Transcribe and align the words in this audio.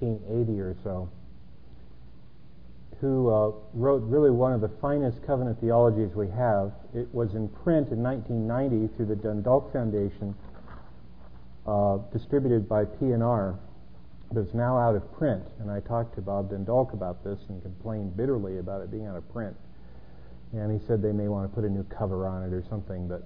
1580 0.00 0.60
or 0.60 0.76
so, 0.82 1.10
who 3.00 3.28
uh, 3.30 3.52
wrote 3.72 4.02
really 4.02 4.30
one 4.30 4.52
of 4.52 4.60
the 4.60 4.70
finest 4.80 5.24
covenant 5.26 5.60
theologies 5.60 6.14
we 6.14 6.28
have. 6.28 6.72
It 6.94 7.12
was 7.14 7.34
in 7.34 7.48
print 7.48 7.88
in 7.90 8.02
1990 8.02 8.96
through 8.96 9.06
the 9.06 9.16
den 9.16 9.42
Dulk 9.42 9.72
Foundation, 9.72 10.34
uh, 11.66 11.98
distributed 12.12 12.68
by 12.68 12.84
P&R, 12.84 13.58
but 14.32 14.40
it's 14.40 14.54
now 14.54 14.78
out 14.78 14.96
of 14.96 15.12
print. 15.16 15.42
And 15.60 15.70
I 15.70 15.80
talked 15.80 16.14
to 16.16 16.20
Bob 16.20 16.50
den 16.50 16.64
Dulk 16.64 16.92
about 16.92 17.24
this 17.24 17.38
and 17.48 17.62
complained 17.62 18.16
bitterly 18.16 18.58
about 18.58 18.82
it 18.82 18.90
being 18.90 19.06
out 19.06 19.16
of 19.16 19.30
print. 19.32 19.56
And 20.52 20.72
he 20.72 20.84
said 20.86 21.00
they 21.00 21.12
may 21.12 21.28
want 21.28 21.50
to 21.50 21.54
put 21.54 21.64
a 21.64 21.70
new 21.70 21.84
cover 21.84 22.26
on 22.26 22.42
it 22.42 22.52
or 22.52 22.64
something, 22.68 23.08
but 23.08 23.22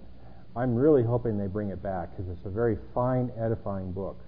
I'm 0.56 0.74
really 0.74 1.02
hoping 1.02 1.36
they 1.36 1.46
bring 1.46 1.70
it 1.70 1.82
back 1.82 2.10
because 2.10 2.30
it's 2.30 2.46
a 2.46 2.50
very 2.50 2.78
fine, 2.94 3.32
edifying 3.36 3.92
book. 3.92 4.20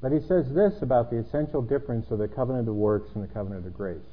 But 0.00 0.12
he 0.12 0.20
says 0.20 0.52
this 0.52 0.82
about 0.82 1.10
the 1.10 1.18
essential 1.18 1.62
difference 1.62 2.10
of 2.10 2.18
the 2.18 2.28
covenant 2.28 2.68
of 2.68 2.74
works 2.74 3.10
and 3.14 3.24
the 3.24 3.32
covenant 3.32 3.66
of 3.66 3.74
grace. 3.74 4.04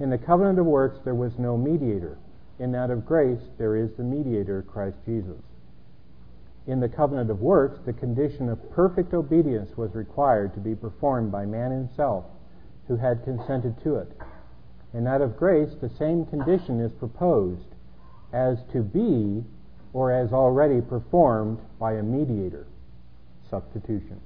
In 0.00 0.10
the 0.10 0.18
covenant 0.18 0.58
of 0.58 0.66
works, 0.66 0.98
there 1.04 1.14
was 1.14 1.38
no 1.38 1.56
mediator. 1.56 2.18
In 2.58 2.72
that 2.72 2.90
of 2.90 3.06
grace, 3.06 3.40
there 3.58 3.76
is 3.76 3.90
the 3.96 4.02
mediator, 4.02 4.62
Christ 4.62 4.96
Jesus. 5.06 5.40
In 6.66 6.80
the 6.80 6.88
covenant 6.88 7.30
of 7.30 7.40
works, 7.40 7.78
the 7.84 7.92
condition 7.92 8.48
of 8.48 8.70
perfect 8.72 9.12
obedience 9.12 9.76
was 9.76 9.94
required 9.94 10.54
to 10.54 10.60
be 10.60 10.74
performed 10.74 11.30
by 11.30 11.44
man 11.46 11.70
himself 11.70 12.24
who 12.88 12.96
had 12.96 13.24
consented 13.24 13.82
to 13.82 13.96
it. 13.96 14.12
In 14.92 15.04
that 15.04 15.20
of 15.20 15.36
grace, 15.36 15.74
the 15.80 15.90
same 15.90 16.26
condition 16.26 16.80
is 16.80 16.92
proposed 16.92 17.74
as 18.32 18.58
to 18.72 18.82
be 18.82 19.44
or 19.92 20.12
as 20.12 20.32
already 20.32 20.80
performed 20.80 21.58
by 21.78 21.94
a 21.94 22.02
mediator. 22.02 22.66
Substitution. 23.50 24.20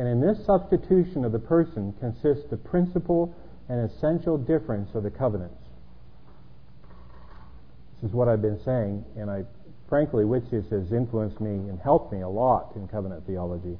And 0.00 0.08
in 0.08 0.18
this 0.18 0.42
substitution 0.46 1.26
of 1.26 1.32
the 1.32 1.38
person 1.38 1.92
consists 2.00 2.48
the 2.48 2.56
principal 2.56 3.36
and 3.68 3.90
essential 3.90 4.38
difference 4.38 4.94
of 4.94 5.02
the 5.02 5.10
covenants. 5.10 5.62
This 8.00 8.08
is 8.08 8.14
what 8.14 8.26
I've 8.26 8.40
been 8.40 8.58
saying, 8.64 9.04
and 9.18 9.30
I 9.30 9.44
frankly, 9.90 10.24
which 10.24 10.44
has 10.52 10.90
influenced 10.90 11.38
me 11.38 11.50
and 11.50 11.78
helped 11.80 12.14
me 12.14 12.22
a 12.22 12.28
lot 12.30 12.72
in 12.76 12.88
covenant 12.88 13.26
theology. 13.26 13.76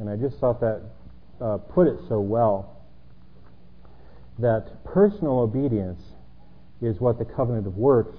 And 0.00 0.10
I 0.10 0.16
just 0.16 0.38
thought 0.40 0.60
that 0.60 0.82
uh, 1.40 1.58
put 1.58 1.86
it 1.86 2.00
so 2.08 2.18
well 2.18 2.82
that 4.40 4.82
personal 4.82 5.38
obedience 5.38 6.02
is 6.82 6.98
what 6.98 7.16
the 7.16 7.24
covenant 7.24 7.68
of 7.68 7.76
works 7.76 8.18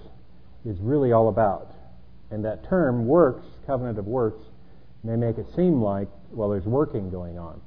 is 0.65 0.79
really 0.79 1.11
all 1.11 1.27
about. 1.27 1.75
And 2.29 2.45
that 2.45 2.63
term, 2.69 3.07
works, 3.07 3.45
covenant 3.67 3.99
of 3.99 4.07
works, 4.07 4.41
may 5.03 5.17
make 5.17 5.37
it 5.37 5.47
seem 5.53 5.81
like, 5.81 6.07
well, 6.31 6.49
there's 6.49 6.65
working 6.65 7.09
going 7.09 7.37
on, 7.37 7.61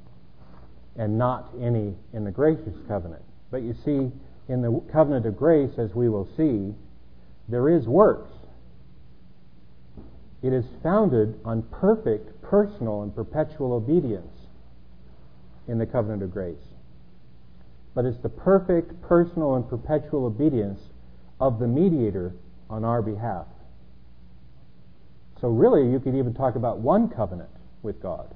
and 0.97 1.17
not 1.17 1.49
any 1.61 1.95
in 2.13 2.23
the 2.23 2.31
gracious 2.31 2.75
covenant. 2.87 3.21
But 3.51 3.61
you 3.61 3.75
see, 3.85 4.11
in 4.47 4.61
the 4.61 4.81
covenant 4.91 5.25
of 5.25 5.37
grace, 5.37 5.71
as 5.77 5.93
we 5.93 6.09
will 6.09 6.27
see, 6.37 6.73
there 7.47 7.69
is 7.69 7.87
works. 7.87 8.31
It 10.41 10.53
is 10.53 10.65
founded 10.83 11.39
on 11.43 11.63
perfect, 11.63 12.41
personal, 12.41 13.01
and 13.01 13.15
perpetual 13.15 13.73
obedience 13.73 14.33
in 15.67 15.79
the 15.79 15.85
covenant 15.85 16.21
of 16.21 16.31
grace. 16.31 16.57
But 17.95 18.05
it's 18.05 18.19
the 18.19 18.29
perfect, 18.29 19.01
personal, 19.01 19.55
and 19.55 19.67
perpetual 19.67 20.25
obedience 20.25 20.79
of 21.39 21.59
the 21.59 21.67
mediator 21.67 22.33
on 22.69 22.83
our 22.83 23.01
behalf. 23.01 23.47
So, 25.41 25.49
really, 25.49 25.89
you 25.91 25.99
could 25.99 26.15
even 26.15 26.33
talk 26.33 26.55
about 26.55 26.79
one 26.79 27.09
covenant 27.09 27.49
with 27.81 28.01
God. 28.01 28.33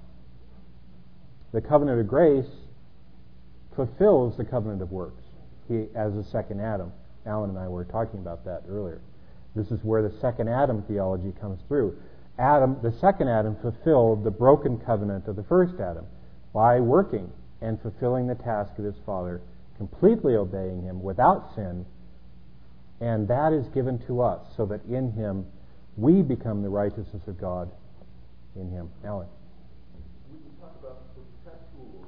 The 1.51 1.61
covenant 1.61 1.99
of 1.99 2.07
grace 2.07 2.49
fulfills 3.75 4.37
the 4.37 4.45
covenant 4.45 4.81
of 4.81 4.91
works. 4.91 5.23
He, 5.67 5.85
as 5.95 6.15
a 6.15 6.23
second 6.23 6.61
Adam. 6.61 6.91
Alan 7.25 7.51
and 7.51 7.59
I 7.59 7.67
were 7.67 7.85
talking 7.85 8.19
about 8.19 8.45
that 8.45 8.63
earlier. 8.69 9.01
This 9.55 9.71
is 9.71 9.83
where 9.83 10.01
the 10.01 10.15
second 10.19 10.47
Adam 10.47 10.83
theology 10.83 11.33
comes 11.39 11.59
through. 11.67 11.97
Adam, 12.37 12.77
the 12.81 12.91
second 12.91 13.27
Adam, 13.27 13.55
fulfilled 13.61 14.23
the 14.23 14.31
broken 14.31 14.79
covenant 14.79 15.27
of 15.27 15.35
the 15.35 15.43
first 15.43 15.79
Adam 15.79 16.05
by 16.53 16.79
working 16.79 17.31
and 17.61 17.81
fulfilling 17.81 18.27
the 18.27 18.35
task 18.35 18.77
of 18.77 18.85
his 18.85 18.95
father, 19.05 19.41
completely 19.77 20.35
obeying 20.35 20.81
him 20.81 21.03
without 21.03 21.53
sin, 21.55 21.85
and 23.01 23.27
that 23.27 23.53
is 23.53 23.67
given 23.69 23.99
to 24.07 24.21
us 24.21 24.41
so 24.55 24.65
that 24.65 24.83
in 24.85 25.11
him 25.11 25.45
we 25.97 26.21
become 26.21 26.61
the 26.61 26.69
righteousness 26.69 27.23
of 27.27 27.39
God 27.39 27.69
in 28.55 28.69
him. 28.69 28.89
Alan. 29.05 29.27
We 30.31 30.37
can 30.39 30.55
talk 30.59 30.75
about 30.79 31.01
perpetual 31.15 32.07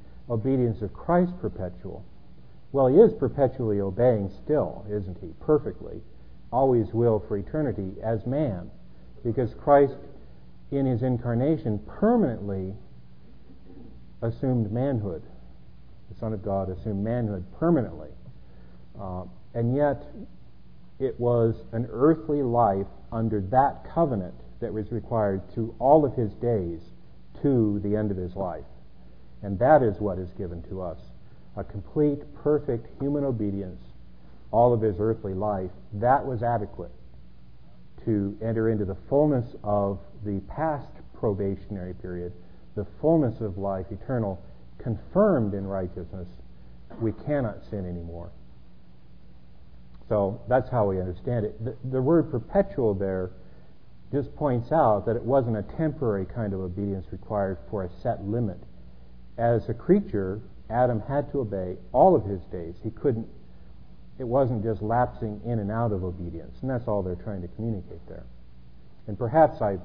obedience 0.29 0.81
of 0.81 0.93
Christ 0.93 1.33
perpetual? 1.41 2.05
Well, 2.71 2.87
he 2.87 2.97
is 2.97 3.13
perpetually 3.13 3.81
obeying 3.81 4.31
still, 4.43 4.85
isn't 4.89 5.17
he? 5.19 5.33
Perfectly. 5.41 6.01
Always 6.51 6.93
will 6.93 7.23
for 7.27 7.37
eternity 7.37 7.95
as 8.01 8.25
man. 8.25 8.69
Because 9.23 9.53
Christ, 9.53 9.97
in 10.71 10.85
his 10.85 11.03
incarnation, 11.03 11.79
permanently 11.85 12.73
assumed 14.21 14.71
manhood. 14.71 15.23
The 16.09 16.19
Son 16.19 16.33
of 16.33 16.43
God 16.43 16.69
assumed 16.69 17.03
manhood 17.03 17.45
permanently. 17.59 18.09
Uh, 18.99 19.23
and 19.53 19.75
yet, 19.75 20.03
it 20.99 21.19
was 21.19 21.55
an 21.71 21.87
earthly 21.91 22.41
life 22.41 22.87
under 23.11 23.41
that 23.41 23.85
covenant 23.93 24.35
that 24.61 24.71
was 24.71 24.91
required 24.91 25.41
through 25.53 25.75
all 25.79 26.05
of 26.05 26.15
his 26.15 26.31
days 26.33 26.79
to 27.41 27.79
the 27.83 27.95
end 27.95 28.11
of 28.11 28.17
his 28.17 28.35
life. 28.35 28.63
And 29.43 29.57
that 29.59 29.81
is 29.81 29.99
what 29.99 30.19
is 30.19 30.29
given 30.31 30.61
to 30.63 30.81
us 30.81 30.99
a 31.57 31.63
complete, 31.63 32.21
perfect 32.35 32.87
human 33.01 33.25
obedience, 33.25 33.83
all 34.51 34.73
of 34.73 34.81
his 34.81 34.95
earthly 34.99 35.33
life. 35.33 35.71
That 35.93 36.25
was 36.25 36.43
adequate 36.43 36.91
to 38.05 38.37
enter 38.41 38.69
into 38.69 38.85
the 38.85 38.95
fullness 39.09 39.55
of 39.63 39.99
the 40.23 40.39
past 40.47 40.87
probationary 41.13 41.93
period, 41.93 42.31
the 42.75 42.85
fullness 43.01 43.41
of 43.41 43.57
life 43.57 43.87
eternal, 43.91 44.41
confirmed 44.77 45.53
in 45.53 45.67
righteousness. 45.67 46.27
We 47.01 47.11
cannot 47.11 47.63
sin 47.69 47.85
anymore. 47.85 48.31
So 50.09 50.41
that's 50.47 50.69
how 50.69 50.87
we 50.87 50.99
understand 50.99 51.45
it. 51.45 51.63
The, 51.63 51.75
the 51.89 52.01
word 52.01 52.31
perpetual 52.31 52.93
there 52.93 53.31
just 54.11 54.35
points 54.35 54.71
out 54.71 55.05
that 55.05 55.15
it 55.15 55.23
wasn't 55.23 55.57
a 55.57 55.63
temporary 55.77 56.25
kind 56.25 56.53
of 56.53 56.59
obedience 56.59 57.05
required 57.11 57.57
for 57.69 57.83
a 57.83 57.89
set 58.01 58.23
limit. 58.23 58.57
As 59.41 59.67
a 59.67 59.73
creature, 59.73 60.39
Adam 60.69 61.01
had 61.07 61.31
to 61.31 61.39
obey 61.39 61.77
all 61.91 62.15
of 62.15 62.25
his 62.25 62.41
days. 62.45 62.75
He 62.83 62.91
couldn't, 62.91 63.27
it 64.19 64.23
wasn't 64.23 64.63
just 64.63 64.81
lapsing 64.81 65.41
in 65.43 65.57
and 65.57 65.71
out 65.71 65.91
of 65.91 66.03
obedience. 66.03 66.59
And 66.61 66.69
that's 66.69 66.87
all 66.87 67.01
they're 67.01 67.15
trying 67.15 67.41
to 67.41 67.47
communicate 67.49 68.07
there. 68.07 68.25
And 69.07 69.17
perhaps 69.17 69.61
I 69.61 69.77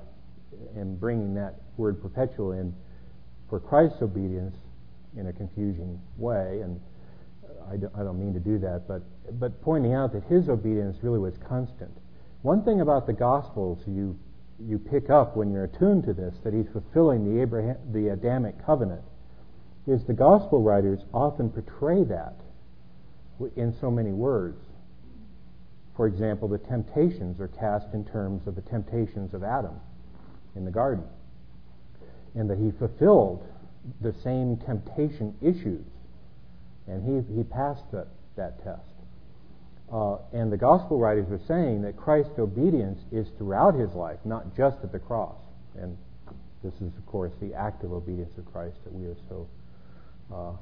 am 0.78 0.96
bringing 0.96 1.34
that 1.34 1.54
word 1.78 2.02
perpetual 2.02 2.52
in 2.52 2.74
for 3.48 3.58
Christ's 3.58 4.02
obedience 4.02 4.56
in 5.16 5.28
a 5.28 5.32
confusing 5.32 5.98
way. 6.18 6.60
And 6.62 6.78
I 7.70 7.78
don't, 7.78 7.92
I 7.96 8.02
don't 8.02 8.20
mean 8.20 8.34
to 8.34 8.40
do 8.40 8.58
that, 8.58 8.86
but, 8.86 9.02
but 9.40 9.62
pointing 9.62 9.94
out 9.94 10.12
that 10.12 10.24
his 10.24 10.50
obedience 10.50 10.98
really 11.02 11.18
was 11.18 11.34
constant 11.38 11.96
one 12.46 12.62
thing 12.62 12.80
about 12.80 13.08
the 13.08 13.12
Gospels 13.12 13.82
you, 13.88 14.16
you 14.60 14.78
pick 14.78 15.10
up 15.10 15.36
when 15.36 15.50
you're 15.50 15.64
attuned 15.64 16.04
to 16.04 16.14
this, 16.14 16.32
that 16.44 16.54
he's 16.54 16.68
fulfilling 16.72 17.24
the, 17.24 17.42
Abraham, 17.42 17.76
the 17.92 18.08
Adamic 18.10 18.64
covenant, 18.64 19.02
is 19.86 20.04
the 20.04 20.12
Gospel 20.12 20.62
writers 20.62 21.00
often 21.14 21.50
portray 21.50 22.02
that 22.04 22.34
in 23.56 23.74
so 23.80 23.90
many 23.90 24.10
words. 24.10 24.60
For 25.96 26.06
example, 26.06 26.48
the 26.48 26.58
temptations 26.58 27.40
are 27.40 27.48
cast 27.48 27.94
in 27.94 28.04
terms 28.04 28.46
of 28.46 28.54
the 28.54 28.62
temptations 28.62 29.32
of 29.32 29.42
Adam 29.42 29.80
in 30.54 30.64
the 30.64 30.70
garden, 30.70 31.04
and 32.34 32.50
that 32.50 32.58
he 32.58 32.70
fulfilled 32.78 33.46
the 34.00 34.12
same 34.24 34.56
temptation 34.58 35.34
issues, 35.40 35.84
and 36.86 37.02
he, 37.02 37.34
he 37.34 37.44
passed 37.44 37.84
that, 37.92 38.08
that 38.36 38.62
test. 38.64 38.82
Uh, 39.92 40.16
and 40.32 40.52
the 40.52 40.56
gospel 40.56 40.98
writers 40.98 41.30
are 41.30 41.40
saying 41.46 41.82
that 41.82 41.96
Christ's 41.96 42.38
obedience 42.38 43.00
is 43.12 43.28
throughout 43.38 43.74
his 43.74 43.92
life, 43.92 44.18
not 44.24 44.56
just 44.56 44.78
at 44.82 44.90
the 44.90 44.98
cross. 44.98 45.36
And 45.78 45.96
this 46.64 46.74
is, 46.74 46.92
of 46.96 47.06
course, 47.06 47.32
the 47.40 47.54
active 47.54 47.92
obedience 47.92 48.36
of 48.36 48.50
Christ 48.52 48.76
that 48.84 48.92
we 48.92 49.06
are 49.06 49.16
so 49.28 49.46
uh, 50.32 50.52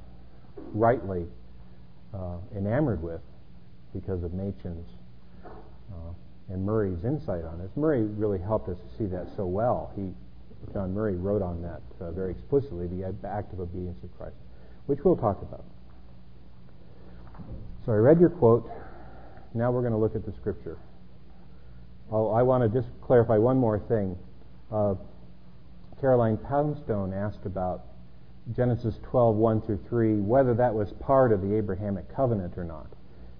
rightly 0.73 1.27
uh, 2.13 2.37
enamored 2.57 3.03
with 3.03 3.21
because 3.93 4.23
of 4.23 4.33
Machen's 4.33 4.89
uh, 5.93 6.13
and 6.51 6.65
Murray's 6.65 7.05
insight 7.05 7.45
on 7.45 7.59
this. 7.59 7.71
Murray 7.77 8.03
really 8.03 8.39
helped 8.39 8.69
us 8.69 8.77
to 8.77 8.99
see 8.99 9.07
that 9.11 9.27
so 9.37 9.47
well. 9.47 9.93
He, 9.97 10.11
John 10.73 10.93
Murray 10.93 11.17
wrote 11.17 11.43
on 11.43 11.63
that 11.63 11.83
uh, 12.01 12.11
very 12.11 12.33
explicitly, 12.33 12.87
the 12.87 13.15
active 13.27 13.61
obedience 13.61 13.99
of 14.03 14.17
Christ, 14.19 14.37
which 14.87 14.99
we'll 15.05 15.17
talk 15.17 15.41
about. 15.43 15.65
So 17.85 17.93
I 17.93 17.97
read 17.97 18.21
your 18.21 18.31
quote. 18.31 18.71
Now 19.55 19.71
we're 19.71 19.83
going 19.83 19.93
to 19.93 19.99
look 19.99 20.17
at 20.17 20.25
the 20.25 20.33
scripture. 20.33 20.79
Oh, 22.11 22.31
I 22.31 22.43
want 22.43 22.63
to 22.65 22.81
just 22.81 22.93
clarify 23.03 23.39
one 23.39 23.57
more 23.57 23.79
thing. 23.79 24.19
Uh, 24.73 24.95
Caroline 26.01 26.37
Poundstone 26.37 27.13
asked 27.15 27.47
about 27.47 27.85
Genesis 28.53 28.99
12, 29.03 29.37
1 29.37 29.63
through 29.63 29.81
3, 29.89 30.21
whether 30.21 30.55
that 30.55 30.75
was 30.75 30.93
part 31.01 31.33
of 31.33 31.41
the 31.41 31.57
Abrahamic 31.57 32.15
covenant 32.15 32.59
or 32.59 32.65
not, 32.65 32.89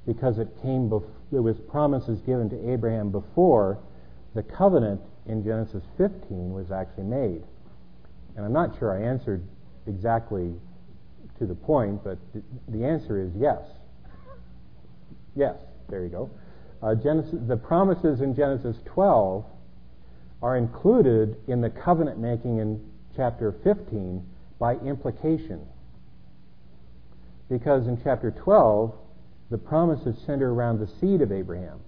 because 0.07 0.39
it 0.39 0.49
came 0.63 0.89
bef- 0.89 1.09
there 1.31 1.43
was 1.43 1.59
promises 1.69 2.21
given 2.23 2.49
to 2.51 2.73
Abraham 2.73 3.11
before 3.11 3.79
the 4.35 4.43
covenant 4.43 5.01
in 5.27 5.45
Genesis 5.45 5.85
15 5.99 6.53
was 6.53 6.71
actually 6.71 7.05
made. 7.05 7.43
And 8.37 8.45
I'm 8.45 8.53
not 8.53 8.79
sure 8.79 8.99
I 8.99 9.03
answered 9.03 9.43
exactly 9.87 10.55
to 11.39 11.47
the 11.47 11.55
point, 11.55 12.03
but 12.03 12.19
th- 12.33 12.45
the 12.69 12.85
answer 12.85 13.21
is 13.21 13.31
yes. 13.37 13.63
Yes, 15.37 15.57
there 15.89 16.03
you 16.03 16.09
go. 16.09 16.31
Uh, 16.83 16.95
Genesis, 16.95 17.39
the 17.47 17.57
promises 17.57 18.21
in 18.21 18.35
Genesis 18.35 18.77
12 18.87 19.45
are 20.43 20.57
included 20.57 21.37
in 21.47 21.61
the 21.61 21.71
covenant 21.71 22.19
making 22.19 22.59
in 22.59 22.81
chapter 23.15 23.53
15 23.65 24.25
by 24.65 24.77
implication. 24.77 25.61
Because 27.51 27.87
in 27.87 28.01
chapter 28.03 28.31
12, 28.31 28.95
the 29.51 29.59
promises 29.59 30.17
center 30.25 30.55
around 30.55 30.81
the 30.81 30.89
seed 30.99 31.21
of 31.21 31.31
Abraham. 31.31 31.81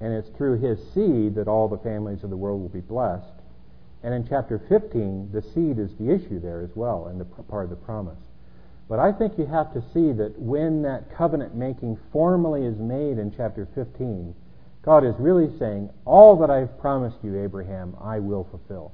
And 0.00 0.12
it's 0.12 0.28
through 0.36 0.60
his 0.60 0.78
seed 0.94 1.34
that 1.34 1.48
all 1.48 1.66
the 1.66 1.78
families 1.78 2.22
of 2.22 2.30
the 2.30 2.36
world 2.36 2.60
will 2.60 2.68
be 2.68 2.78
blessed. 2.78 3.26
And 4.04 4.14
in 4.14 4.24
chapter 4.28 4.62
15, 4.68 5.30
the 5.32 5.42
seed 5.42 5.80
is 5.80 5.90
the 5.98 6.14
issue 6.14 6.38
there 6.38 6.62
as 6.62 6.70
well, 6.76 7.08
and 7.08 7.20
the 7.20 7.24
part 7.24 7.64
of 7.64 7.70
the 7.70 7.84
promise. 7.84 8.22
But 8.88 9.00
I 9.00 9.10
think 9.10 9.36
you 9.36 9.46
have 9.46 9.74
to 9.74 9.82
see 9.92 10.12
that 10.12 10.38
when 10.38 10.82
that 10.82 11.12
covenant 11.12 11.56
making 11.56 11.98
formally 12.12 12.64
is 12.64 12.78
made 12.78 13.18
in 13.18 13.34
chapter 13.36 13.66
15, 13.74 14.32
God 14.82 15.04
is 15.04 15.16
really 15.18 15.50
saying, 15.58 15.90
All 16.04 16.36
that 16.36 16.50
I've 16.50 16.78
promised 16.78 17.16
you, 17.24 17.42
Abraham, 17.42 17.96
I 18.00 18.20
will 18.20 18.46
fulfill. 18.48 18.92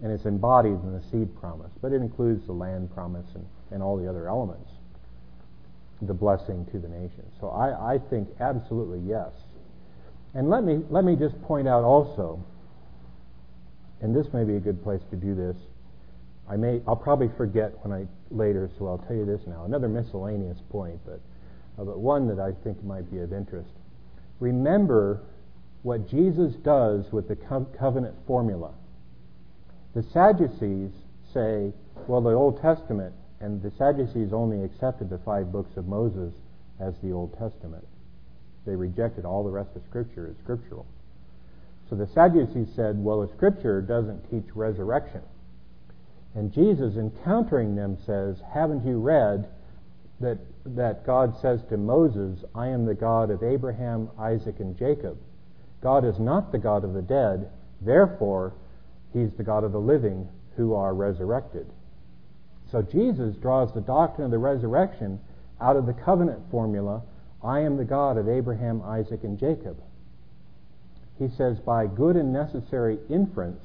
And 0.00 0.12
it's 0.12 0.26
embodied 0.26 0.72
in 0.72 0.92
the 0.92 1.02
seed 1.10 1.34
promise, 1.40 1.72
but 1.82 1.92
it 1.92 1.96
includes 1.96 2.46
the 2.46 2.52
land 2.52 2.92
promise 2.94 3.26
and, 3.34 3.44
and 3.72 3.82
all 3.82 3.96
the 3.96 4.08
other 4.08 4.28
elements, 4.28 4.70
the 6.02 6.14
blessing 6.14 6.66
to 6.72 6.78
the 6.78 6.88
nation. 6.88 7.24
So 7.40 7.48
I, 7.48 7.94
I 7.94 7.98
think 7.98 8.28
absolutely 8.38 9.00
yes. 9.00 9.32
And 10.34 10.48
let 10.48 10.62
me, 10.62 10.80
let 10.88 11.04
me 11.04 11.16
just 11.16 11.40
point 11.42 11.66
out 11.66 11.82
also, 11.82 12.44
and 14.00 14.14
this 14.14 14.32
may 14.32 14.44
be 14.44 14.54
a 14.54 14.60
good 14.60 14.82
place 14.84 15.00
to 15.10 15.16
do 15.16 15.34
this. 15.34 15.56
I 16.48 16.56
may, 16.56 16.80
I'll 16.86 16.96
probably 16.96 17.30
forget 17.36 17.72
when 17.84 17.92
I 17.92 18.06
later, 18.30 18.70
so 18.78 18.86
I'll 18.86 18.98
tell 18.98 19.16
you 19.16 19.26
this 19.26 19.40
now. 19.46 19.64
Another 19.64 19.88
miscellaneous 19.88 20.58
point, 20.70 21.00
but, 21.04 21.20
uh, 21.78 21.84
but 21.84 21.98
one 21.98 22.28
that 22.28 22.38
I 22.38 22.52
think 22.62 22.82
might 22.84 23.10
be 23.10 23.18
of 23.18 23.32
interest. 23.32 23.70
Remember 24.38 25.22
what 25.82 26.08
Jesus 26.08 26.54
does 26.54 27.10
with 27.10 27.26
the 27.26 27.36
co- 27.36 27.66
covenant 27.78 28.14
formula. 28.26 28.72
The 29.94 30.02
Sadducees 30.02 30.90
say, 31.32 31.72
well, 32.06 32.20
the 32.20 32.32
Old 32.32 32.60
Testament, 32.60 33.14
and 33.40 33.62
the 33.62 33.70
Sadducees 33.70 34.32
only 34.32 34.64
accepted 34.64 35.10
the 35.10 35.18
five 35.18 35.52
books 35.52 35.76
of 35.76 35.86
Moses 35.86 36.34
as 36.80 36.94
the 37.02 37.12
Old 37.12 37.36
Testament. 37.38 37.86
They 38.66 38.76
rejected 38.76 39.24
all 39.24 39.44
the 39.44 39.50
rest 39.50 39.70
of 39.76 39.82
Scripture 39.88 40.28
as 40.28 40.36
scriptural. 40.42 40.86
So 41.88 41.96
the 41.96 42.06
Sadducees 42.06 42.68
said, 42.76 43.02
well, 43.02 43.22
the 43.22 43.32
Scripture 43.34 43.80
doesn't 43.80 44.30
teach 44.30 44.54
resurrection. 44.54 45.22
And 46.34 46.52
Jesus, 46.52 46.96
encountering 46.96 47.74
them, 47.74 47.96
says, 48.04 48.36
Haven't 48.52 48.86
you 48.86 49.00
read 49.00 49.48
that, 50.20 50.38
that 50.66 51.06
God 51.06 51.34
says 51.40 51.60
to 51.70 51.76
Moses, 51.76 52.44
I 52.54 52.68
am 52.68 52.84
the 52.84 52.94
God 52.94 53.30
of 53.30 53.42
Abraham, 53.42 54.10
Isaac, 54.18 54.60
and 54.60 54.78
Jacob? 54.78 55.18
God 55.80 56.04
is 56.04 56.18
not 56.18 56.52
the 56.52 56.58
God 56.58 56.84
of 56.84 56.92
the 56.92 57.02
dead, 57.02 57.50
therefore, 57.80 58.52
He's 59.12 59.32
the 59.34 59.42
God 59.42 59.64
of 59.64 59.72
the 59.72 59.80
living 59.80 60.28
who 60.56 60.74
are 60.74 60.94
resurrected. 60.94 61.66
So 62.70 62.82
Jesus 62.82 63.36
draws 63.36 63.72
the 63.72 63.80
doctrine 63.80 64.26
of 64.26 64.30
the 64.30 64.38
resurrection 64.38 65.20
out 65.60 65.76
of 65.76 65.86
the 65.86 65.94
covenant 65.94 66.40
formula 66.50 67.02
I 67.42 67.60
am 67.60 67.76
the 67.76 67.84
God 67.84 68.18
of 68.18 68.28
Abraham, 68.28 68.82
Isaac, 68.82 69.22
and 69.22 69.38
Jacob. 69.38 69.80
He 71.18 71.28
says, 71.28 71.58
by 71.58 71.86
good 71.86 72.16
and 72.16 72.32
necessary 72.32 72.98
inference, 73.08 73.62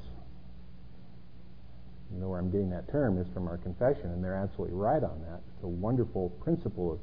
you 2.12 2.20
know 2.20 2.28
where 2.28 2.38
I'm 2.38 2.50
getting 2.50 2.70
that 2.70 2.90
term 2.90 3.18
is 3.18 3.26
from 3.34 3.48
our 3.48 3.58
confession, 3.58 4.10
and 4.10 4.22
they're 4.22 4.36
absolutely 4.36 4.76
right 4.76 5.02
on 5.02 5.20
that. 5.28 5.40
It's 5.54 5.64
a 5.64 5.68
wonderful 5.68 6.30
principle 6.40 6.92
of 6.92 7.00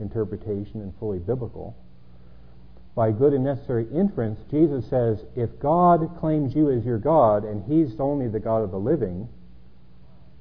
interpretation 0.00 0.82
and 0.82 0.92
fully 0.98 1.18
biblical. 1.18 1.74
By 2.94 3.10
good 3.10 3.32
and 3.32 3.44
necessary 3.44 3.86
inference, 3.92 4.38
Jesus 4.50 4.86
says, 4.90 5.24
if 5.34 5.58
God 5.58 6.18
claims 6.20 6.54
you 6.54 6.70
as 6.70 6.84
your 6.84 6.98
God 6.98 7.44
and 7.44 7.64
He's 7.64 7.98
only 7.98 8.28
the 8.28 8.40
God 8.40 8.62
of 8.62 8.70
the 8.70 8.78
living, 8.78 9.28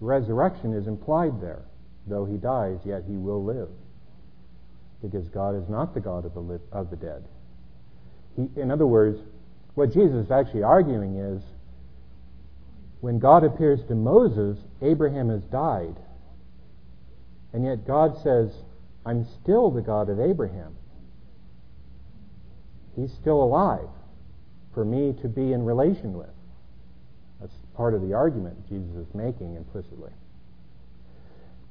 resurrection 0.01 0.73
is 0.73 0.87
implied 0.87 1.41
there. 1.41 1.63
Though 2.07 2.25
He 2.25 2.37
dies, 2.37 2.79
yet 2.83 3.03
He 3.07 3.15
will 3.15 3.43
live. 3.43 3.69
Because 5.01 5.27
God 5.29 5.55
is 5.55 5.69
not 5.69 5.93
the 5.93 6.01
God 6.01 6.25
of 6.25 6.33
the, 6.33 6.41
li- 6.41 6.59
of 6.73 6.89
the 6.89 6.97
dead. 6.97 7.23
He, 8.35 8.49
in 8.59 8.69
other 8.69 8.87
words, 8.87 9.19
what 9.75 9.93
Jesus 9.93 10.25
is 10.25 10.31
actually 10.31 10.63
arguing 10.63 11.15
is 11.17 11.41
when 12.99 13.17
God 13.17 13.43
appears 13.45 13.79
to 13.87 13.95
Moses, 13.95 14.57
Abraham 14.81 15.29
has 15.29 15.41
died. 15.43 15.95
And 17.53 17.65
yet 17.65 17.87
God 17.87 18.21
says, 18.21 18.51
I'm 19.05 19.25
still 19.41 19.71
the 19.71 19.81
God 19.81 20.09
of 20.09 20.19
Abraham. 20.19 20.75
He's 22.95 23.11
still 23.13 23.41
alive 23.41 23.87
for 24.73 24.85
me 24.85 25.13
to 25.21 25.27
be 25.27 25.53
in 25.53 25.63
relation 25.65 26.13
with. 26.13 26.29
That's 27.39 27.53
part 27.75 27.93
of 27.93 28.01
the 28.01 28.13
argument 28.13 28.67
Jesus 28.69 28.95
is 28.95 29.15
making 29.15 29.55
implicitly. 29.55 30.11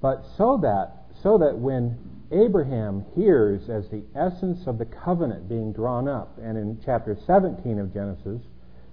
But 0.00 0.24
so 0.36 0.58
that 0.58 1.00
so 1.22 1.38
that 1.38 1.58
when 1.58 1.98
Abraham 2.32 3.04
hears 3.14 3.68
as 3.68 3.88
the 3.88 4.02
essence 4.14 4.66
of 4.66 4.78
the 4.78 4.86
covenant 4.86 5.48
being 5.48 5.72
drawn 5.72 6.08
up, 6.08 6.38
and 6.42 6.56
in 6.56 6.80
chapter 6.84 7.16
17 7.26 7.78
of 7.78 7.92
Genesis, 7.92 8.40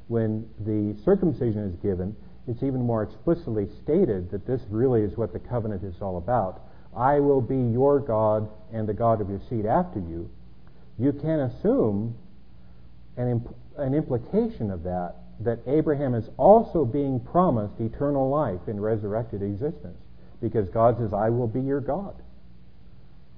when 0.08 0.50
the 0.60 0.96
circumcision 1.04 1.64
is 1.64 1.76
given, 1.78 2.16
it's 2.48 2.64
even 2.64 2.82
more 2.82 3.04
explicitly 3.04 3.68
stated 3.84 4.32
that 4.32 4.48
this 4.48 4.62
really 4.70 5.02
is 5.02 5.18
what 5.18 5.34
the 5.34 5.40
covenant 5.40 5.84
is 5.84 6.02
all 6.02 6.18
about. 6.18 6.62
I 6.96 7.20
will 7.20 7.42
be 7.42 7.58
your 7.58 8.00
God 8.00 8.50
and 8.74 8.88
the 8.88 8.94
God 8.94 9.22
of 9.22 9.30
your 9.30 9.42
seed 9.50 9.66
after 9.66 10.00
you. 10.00 10.30
You 11.00 11.14
can 11.14 11.40
assume 11.40 12.16
an, 13.18 13.30
imp- 13.30 13.56
an 13.78 13.94
implication 13.94 14.72
of 14.72 14.84
that, 14.84 15.16
that 15.42 15.60
Abraham 15.68 16.16
is 16.16 16.30
also 16.38 16.86
being 16.86 17.20
promised 17.20 17.80
eternal 17.80 18.30
life 18.30 18.68
in 18.68 18.80
resurrected 18.80 19.44
existence. 19.44 19.98
Because 20.42 20.70
God 20.70 20.98
says, 20.98 21.14
I 21.14 21.30
will 21.30 21.48
be 21.48 21.62
your 21.62 21.82
God. 21.82 22.16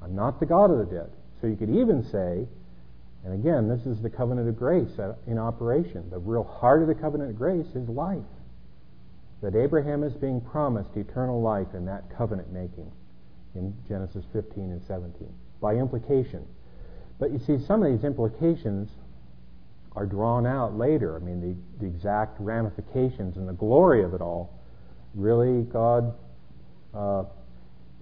I'm 0.02 0.16
not 0.16 0.40
the 0.40 0.46
God 0.46 0.72
of 0.72 0.80
the 0.80 0.86
dead. 0.86 1.10
So 1.42 1.48
you 1.48 1.56
could 1.56 1.70
even 1.70 2.04
say, 2.04 2.48
and 3.26 3.34
again, 3.34 3.68
this 3.68 3.86
is 3.86 4.02
the 4.02 4.10
covenant 4.10 4.48
of 4.48 4.58
grace 4.58 4.98
uh, 4.98 5.16
in 5.28 5.38
operation. 5.38 6.10
The 6.10 6.20
real 6.20 6.44
heart 6.44 6.82
of 6.82 6.88
the 6.88 6.96
covenant 6.96 7.32
of 7.32 7.38
grace 7.38 7.68
is 7.76 7.88
life 7.90 8.24
that 9.42 9.56
Abraham 9.56 10.04
is 10.04 10.14
being 10.14 10.42
promised 10.42 10.96
eternal 10.96 11.42
life 11.42 11.68
in 11.74 11.86
that 11.86 12.04
covenant 12.18 12.52
making 12.52 12.92
in 13.56 13.74
Genesis 13.88 14.26
15 14.34 14.72
and 14.72 14.82
17 14.84 15.28
by 15.62 15.76
implication. 15.76 16.46
But 17.20 17.32
you 17.32 17.40
see, 17.40 17.64
some 17.64 17.84
of 17.84 17.92
these 17.92 18.04
implications 18.04 18.90
are 19.96 20.06
drawn 20.06 20.46
out 20.46 20.78
later. 20.78 21.16
I 21.16 21.20
mean, 21.20 21.42
the, 21.42 21.86
the 21.86 21.92
exact 21.92 22.40
ramifications 22.40 23.38
and 23.38 23.48
the 23.48 23.54
glory 23.54 24.04
of 24.04 24.14
it 24.14 24.22
all. 24.22 24.54
Really, 25.14 25.64
God 25.64 26.14
uh, 26.94 27.24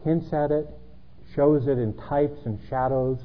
hints 0.04 0.32
at 0.34 0.52
it, 0.52 0.68
shows 1.36 1.68
it 1.68 1.80
in 1.80 1.94
types 1.94 2.46
and 2.46 2.60
shadows, 2.70 3.20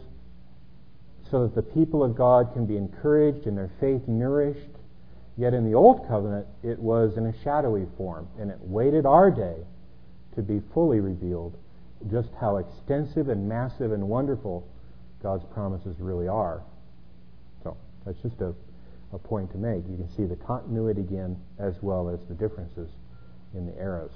so 1.31 1.43
that 1.43 1.55
the 1.55 1.63
people 1.63 2.03
of 2.03 2.15
God 2.15 2.53
can 2.53 2.67
be 2.67 2.77
encouraged 2.77 3.47
and 3.47 3.57
their 3.57 3.71
faith 3.81 4.07
nourished 4.07 4.69
Yet 5.37 5.55
in 5.55 5.65
the 5.65 5.75
Old 5.75 6.07
Covenant, 6.09 6.47
it 6.63 6.79
was 6.79 7.17
in 7.17 7.27
a 7.27 7.43
shadowy 7.43 7.87
form, 7.97 8.29
and 8.39 8.51
it 8.51 8.59
waited 8.61 9.07
our 9.07 9.31
day 9.31 9.57
to 10.35 10.43
be 10.43 10.61
fully 10.75 11.01
revealed 11.01 11.57
just 12.11 12.29
how 12.41 12.57
extensive 12.57 13.29
and 13.29 13.49
massive 13.49 13.93
and 13.93 14.09
wonderful 14.09 14.67
God's 15.23 15.45
promises 15.52 15.97
really 15.99 16.29
are. 16.29 16.62
So 17.62 17.76
that's 18.05 18.19
just 18.19 18.41
a, 18.41 18.55
a 19.12 19.19
point 19.19 19.50
to 19.52 19.59
make. 19.59 19.85
You 19.88 19.97
can 19.97 20.09
see 20.17 20.25
the 20.25 20.37
continuity 20.37 21.00
again 21.00 21.37
as 21.59 21.75
well 21.81 22.09
as 22.09 22.21
the 22.29 22.35
differences 22.35 22.91
in 23.55 23.67
the 23.67 23.76
eras. 23.79 24.12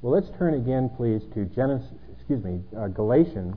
Well, 0.00 0.12
let's 0.12 0.30
turn 0.36 0.54
again, 0.54 0.90
please, 0.96 1.22
to 1.34 1.44
Genesis, 1.44 1.92
excuse 2.16 2.42
me, 2.42 2.60
uh, 2.76 2.88
Galatians 2.88 3.56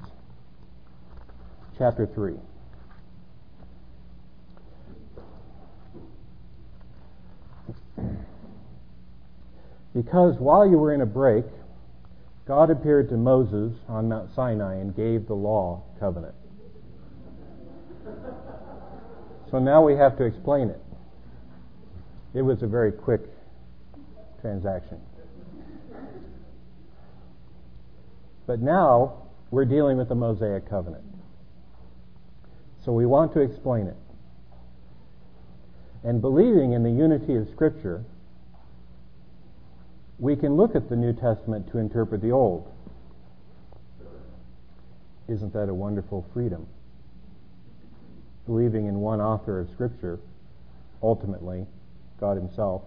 chapter 1.77 2.05
3. 2.05 2.35
Because 9.95 10.35
while 10.39 10.69
you 10.69 10.77
were 10.77 10.93
in 10.93 11.01
a 11.01 11.05
break, 11.05 11.45
God 12.47 12.69
appeared 12.69 13.09
to 13.09 13.17
Moses 13.17 13.73
on 13.87 14.09
Mount 14.09 14.29
Sinai 14.35 14.75
and 14.75 14.95
gave 14.95 15.27
the 15.27 15.33
law 15.33 15.83
covenant. 15.99 16.35
So 19.49 19.59
now 19.59 19.83
we 19.83 19.95
have 19.95 20.17
to 20.17 20.25
explain 20.25 20.69
it. 20.69 20.81
It 22.35 22.41
was 22.41 22.61
a 22.61 22.67
very 22.67 22.91
quick 22.91 23.21
transaction. 24.41 24.99
But 28.45 28.61
now 28.61 29.23
we're 29.49 29.65
dealing 29.65 29.97
with 29.97 30.09
the 30.09 30.15
Mosaic 30.15 30.69
covenant. 30.69 31.03
So 32.83 32.91
we 32.91 33.07
want 33.07 33.33
to 33.33 33.39
explain 33.39 33.87
it. 33.87 33.97
And 36.03 36.21
believing 36.21 36.73
in 36.73 36.83
the 36.83 36.91
unity 36.91 37.35
of 37.35 37.49
Scripture, 37.49 38.03
we 40.19 40.35
can 40.35 40.55
look 40.55 40.75
at 40.75 40.89
the 40.89 40.95
New 40.95 41.13
Testament 41.13 41.69
to 41.71 41.77
interpret 41.77 42.21
the 42.21 42.31
Old. 42.31 42.71
Isn't 45.27 45.53
that 45.53 45.69
a 45.69 45.73
wonderful 45.73 46.25
freedom? 46.33 46.67
Believing 48.45 48.85
in 48.85 48.99
one 48.99 49.19
author 49.19 49.59
of 49.59 49.69
Scripture, 49.71 50.19
ultimately, 51.01 51.65
God 52.19 52.37
Himself, 52.37 52.83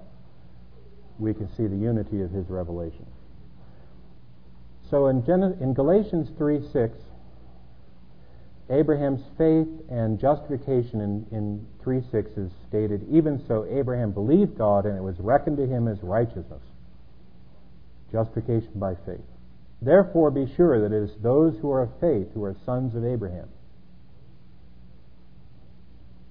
we 1.18 1.35
can 1.35 1.49
see 1.56 1.66
the 1.66 1.76
unity 1.76 2.23
of 2.23 2.30
His 2.30 2.49
revelation. 2.49 3.06
So 4.88 5.08
in, 5.08 5.25
Gen- 5.26 5.58
in 5.61 5.75
Galatians 5.75 6.30
3 6.38 6.66
6, 6.73 6.97
Abraham's 8.70 9.23
faith 9.37 9.68
and 9.90 10.18
justification 10.18 11.00
in, 11.00 11.26
in 11.32 11.66
3 11.82 12.02
6 12.11 12.30
is 12.32 12.52
stated, 12.68 13.06
even 13.11 13.42
so, 13.47 13.66
Abraham 13.70 14.12
believed 14.12 14.56
God 14.56 14.87
and 14.87 14.97
it 14.97 15.02
was 15.02 15.18
reckoned 15.18 15.56
to 15.56 15.66
him 15.66 15.88
as 15.88 16.02
righteousness. 16.02 16.62
Justification 18.11 18.73
by 18.77 18.95
faith. 18.95 19.25
Therefore, 19.81 20.31
be 20.31 20.53
sure 20.57 20.81
that 20.81 20.95
it 20.95 21.03
is 21.03 21.17
those 21.23 21.59
who 21.59 21.71
are 21.71 21.83
of 21.83 22.00
faith 22.00 22.29
who 22.35 22.43
are 22.43 22.57
sons 22.65 22.95
of 22.95 23.05
Abraham. 23.05 23.49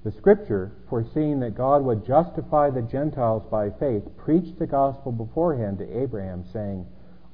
The 0.04 0.12
scripture, 0.12 0.72
foreseeing 0.90 1.40
that 1.42 1.56
God 1.56 1.84
would 1.84 2.06
justify 2.06 2.70
the 2.70 2.82
Gentiles 2.82 3.44
by 3.50 3.70
faith, 3.72 4.04
preached 4.18 4.58
the 4.60 4.68
gospel 4.68 5.12
beforehand 5.12 5.80
to 5.80 6.02
Abraham, 6.02 6.46
saying, 6.54 6.86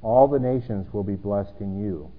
All 0.02 0.26
the 0.26 0.38
nations 0.38 0.92
will 0.92 1.04
be 1.04 1.14
blessed 1.14 1.60
in 1.60 1.78
you. 1.78 2.10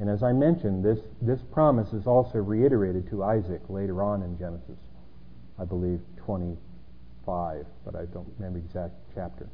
And 0.00 0.08
as 0.08 0.22
I 0.22 0.32
mentioned, 0.32 0.84
this, 0.84 1.00
this 1.20 1.40
promise 1.52 1.92
is 1.92 2.06
also 2.06 2.38
reiterated 2.38 3.08
to 3.10 3.24
Isaac 3.24 3.62
later 3.68 4.02
on 4.02 4.22
in 4.22 4.38
Genesis, 4.38 4.78
I 5.58 5.64
believe 5.64 6.00
25, 6.18 7.66
but 7.84 7.96
I 7.96 8.04
don't 8.04 8.28
remember 8.38 8.58
exact 8.58 8.94
chapter. 9.14 9.48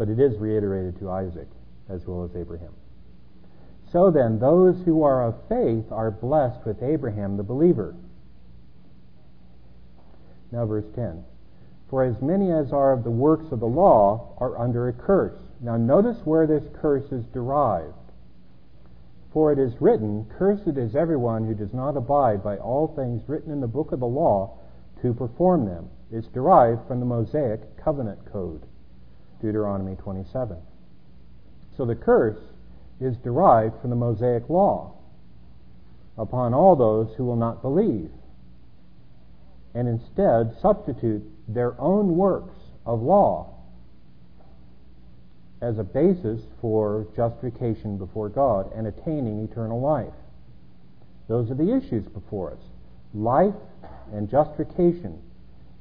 But 0.00 0.08
it 0.08 0.18
is 0.18 0.38
reiterated 0.38 0.98
to 1.00 1.10
Isaac 1.10 1.48
as 1.90 2.06
well 2.06 2.24
as 2.24 2.34
Abraham. 2.34 2.72
So 3.92 4.10
then, 4.10 4.38
those 4.38 4.80
who 4.86 5.02
are 5.02 5.22
of 5.22 5.46
faith 5.46 5.92
are 5.92 6.10
blessed 6.10 6.64
with 6.64 6.82
Abraham 6.82 7.36
the 7.36 7.42
believer. 7.42 7.94
Now, 10.50 10.64
verse 10.64 10.86
10. 10.94 11.22
For 11.90 12.02
as 12.02 12.22
many 12.22 12.50
as 12.50 12.72
are 12.72 12.94
of 12.94 13.04
the 13.04 13.10
works 13.10 13.52
of 13.52 13.60
the 13.60 13.66
law 13.66 14.34
are 14.38 14.58
under 14.58 14.88
a 14.88 14.94
curse. 14.94 15.38
Now, 15.60 15.76
notice 15.76 16.24
where 16.24 16.46
this 16.46 16.64
curse 16.80 17.12
is 17.12 17.26
derived. 17.26 17.92
For 19.34 19.52
it 19.52 19.58
is 19.58 19.82
written, 19.82 20.24
Cursed 20.30 20.78
is 20.78 20.96
everyone 20.96 21.46
who 21.46 21.52
does 21.52 21.74
not 21.74 21.98
abide 21.98 22.42
by 22.42 22.56
all 22.56 22.88
things 22.88 23.28
written 23.28 23.52
in 23.52 23.60
the 23.60 23.66
book 23.66 23.92
of 23.92 24.00
the 24.00 24.06
law 24.06 24.56
to 25.02 25.12
perform 25.12 25.66
them. 25.66 25.90
It's 26.10 26.28
derived 26.28 26.88
from 26.88 27.00
the 27.00 27.06
Mosaic 27.06 27.76
covenant 27.76 28.24
code, 28.32 28.62
Deuteronomy 29.40 29.96
27. 29.96 30.56
So 31.76 31.84
the 31.84 31.94
curse 31.94 32.38
is 33.00 33.16
derived 33.18 33.80
from 33.80 33.90
the 33.90 33.96
Mosaic 33.96 34.48
law 34.48 34.94
upon 36.18 36.52
all 36.52 36.76
those 36.76 37.14
who 37.16 37.24
will 37.24 37.36
not 37.36 37.62
believe 37.62 38.10
and 39.74 39.88
instead 39.88 40.54
substitute 40.60 41.22
their 41.48 41.80
own 41.80 42.16
works 42.16 42.56
of 42.84 43.00
law 43.00 43.54
as 45.62 45.78
a 45.78 45.84
basis 45.84 46.40
for 46.60 47.06
justification 47.14 47.98
before 47.98 48.28
God 48.28 48.70
and 48.74 48.86
attaining 48.86 49.44
eternal 49.44 49.80
life. 49.80 50.12
Those 51.28 51.50
are 51.50 51.54
the 51.54 51.76
issues 51.76 52.06
before 52.06 52.52
us. 52.52 52.62
Life 53.14 53.54
and 54.12 54.28
justification. 54.28 55.20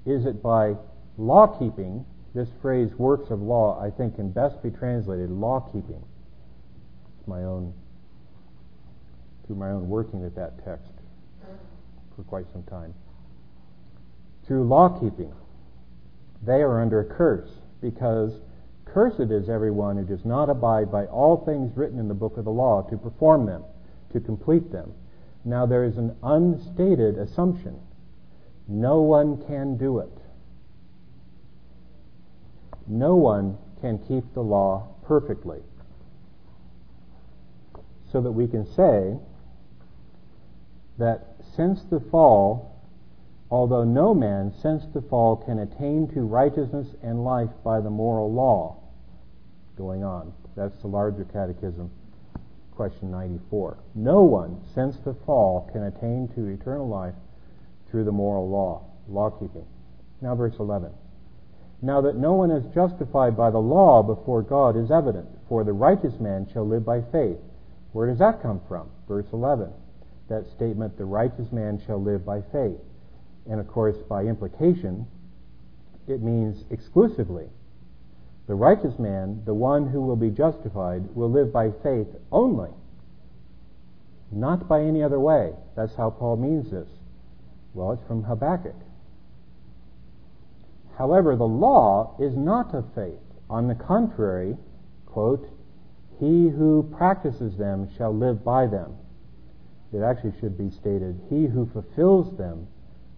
Is 0.05 0.25
it 0.25 0.43
by 0.43 0.75
law 1.17 1.47
keeping? 1.57 2.05
This 2.33 2.49
phrase, 2.61 2.93
works 2.95 3.31
of 3.31 3.41
law, 3.41 3.81
I 3.81 3.89
think 3.89 4.15
can 4.15 4.29
best 4.29 4.61
be 4.61 4.69
translated 4.69 5.29
law 5.31 5.61
keeping. 5.71 6.03
My 7.25 7.43
own, 7.43 7.73
through 9.45 9.55
my 9.55 9.71
own 9.71 9.89
working 9.89 10.21
with 10.21 10.35
that 10.35 10.63
text 10.63 10.91
for 12.15 12.23
quite 12.23 12.45
some 12.51 12.63
time. 12.63 12.93
Through 14.45 14.63
law 14.65 14.89
keeping, 14.99 15.33
they 16.43 16.61
are 16.61 16.81
under 16.81 16.99
a 17.01 17.05
curse 17.05 17.49
because 17.81 18.33
Cursed 18.93 19.31
is 19.31 19.49
everyone 19.49 19.97
who 19.97 20.03
does 20.03 20.25
not 20.25 20.49
abide 20.49 20.91
by 20.91 21.05
all 21.05 21.37
things 21.45 21.75
written 21.77 21.99
in 21.99 22.07
the 22.07 22.13
book 22.13 22.37
of 22.37 22.45
the 22.45 22.51
law 22.51 22.81
to 22.89 22.97
perform 22.97 23.45
them, 23.45 23.63
to 24.11 24.19
complete 24.19 24.71
them. 24.71 24.93
Now 25.45 25.65
there 25.65 25.83
is 25.83 25.97
an 25.97 26.15
unstated 26.23 27.17
assumption. 27.17 27.79
No 28.67 29.01
one 29.01 29.45
can 29.45 29.77
do 29.77 29.99
it. 29.99 30.11
No 32.89 33.15
one 33.15 33.57
can 33.81 33.99
keep 33.99 34.33
the 34.33 34.41
law 34.41 34.87
perfectly. 35.05 35.59
So 38.11 38.19
that 38.21 38.31
we 38.31 38.47
can 38.47 38.65
say 38.65 39.15
that 40.97 41.35
since 41.55 41.83
the 41.89 41.99
fall, 41.99 42.75
although 43.51 43.83
no 43.83 44.13
man 44.13 44.51
since 44.61 44.83
the 44.93 45.01
fall 45.01 45.37
can 45.37 45.59
attain 45.59 46.07
to 46.13 46.21
righteousness 46.21 46.87
and 47.03 47.23
life 47.23 47.49
by 47.63 47.79
the 47.79 47.89
moral 47.89 48.33
law, 48.33 48.77
going 49.77 50.03
on. 50.03 50.33
That's 50.55 50.77
the 50.81 50.87
larger 50.87 51.23
catechism, 51.25 51.89
question 52.75 53.11
94. 53.11 53.77
No 53.95 54.23
one, 54.23 54.59
since 54.73 54.97
the 55.05 55.15
fall, 55.25 55.69
can 55.71 55.83
attain 55.83 56.27
to 56.35 56.47
eternal 56.47 56.87
life 56.87 57.13
through 57.89 58.03
the 58.03 58.11
moral 58.11 58.49
law, 58.49 58.83
law 59.07 59.29
keeping. 59.29 59.65
Now, 60.21 60.35
verse 60.35 60.55
11. 60.59 60.91
Now 61.81 62.01
that 62.01 62.17
no 62.17 62.33
one 62.33 62.51
is 62.51 62.73
justified 62.73 63.37
by 63.37 63.51
the 63.51 63.59
law 63.59 64.03
before 64.03 64.41
God 64.41 64.75
is 64.75 64.91
evident, 64.91 65.27
for 65.47 65.63
the 65.63 65.73
righteous 65.73 66.19
man 66.19 66.47
shall 66.51 66.67
live 66.67 66.85
by 66.85 67.01
faith. 67.11 67.37
Where 67.93 68.07
does 68.07 68.19
that 68.19 68.41
come 68.41 68.61
from? 68.67 68.89
Verse 69.07 69.27
11. 69.31 69.71
That 70.29 70.45
statement, 70.55 70.97
the 70.97 71.05
righteous 71.05 71.51
man 71.51 71.81
shall 71.85 72.01
live 72.01 72.25
by 72.25 72.41
faith. 72.51 72.77
And 73.49 73.59
of 73.59 73.67
course, 73.67 73.95
by 74.07 74.23
implication, 74.23 75.07
it 76.07 76.21
means 76.21 76.65
exclusively 76.69 77.47
the 78.49 78.55
righteous 78.55 78.97
man, 78.97 79.43
the 79.45 79.53
one 79.53 79.87
who 79.87 80.01
will 80.01 80.15
be 80.15 80.31
justified, 80.31 81.15
will 81.15 81.29
live 81.29 81.53
by 81.53 81.69
faith 81.83 82.07
only, 82.31 82.71
not 84.31 84.67
by 84.67 84.81
any 84.81 85.03
other 85.03 85.19
way. 85.19 85.53
That's 85.75 85.93
how 85.95 86.09
Paul 86.09 86.37
means 86.37 86.71
this. 86.71 86.87
Well, 87.75 87.91
it's 87.91 88.01
from 88.07 88.23
Habakkuk. 88.23 88.75
However, 90.99 91.35
the 91.35 91.47
law 91.47 92.15
is 92.19 92.35
not 92.37 92.75
of 92.75 92.85
faith. 92.93 93.17
On 93.49 93.67
the 93.67 93.73
contrary, 93.75 94.55
quote, 95.07 95.49
he 96.19 96.49
who 96.49 96.87
practices 96.95 97.57
them 97.57 97.89
shall 97.97 98.15
live 98.15 98.43
by 98.43 98.67
them. 98.67 98.95
It 99.91 100.01
actually 100.03 100.33
should 100.39 100.57
be 100.57 100.69
stated, 100.69 101.19
he 101.29 101.47
who 101.47 101.67
fulfills 101.73 102.37
them 102.37 102.67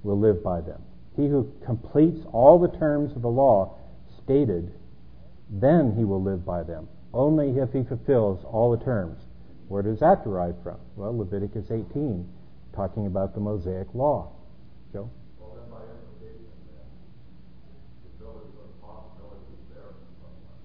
will 0.04 0.18
live 0.18 0.42
by 0.42 0.62
them. 0.62 0.82
He 1.18 1.28
who 1.28 1.52
completes 1.66 2.26
all 2.32 2.58
the 2.58 2.78
terms 2.78 3.14
of 3.16 3.22
the 3.22 3.30
law 3.30 3.76
stated 4.24 4.72
then 5.52 5.94
he 5.98 6.06
will 6.06 6.24
live 6.24 6.46
by 6.46 6.64
them, 6.64 6.88
only 7.14 7.58
if 7.60 7.74
he 7.74 7.84
fulfills 7.84 8.46
all 8.46 8.72
the 8.72 8.84
terms. 8.86 9.20
Where 9.68 9.84
does 9.84 10.00
that 10.00 10.24
derive 10.24 10.56
from? 10.64 10.78
Well, 10.96 11.18
Leviticus 11.18 11.72
18, 11.72 12.26
talking 12.74 13.06
about 13.06 13.34
the 13.34 13.42
Mosaic 13.42 13.88
law. 13.94 14.32
Joe? 14.94 15.10
Well, 15.40 15.60
then 15.60 15.68
by 15.70 15.84
implication, 15.84 16.56
then, 16.72 16.88
if 18.08 18.16
there 18.20 18.32
was 18.32 18.48
a 18.48 18.68
possibility 18.80 19.60
there 19.76 19.92
for 19.92 20.08
someone 20.24 20.56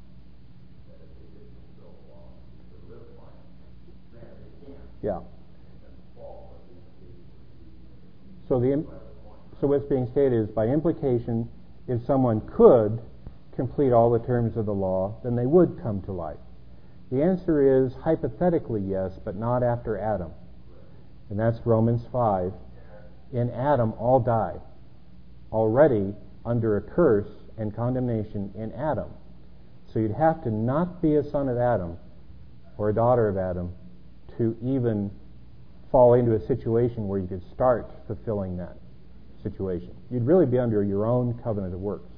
that 0.86 1.02
if 1.02 1.10
they 1.18 1.34
didn't 1.34 1.58
fulfill 1.74 1.98
the 1.98 2.06
law, 2.14 2.30
they 2.54 2.66
could 2.70 2.84
live 2.94 3.10
by 3.18 3.26
it. 3.26 3.50
Granted, 4.14 4.38
they 4.38 4.70
can't. 4.70 4.95
Yeah. 5.06 5.20
So 8.48 8.58
the 8.58 8.84
so 9.60 9.68
what's 9.68 9.84
being 9.84 10.08
stated 10.10 10.32
is 10.32 10.48
by 10.48 10.66
implication, 10.66 11.48
if 11.86 12.04
someone 12.04 12.40
could 12.56 13.00
complete 13.54 13.92
all 13.92 14.10
the 14.10 14.18
terms 14.18 14.56
of 14.56 14.66
the 14.66 14.74
law, 14.74 15.14
then 15.22 15.36
they 15.36 15.46
would 15.46 15.80
come 15.80 16.02
to 16.02 16.12
life. 16.12 16.40
The 17.12 17.22
answer 17.22 17.84
is 17.86 17.94
hypothetically 18.02 18.80
yes, 18.80 19.12
but 19.24 19.36
not 19.36 19.62
after 19.62 19.96
Adam. 19.96 20.32
And 21.30 21.38
that's 21.38 21.64
Romans 21.64 22.02
5. 22.10 22.52
In 23.32 23.50
Adam, 23.50 23.92
all 24.00 24.18
die. 24.18 24.56
Already 25.52 26.14
under 26.44 26.78
a 26.78 26.80
curse 26.80 27.30
and 27.56 27.74
condemnation 27.74 28.50
in 28.56 28.72
Adam. 28.72 29.10
So 29.92 30.00
you'd 30.00 30.10
have 30.10 30.42
to 30.42 30.50
not 30.50 31.00
be 31.00 31.14
a 31.14 31.22
son 31.30 31.48
of 31.48 31.58
Adam 31.58 31.96
or 32.76 32.90
a 32.90 32.94
daughter 32.94 33.28
of 33.28 33.38
Adam 33.38 33.72
to 34.38 34.56
even 34.62 35.10
fall 35.90 36.14
into 36.14 36.34
a 36.34 36.46
situation 36.46 37.08
where 37.08 37.18
you 37.18 37.26
could 37.26 37.42
start 37.52 37.90
fulfilling 38.06 38.56
that 38.56 38.76
situation. 39.42 39.94
You'd 40.10 40.26
really 40.26 40.46
be 40.46 40.58
under 40.58 40.82
your 40.82 41.06
own 41.06 41.38
covenant 41.42 41.74
of 41.74 41.80
works. 41.80 42.10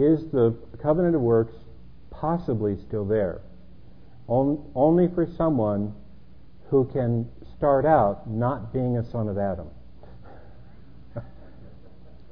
Is 0.00 0.30
the 0.30 0.56
covenant 0.80 1.14
of 1.14 1.20
works 1.20 1.52
possibly 2.10 2.78
still 2.88 3.04
there? 3.04 3.42
On, 4.28 4.64
only 4.74 5.08
for 5.08 5.26
someone 5.26 5.92
who 6.70 6.86
can 6.86 7.28
start 7.60 7.84
out 7.84 8.22
not 8.26 8.72
being 8.72 8.96
a 8.96 9.10
son 9.10 9.28
of 9.28 9.36
Adam. 9.36 9.68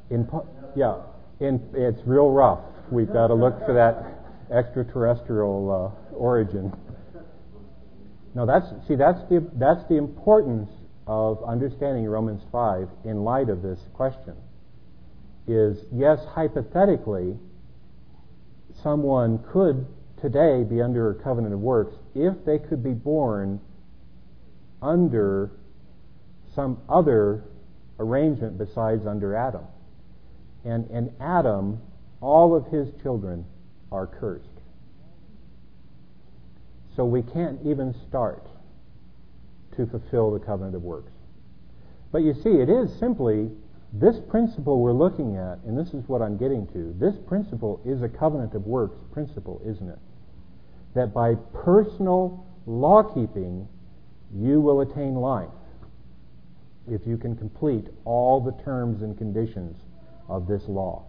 In, 0.08 0.26
yeah, 0.74 1.02
in, 1.38 1.60
it's 1.74 2.00
real 2.06 2.30
rough. 2.30 2.60
We've 2.90 3.12
got 3.12 3.26
to 3.26 3.34
look 3.34 3.58
for 3.66 3.74
that 3.74 4.56
extraterrestrial 4.56 5.92
uh, 6.10 6.14
origin. 6.14 6.74
No, 8.34 8.46
that's 8.46 8.68
see 8.88 8.94
that's 8.94 9.20
the 9.28 9.46
that's 9.56 9.86
the 9.90 9.96
importance 9.96 10.70
of 11.06 11.44
understanding 11.44 12.06
Romans 12.06 12.40
five 12.50 12.88
in 13.04 13.22
light 13.22 13.50
of 13.50 13.60
this 13.60 13.80
question. 13.92 14.34
Is 15.46 15.76
yes, 15.92 16.20
hypothetically, 16.30 17.36
someone 18.82 19.44
could 19.52 19.86
today 20.22 20.64
be 20.64 20.80
under 20.80 21.10
a 21.10 21.14
covenant 21.22 21.52
of 21.52 21.60
works 21.60 21.94
if 22.14 22.32
they 22.46 22.58
could 22.58 22.82
be 22.82 22.94
born 22.94 23.60
under 24.82 25.50
some 26.54 26.80
other 26.88 27.44
arrangement 27.98 28.58
besides 28.58 29.06
under 29.06 29.34
Adam. 29.34 29.64
And 30.64 30.90
in 30.90 31.12
Adam, 31.20 31.80
all 32.20 32.54
of 32.54 32.66
his 32.66 32.88
children 33.02 33.44
are 33.92 34.06
cursed. 34.06 34.44
So 36.96 37.04
we 37.04 37.22
can't 37.22 37.60
even 37.64 37.94
start 38.08 38.46
to 39.76 39.86
fulfill 39.86 40.32
the 40.32 40.40
covenant 40.40 40.74
of 40.74 40.82
works. 40.82 41.12
But 42.10 42.22
you 42.22 42.34
see, 42.34 42.50
it 42.50 42.68
is 42.68 42.92
simply 42.98 43.50
this 43.92 44.16
principle 44.28 44.80
we're 44.80 44.92
looking 44.92 45.36
at, 45.36 45.58
and 45.64 45.78
this 45.78 45.94
is 45.94 46.06
what 46.08 46.20
I'm 46.20 46.36
getting 46.36 46.66
to. 46.68 46.94
This 46.98 47.14
principle 47.26 47.80
is 47.86 48.02
a 48.02 48.08
covenant 48.08 48.54
of 48.54 48.66
works 48.66 48.98
principle, 49.12 49.62
isn't 49.64 49.88
it? 49.88 49.98
That 50.94 51.14
by 51.14 51.36
personal 51.62 52.44
law 52.66 53.02
keeping, 53.02 53.68
you 54.34 54.60
will 54.60 54.80
attain 54.80 55.14
life 55.14 55.48
if 56.90 57.06
you 57.06 57.16
can 57.16 57.36
complete 57.36 57.86
all 58.04 58.40
the 58.40 58.52
terms 58.62 59.02
and 59.02 59.16
conditions 59.16 59.76
of 60.28 60.46
this 60.46 60.62
law. 60.68 61.04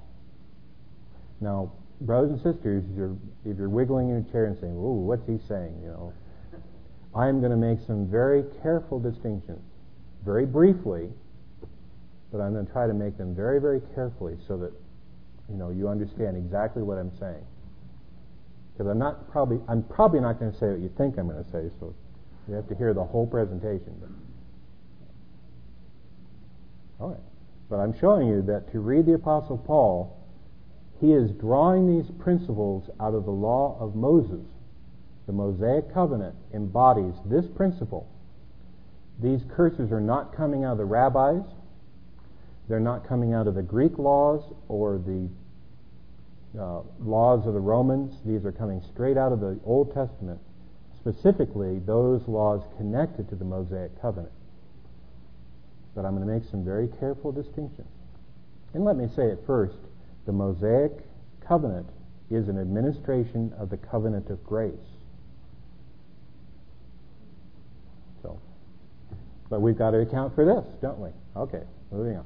Now, 1.41 1.71
brothers 2.01 2.31
and 2.31 2.41
sisters, 2.41 2.83
if 2.89 2.97
you're, 2.97 3.15
if 3.45 3.57
you're 3.57 3.69
wiggling 3.69 4.09
in 4.09 4.23
your 4.23 4.31
chair 4.31 4.45
and 4.45 4.57
saying, 4.59 4.73
"Ooh, 4.73 5.05
what's 5.05 5.25
he 5.27 5.39
saying?" 5.47 5.79
You 5.81 5.89
know, 5.89 6.13
I 7.15 7.27
am 7.27 7.39
going 7.39 7.51
to 7.51 7.57
make 7.57 7.79
some 7.85 8.07
very 8.07 8.43
careful 8.61 8.99
distinctions, 8.99 9.61
very 10.25 10.45
briefly, 10.45 11.09
but 12.31 12.39
I'm 12.39 12.53
going 12.53 12.65
to 12.65 12.71
try 12.71 12.87
to 12.87 12.93
make 12.93 13.17
them 13.17 13.35
very, 13.35 13.59
very 13.59 13.81
carefully 13.95 14.37
so 14.47 14.57
that 14.57 14.71
you 15.49 15.55
know 15.55 15.69
you 15.69 15.87
understand 15.87 16.37
exactly 16.37 16.83
what 16.83 16.97
I'm 16.97 17.11
saying. 17.19 17.45
Because 18.73 18.91
I'm 18.91 18.99
not 18.99 19.29
probably 19.31 19.59
I'm 19.67 19.83
probably 19.83 20.19
not 20.19 20.39
going 20.39 20.51
to 20.51 20.57
say 20.57 20.67
what 20.67 20.79
you 20.79 20.91
think 20.97 21.17
I'm 21.17 21.27
going 21.27 21.43
to 21.43 21.51
say, 21.51 21.69
so 21.79 21.93
you 22.49 22.55
have 22.55 22.67
to 22.67 22.75
hear 22.75 22.93
the 22.93 23.03
whole 23.03 23.27
presentation. 23.27 23.93
All 26.99 27.09
right. 27.09 27.19
But 27.69 27.77
I'm 27.77 27.97
showing 27.99 28.27
you 28.27 28.41
that 28.43 28.71
to 28.71 28.79
read 28.79 29.05
the 29.05 29.13
Apostle 29.13 29.57
Paul, 29.57 30.17
he 30.99 31.13
is 31.13 31.31
drawing 31.31 31.95
these 31.95 32.09
principles 32.19 32.89
out 32.99 33.13
of 33.13 33.25
the 33.25 33.31
law 33.31 33.77
of 33.79 33.95
Moses. 33.95 34.45
The 35.27 35.33
Mosaic 35.33 35.93
covenant 35.93 36.35
embodies 36.53 37.13
this 37.25 37.45
principle. 37.55 38.09
These 39.21 39.41
curses 39.49 39.91
are 39.91 40.01
not 40.01 40.35
coming 40.35 40.63
out 40.63 40.73
of 40.73 40.77
the 40.79 40.85
rabbis. 40.85 41.43
They're 42.67 42.79
not 42.79 43.07
coming 43.07 43.33
out 43.33 43.47
of 43.47 43.53
the 43.53 43.61
Greek 43.61 43.99
laws 43.99 44.41
or 44.67 44.97
the 44.97 45.29
uh, 46.59 46.81
laws 46.99 47.45
of 47.45 47.53
the 47.53 47.59
Romans. 47.59 48.15
These 48.25 48.43
are 48.45 48.51
coming 48.51 48.81
straight 48.91 49.17
out 49.17 49.31
of 49.31 49.39
the 49.39 49.59
Old 49.65 49.93
Testament, 49.93 50.39
specifically 50.99 51.79
those 51.79 52.27
laws 52.27 52.61
connected 52.77 53.29
to 53.29 53.35
the 53.35 53.45
Mosaic 53.45 53.99
covenant 54.01 54.31
but 55.95 56.05
I'm 56.05 56.15
going 56.15 56.25
to 56.25 56.33
make 56.33 56.49
some 56.49 56.63
very 56.63 56.87
careful 56.99 57.33
distinctions. 57.33 57.89
And 58.73 58.85
let 58.85 58.95
me 58.95 59.07
say 59.15 59.23
it 59.23 59.39
first 59.45 59.75
the 60.25 60.31
Mosaic 60.31 60.91
covenant 61.45 61.87
is 62.29 62.47
an 62.47 62.57
administration 62.57 63.51
of 63.57 63.69
the 63.69 63.75
covenant 63.75 64.29
of 64.29 64.41
grace. 64.45 64.73
So, 68.21 68.39
but 69.49 69.61
we've 69.61 69.77
got 69.77 69.91
to 69.91 69.99
account 69.99 70.35
for 70.35 70.45
this, 70.45 70.65
don't 70.81 70.99
we? 70.99 71.09
Okay, 71.35 71.63
moving 71.91 72.15
on. 72.15 72.25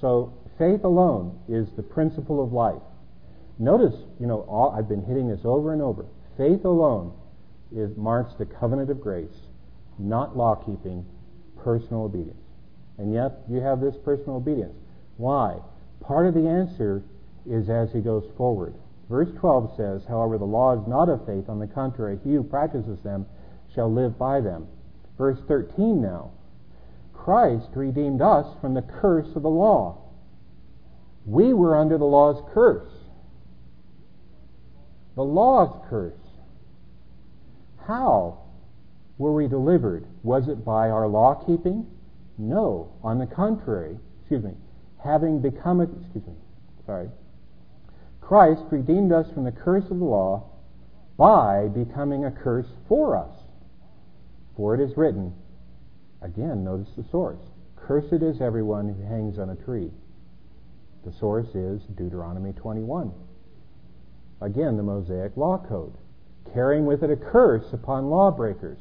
So, 0.00 0.32
faith 0.58 0.82
alone 0.82 1.38
is 1.48 1.68
the 1.76 1.82
principle 1.82 2.42
of 2.42 2.52
life. 2.52 2.82
Notice, 3.58 3.94
you 4.18 4.26
know, 4.26 4.40
all, 4.48 4.74
I've 4.76 4.88
been 4.88 5.04
hitting 5.04 5.28
this 5.28 5.44
over 5.44 5.72
and 5.72 5.80
over. 5.80 6.06
Faith 6.36 6.64
alone 6.64 7.12
is, 7.74 7.96
marks 7.96 8.34
the 8.34 8.46
covenant 8.46 8.90
of 8.90 9.00
grace 9.00 9.46
not 9.98 10.36
law 10.36 10.54
keeping, 10.56 11.04
personal 11.62 12.04
obedience. 12.04 12.36
And 12.98 13.12
yet 13.12 13.32
you 13.48 13.60
have 13.60 13.80
this 13.80 13.96
personal 14.04 14.36
obedience. 14.36 14.74
Why? 15.16 15.58
Part 16.00 16.26
of 16.26 16.34
the 16.34 16.48
answer 16.48 17.02
is 17.48 17.68
as 17.68 17.92
he 17.92 18.00
goes 18.00 18.24
forward. 18.36 18.74
Verse 19.08 19.28
12 19.38 19.76
says, 19.76 20.02
However, 20.08 20.38
the 20.38 20.44
law 20.44 20.80
is 20.80 20.86
not 20.88 21.08
of 21.08 21.26
faith. 21.26 21.48
On 21.48 21.58
the 21.58 21.66
contrary, 21.66 22.18
he 22.24 22.34
who 22.34 22.42
practices 22.42 23.00
them 23.02 23.26
shall 23.74 23.92
live 23.92 24.18
by 24.18 24.40
them. 24.40 24.66
Verse 25.18 25.38
13 25.46 26.00
now. 26.00 26.30
Christ 27.12 27.68
redeemed 27.74 28.20
us 28.20 28.46
from 28.60 28.74
the 28.74 28.82
curse 28.82 29.28
of 29.34 29.42
the 29.42 29.48
law. 29.48 29.98
We 31.26 31.52
were 31.52 31.76
under 31.76 31.98
the 31.98 32.04
law's 32.04 32.42
curse. 32.52 32.92
The 35.14 35.24
law's 35.24 35.80
curse. 35.88 36.14
How? 37.86 38.44
were 39.18 39.32
we 39.32 39.46
delivered? 39.46 40.06
Was 40.22 40.48
it 40.48 40.64
by 40.64 40.90
our 40.90 41.06
law 41.06 41.34
keeping? 41.46 41.86
No. 42.38 42.92
On 43.02 43.18
the 43.18 43.26
contrary, 43.26 43.96
excuse 44.20 44.42
me, 44.42 44.52
having 45.02 45.40
become 45.40 45.80
a, 45.80 45.84
excuse 45.84 46.26
me, 46.26 46.34
sorry. 46.86 47.08
Christ 48.20 48.62
redeemed 48.70 49.12
us 49.12 49.30
from 49.32 49.44
the 49.44 49.52
curse 49.52 49.84
of 49.90 49.98
the 49.98 50.04
law 50.04 50.50
by 51.16 51.68
becoming 51.68 52.24
a 52.24 52.30
curse 52.30 52.66
for 52.88 53.16
us. 53.16 53.36
For 54.56 54.74
it 54.74 54.80
is 54.80 54.96
written, 54.96 55.34
again, 56.22 56.64
notice 56.64 56.88
the 56.96 57.04
source. 57.10 57.40
Cursed 57.76 58.22
is 58.22 58.40
everyone 58.40 58.88
who 58.88 59.02
hangs 59.02 59.38
on 59.38 59.50
a 59.50 59.56
tree. 59.56 59.90
The 61.04 61.12
source 61.12 61.54
is 61.54 61.82
Deuteronomy 61.94 62.52
21. 62.54 63.12
Again, 64.40 64.76
the 64.76 64.82
Mosaic 64.82 65.36
Law 65.36 65.64
Code, 65.68 65.94
carrying 66.52 66.86
with 66.86 67.02
it 67.02 67.10
a 67.10 67.16
curse 67.16 67.72
upon 67.72 68.10
lawbreakers. 68.10 68.78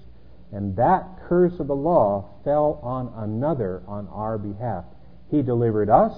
And 0.52 0.76
that 0.76 1.08
curse 1.28 1.60
of 1.60 1.68
the 1.68 1.76
law 1.76 2.30
fell 2.44 2.80
on 2.84 3.12
another 3.18 3.82
on 3.88 4.08
our 4.10 4.38
behalf. 4.38 4.86
He 5.32 5.42
delivered 5.42 5.90
us 5.90 6.14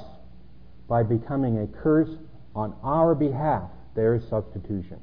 by 0.87 1.03
becoming 1.03 1.59
a 1.59 1.67
curse 1.67 2.09
on 2.53 2.75
our 2.83 3.15
behalf. 3.15 3.69
There's 3.95 4.27
substitution. 4.29 4.99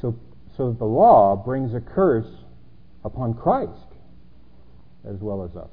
So, 0.00 0.18
so 0.56 0.72
the 0.72 0.84
law 0.84 1.36
brings 1.36 1.74
a 1.74 1.80
curse 1.80 2.30
upon 3.04 3.34
Christ 3.34 3.92
as 5.06 5.20
well 5.20 5.44
as 5.44 5.56
us. 5.56 5.70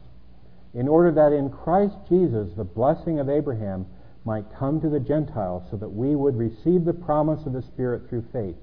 In 0.73 0.87
order 0.87 1.11
that 1.11 1.33
in 1.33 1.49
Christ 1.49 1.95
Jesus 2.07 2.49
the 2.55 2.63
blessing 2.63 3.19
of 3.19 3.29
Abraham 3.29 3.85
might 4.25 4.45
come 4.57 4.79
to 4.81 4.89
the 4.89 4.99
Gentiles 4.99 5.63
so 5.69 5.77
that 5.77 5.89
we 5.89 6.15
would 6.15 6.37
receive 6.37 6.85
the 6.85 6.93
promise 6.93 7.45
of 7.45 7.53
the 7.53 7.61
Spirit 7.61 8.09
through 8.09 8.25
faith. 8.31 8.55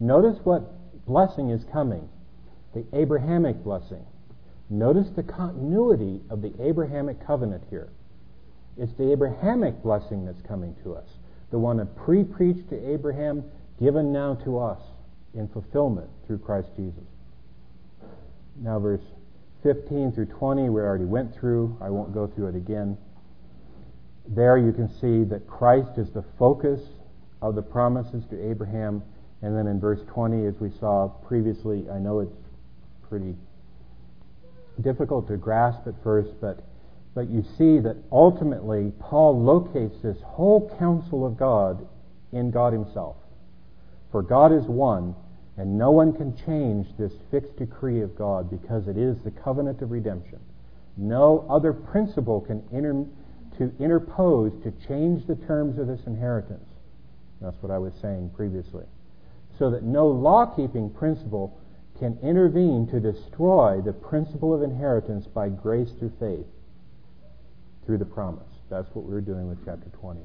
Notice 0.00 0.38
what 0.44 1.06
blessing 1.06 1.50
is 1.50 1.64
coming 1.72 2.08
the 2.74 2.84
Abrahamic 2.92 3.64
blessing. 3.64 4.04
Notice 4.70 5.08
the 5.16 5.22
continuity 5.22 6.20
of 6.28 6.42
the 6.42 6.52
Abrahamic 6.62 7.26
covenant 7.26 7.64
here. 7.70 7.88
It's 8.76 8.92
the 8.92 9.10
Abrahamic 9.10 9.82
blessing 9.82 10.26
that's 10.26 10.42
coming 10.42 10.76
to 10.84 10.94
us. 10.94 11.08
the 11.50 11.58
one 11.58 11.78
that 11.78 11.96
pre 11.96 12.24
preached 12.24 12.68
to 12.68 12.92
Abraham, 12.92 13.42
given 13.80 14.12
now 14.12 14.34
to 14.44 14.58
us 14.58 14.80
in 15.34 15.48
fulfillment 15.48 16.10
through 16.26 16.38
Christ 16.38 16.68
Jesus. 16.76 17.04
Now, 18.60 18.78
verse 18.78 19.00
15 19.62 20.12
through 20.12 20.26
20, 20.26 20.68
we 20.68 20.80
already 20.80 21.04
went 21.06 21.34
through. 21.34 21.76
I 21.80 21.90
won't 21.90 22.12
go 22.12 22.26
through 22.26 22.48
it 22.48 22.54
again. 22.54 22.98
There 24.28 24.58
you 24.58 24.72
can 24.72 24.88
see 25.00 25.24
that 25.24 25.46
Christ 25.46 25.96
is 25.96 26.10
the 26.10 26.24
focus 26.38 26.80
of 27.40 27.54
the 27.54 27.62
promises 27.62 28.24
to 28.30 28.50
Abraham. 28.50 29.02
And 29.40 29.56
then 29.56 29.66
in 29.66 29.80
verse 29.80 30.00
20, 30.08 30.46
as 30.46 30.54
we 30.60 30.70
saw 30.78 31.08
previously, 31.08 31.88
I 31.90 31.98
know 31.98 32.20
it's 32.20 32.36
pretty 33.08 33.34
difficult 34.80 35.28
to 35.28 35.36
grasp 35.36 35.86
at 35.86 35.94
first, 36.02 36.30
but, 36.40 36.62
but 37.14 37.30
you 37.30 37.42
see 37.56 37.78
that 37.78 37.96
ultimately 38.12 38.92
Paul 39.00 39.42
locates 39.42 40.00
this 40.02 40.18
whole 40.22 40.74
counsel 40.78 41.26
of 41.26 41.36
God 41.38 41.86
in 42.32 42.50
God 42.50 42.72
Himself. 42.72 43.16
For 44.12 44.22
God 44.22 44.52
is 44.52 44.64
one, 44.64 45.14
and 45.56 45.78
no 45.78 45.90
one 45.90 46.12
can 46.12 46.36
change 46.36 46.86
this 46.98 47.12
fixed 47.30 47.56
decree 47.56 48.02
of 48.02 48.16
God 48.16 48.50
because 48.50 48.88
it 48.88 48.96
is 48.96 49.16
the 49.24 49.30
covenant 49.30 49.80
of 49.82 49.90
redemption. 49.90 50.38
No 50.96 51.46
other 51.48 51.72
principle 51.72 52.40
can 52.40 52.62
inter- 52.72 53.06
to 53.58 53.72
interpose 53.78 54.52
to 54.62 54.72
change 54.86 55.26
the 55.26 55.36
terms 55.46 55.78
of 55.78 55.86
this 55.86 56.00
inheritance. 56.06 56.64
That's 57.40 57.60
what 57.60 57.70
I 57.70 57.78
was 57.78 57.92
saying 58.00 58.30
previously. 58.34 58.84
So 59.58 59.70
that 59.70 59.82
no 59.82 60.06
law 60.06 60.46
keeping 60.46 60.90
principle 60.90 61.58
can 61.98 62.18
intervene 62.22 62.86
to 62.88 63.00
destroy 63.00 63.80
the 63.80 63.92
principle 63.92 64.54
of 64.54 64.62
inheritance 64.62 65.26
by 65.26 65.48
grace 65.48 65.90
through 65.98 66.12
faith, 66.20 66.46
through 67.84 67.98
the 67.98 68.04
promise. 68.04 68.46
That's 68.70 68.88
what 68.94 69.04
we're 69.04 69.20
doing 69.20 69.48
with 69.48 69.64
chapter 69.64 69.88
20. 70.00 70.20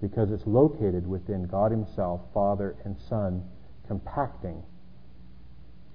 Because 0.00 0.32
it's 0.32 0.46
located 0.46 1.06
within 1.06 1.46
God 1.46 1.70
Himself, 1.70 2.22
Father 2.34 2.74
and 2.84 2.96
Son, 3.08 3.44
compacting 3.86 4.62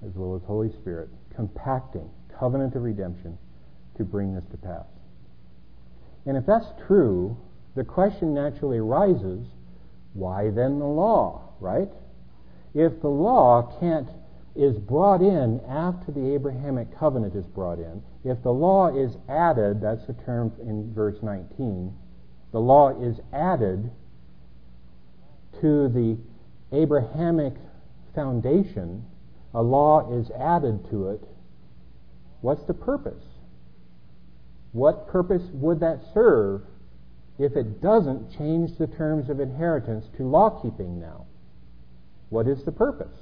as 0.05 0.11
well 0.15 0.35
as 0.35 0.41
Holy 0.43 0.71
Spirit, 0.71 1.09
compacting 1.35 2.09
covenant 2.39 2.75
of 2.75 2.83
redemption 2.83 3.37
to 3.97 4.03
bring 4.05 4.35
this 4.35 4.45
to 4.51 4.57
pass. 4.57 4.85
And 6.27 6.35
if 6.35 6.45
that's 6.45 6.67
true, 6.85 7.37
the 7.75 7.85
question 7.85 8.33
naturally 8.33 8.79
arises 8.79 9.47
why 10.13 10.49
then 10.49 10.77
the 10.77 10.85
law, 10.85 11.53
right? 11.61 11.89
If 12.73 13.01
the 13.01 13.09
law 13.09 13.77
can't 13.79 14.09
is 14.53 14.77
brought 14.77 15.21
in 15.21 15.61
after 15.69 16.11
the 16.11 16.33
Abrahamic 16.33 16.97
covenant 16.99 17.35
is 17.35 17.45
brought 17.45 17.79
in, 17.79 18.01
if 18.25 18.41
the 18.43 18.51
law 18.51 18.87
is 18.87 19.15
added, 19.29 19.79
that's 19.81 20.05
the 20.05 20.13
term 20.25 20.51
in 20.59 20.93
verse 20.93 21.17
19, 21.21 21.93
the 22.51 22.59
law 22.59 22.89
is 23.01 23.19
added 23.31 23.89
to 25.61 25.87
the 25.87 26.17
Abrahamic 26.75 27.53
foundation, 28.13 29.05
a 29.53 29.61
law 29.61 30.11
is 30.19 30.29
added 30.31 30.89
to 30.89 31.09
it, 31.09 31.23
what's 32.41 32.63
the 32.65 32.73
purpose? 32.73 33.23
What 34.77 35.07
purpose 35.07 35.41
would 35.53 35.79
that 35.79 36.01
serve 36.13 36.61
if 37.39 37.55
it 37.55 37.81
doesn't 37.81 38.37
change 38.37 38.77
the 38.77 38.85
terms 38.85 39.27
of 39.27 39.39
inheritance 39.39 40.05
to 40.17 40.23
law 40.23 40.61
keeping 40.61 40.99
now? 40.99 41.25
What 42.29 42.47
is 42.47 42.63
the 42.63 42.71
purpose? 42.71 43.15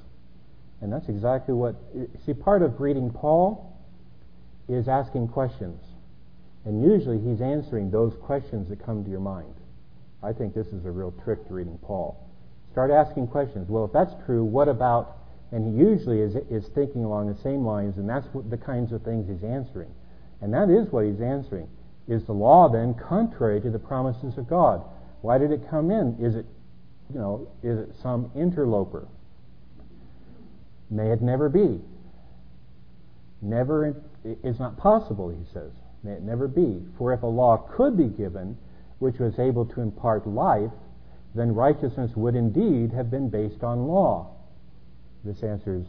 And 0.82 0.92
that's 0.92 1.08
exactly 1.08 1.54
what. 1.54 1.78
See, 2.26 2.34
part 2.34 2.62
of 2.62 2.82
reading 2.82 3.10
Paul 3.10 3.74
is 4.68 4.90
asking 4.90 5.30
questions. 5.30 5.82
And 6.66 6.84
usually 6.84 7.20
he's 7.20 7.40
answering 7.40 7.90
those 7.90 8.14
questions 8.22 8.68
that 8.68 8.86
come 8.86 9.06
to 9.06 9.10
your 9.10 9.22
mind. 9.22 9.56
I 10.22 10.34
think 10.34 10.54
this 10.54 10.68
is 10.68 10.86
a 10.86 10.92
real 10.92 11.14
trick 11.24 11.48
to 11.48 11.54
reading 11.54 11.80
Paul. 11.82 12.20
Start 12.74 12.92
asking 12.92 13.28
questions. 13.28 13.70
Well, 13.70 13.86
if 13.86 13.94
that's 13.94 14.14
true, 14.26 14.44
what 14.44 14.68
about 14.68 15.16
and 15.54 15.74
he 15.74 15.82
usually 15.82 16.20
is, 16.20 16.36
is 16.50 16.68
thinking 16.76 17.06
along 17.06 17.34
the 17.34 17.42
same 17.42 17.66
lines, 17.66 17.98
and 17.98 18.10
that's 18.10 18.28
what, 18.34 18.50
the 18.50 18.58
kinds 18.58 18.92
of 18.92 19.04
things 19.04 19.30
he's 19.30 19.48
answering. 19.50 19.94
And 20.46 20.54
that 20.54 20.70
is 20.70 20.92
what 20.92 21.06
he's 21.06 21.22
answering. 21.22 21.68
Is 22.08 22.24
the 22.26 22.34
law 22.34 22.70
then 22.70 22.94
contrary 22.94 23.60
to 23.62 23.72
the 23.72 23.80
promises 23.80 24.38
of 24.38 24.48
God? 24.48 24.84
Why 25.22 25.40
did 25.40 25.52
it 25.52 25.68
come 25.72 25.90
in? 25.90 26.16
Is 26.22 26.36
it, 26.36 26.46
you 27.12 27.20
know, 27.20 27.48
is 27.64 27.80
it 27.80 27.96
some 28.04 28.30
interloper? 28.36 29.08
May 30.92 31.10
it 31.10 31.24
never 31.24 31.50
be. 31.50 31.82
Never 33.42 33.96
is 34.44 34.60
not 34.60 34.78
possible, 34.78 35.30
he 35.30 35.52
says. 35.52 35.72
May 36.04 36.12
it 36.12 36.22
never 36.22 36.48
be. 36.48 36.80
For 37.00 37.12
if 37.12 37.24
a 37.24 37.26
law 37.26 37.58
could 37.76 37.98
be 37.98 38.10
given 38.16 38.56
which 39.00 39.18
was 39.18 39.40
able 39.40 39.66
to 39.66 39.82
impart 39.82 40.28
life, 40.28 40.70
then 41.34 41.56
righteousness 41.56 42.12
would 42.16 42.36
indeed 42.36 42.94
have 42.94 43.10
been 43.10 43.30
based 43.30 43.64
on 43.64 43.88
law. 43.88 44.30
This 45.24 45.42
answers 45.42 45.88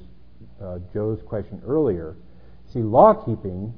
uh, 0.63 0.79
Joe's 0.95 1.21
question 1.27 1.61
earlier. 1.67 2.17
See, 2.73 2.81
law 2.81 3.13
keeping 3.13 3.75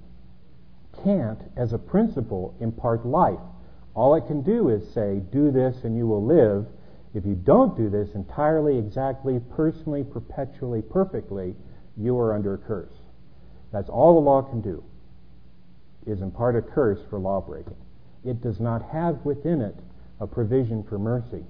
can't, 1.02 1.40
as 1.56 1.72
a 1.72 1.78
principle, 1.78 2.54
impart 2.60 3.06
life. 3.06 3.40
All 3.94 4.14
it 4.14 4.26
can 4.26 4.42
do 4.42 4.68
is 4.68 4.92
say, 4.92 5.20
do 5.32 5.50
this 5.50 5.84
and 5.84 5.96
you 5.96 6.06
will 6.06 6.24
live. 6.24 6.66
If 7.14 7.24
you 7.24 7.34
don't 7.34 7.76
do 7.76 7.88
this 7.90 8.14
entirely, 8.14 8.78
exactly, 8.78 9.40
personally, 9.56 10.04
perpetually, 10.04 10.82
perfectly, 10.82 11.56
you 11.96 12.16
are 12.18 12.34
under 12.34 12.54
a 12.54 12.58
curse. 12.58 12.92
That's 13.72 13.88
all 13.88 14.14
the 14.14 14.20
law 14.20 14.42
can 14.42 14.60
do, 14.60 14.84
is 16.06 16.20
impart 16.20 16.56
a 16.56 16.62
curse 16.62 17.00
for 17.10 17.18
lawbreaking. 17.18 17.76
It 18.24 18.40
does 18.42 18.60
not 18.60 18.82
have 18.90 19.24
within 19.24 19.60
it 19.60 19.76
a 20.20 20.26
provision 20.26 20.82
for 20.82 20.98
mercy 20.98 21.44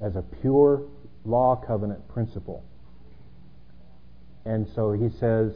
as 0.00 0.16
a 0.16 0.22
pure 0.22 0.82
law 1.24 1.56
covenant 1.56 2.06
principle. 2.08 2.64
And 4.44 4.66
so 4.74 4.92
he 4.92 5.10
says 5.10 5.52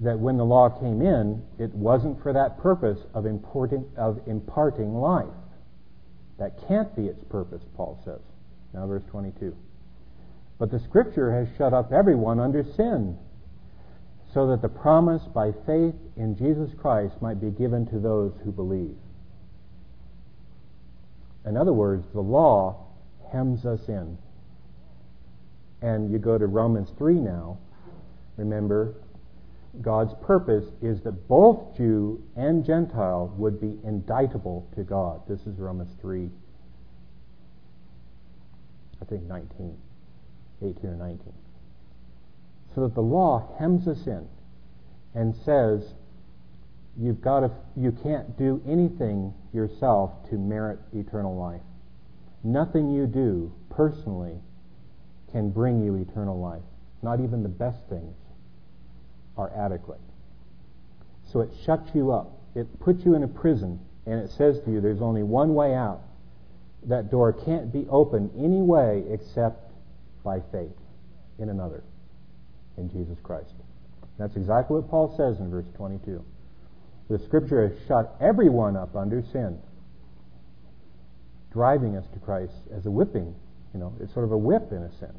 that 0.00 0.18
when 0.18 0.36
the 0.36 0.44
law 0.44 0.68
came 0.68 1.00
in, 1.00 1.42
it 1.58 1.72
wasn't 1.74 2.22
for 2.22 2.32
that 2.32 2.58
purpose 2.58 2.98
of, 3.14 3.26
of 3.26 4.20
imparting 4.26 4.94
life. 4.94 5.26
That 6.38 6.68
can't 6.68 6.94
be 6.94 7.06
its 7.06 7.24
purpose, 7.24 7.62
Paul 7.76 8.00
says. 8.04 8.20
Now, 8.74 8.86
verse 8.86 9.04
22. 9.10 9.56
But 10.58 10.70
the 10.70 10.80
Scripture 10.80 11.32
has 11.32 11.48
shut 11.56 11.72
up 11.72 11.92
everyone 11.92 12.40
under 12.40 12.62
sin, 12.62 13.18
so 14.34 14.48
that 14.48 14.60
the 14.60 14.68
promise 14.68 15.22
by 15.22 15.52
faith 15.66 15.94
in 16.16 16.36
Jesus 16.36 16.70
Christ 16.78 17.14
might 17.22 17.40
be 17.40 17.50
given 17.50 17.86
to 17.86 17.98
those 17.98 18.32
who 18.44 18.52
believe. 18.52 18.96
In 21.46 21.56
other 21.56 21.72
words, 21.72 22.04
the 22.12 22.20
law 22.20 22.86
hems 23.32 23.64
us 23.64 23.88
in. 23.88 24.18
And 25.80 26.10
you 26.10 26.18
go 26.18 26.36
to 26.36 26.46
Romans 26.46 26.90
3 26.98 27.14
now, 27.14 27.58
remember, 28.36 28.94
God's 29.82 30.14
purpose 30.22 30.64
is 30.82 31.02
that 31.02 31.28
both 31.28 31.76
Jew 31.76 32.22
and 32.36 32.64
Gentile 32.64 33.32
would 33.36 33.60
be 33.60 33.78
indictable 33.84 34.68
to 34.74 34.82
God. 34.82 35.22
This 35.28 35.40
is 35.40 35.58
Romans 35.58 35.92
3, 36.00 36.28
I 39.00 39.04
think 39.04 39.22
19, 39.24 39.76
18 40.62 40.90
or 40.90 40.96
19. 40.96 41.32
So 42.74 42.82
that 42.82 42.94
the 42.94 43.02
law 43.02 43.54
hems 43.58 43.88
us 43.88 44.06
in 44.06 44.26
and 45.14 45.34
says, 45.44 45.94
you've 46.98 47.20
got 47.20 47.40
to, 47.40 47.50
you 47.76 47.92
can't 48.02 48.36
do 48.38 48.62
anything 48.66 49.32
yourself 49.52 50.10
to 50.30 50.36
merit 50.36 50.78
eternal 50.92 51.36
life. 51.36 51.62
Nothing 52.44 52.90
you 52.90 53.06
do 53.06 53.52
personally 53.70 54.38
can 55.32 55.50
bring 55.50 55.82
you 55.82 55.94
eternal 55.96 56.38
life. 56.38 56.62
Not 57.02 57.20
even 57.20 57.42
the 57.42 57.48
best 57.48 57.78
things 57.88 58.14
are 59.36 59.52
adequate. 59.56 60.00
So 61.32 61.40
it 61.40 61.50
shuts 61.64 61.90
you 61.94 62.12
up. 62.12 62.32
It 62.54 62.80
puts 62.80 63.04
you 63.04 63.14
in 63.14 63.22
a 63.22 63.28
prison, 63.28 63.80
and 64.06 64.20
it 64.20 64.30
says 64.30 64.60
to 64.64 64.70
you, 64.70 64.80
there's 64.80 65.02
only 65.02 65.22
one 65.22 65.54
way 65.54 65.74
out. 65.74 66.00
That 66.84 67.10
door 67.10 67.32
can't 67.32 67.72
be 67.72 67.86
opened 67.90 68.30
any 68.38 68.62
way 68.62 69.04
except 69.10 69.72
by 70.24 70.40
faith 70.52 70.70
in 71.38 71.48
another, 71.48 71.82
in 72.76 72.90
Jesus 72.90 73.18
Christ. 73.22 73.52
That's 74.18 74.36
exactly 74.36 74.76
what 74.76 74.88
Paul 74.88 75.14
says 75.16 75.40
in 75.40 75.50
verse 75.50 75.66
22. 75.76 76.24
The 77.10 77.18
Scripture 77.18 77.68
has 77.68 77.76
shut 77.86 78.16
everyone 78.20 78.76
up 78.76 78.96
under 78.96 79.22
sin, 79.32 79.58
driving 81.52 81.96
us 81.96 82.04
to 82.14 82.18
Christ 82.20 82.54
as 82.74 82.86
a 82.86 82.90
whipping. 82.90 83.34
You 83.74 83.80
know, 83.80 83.94
it's 84.00 84.12
sort 84.12 84.24
of 84.24 84.32
a 84.32 84.38
whip 84.38 84.72
in 84.72 84.82
a 84.82 84.90
sense, 84.98 85.12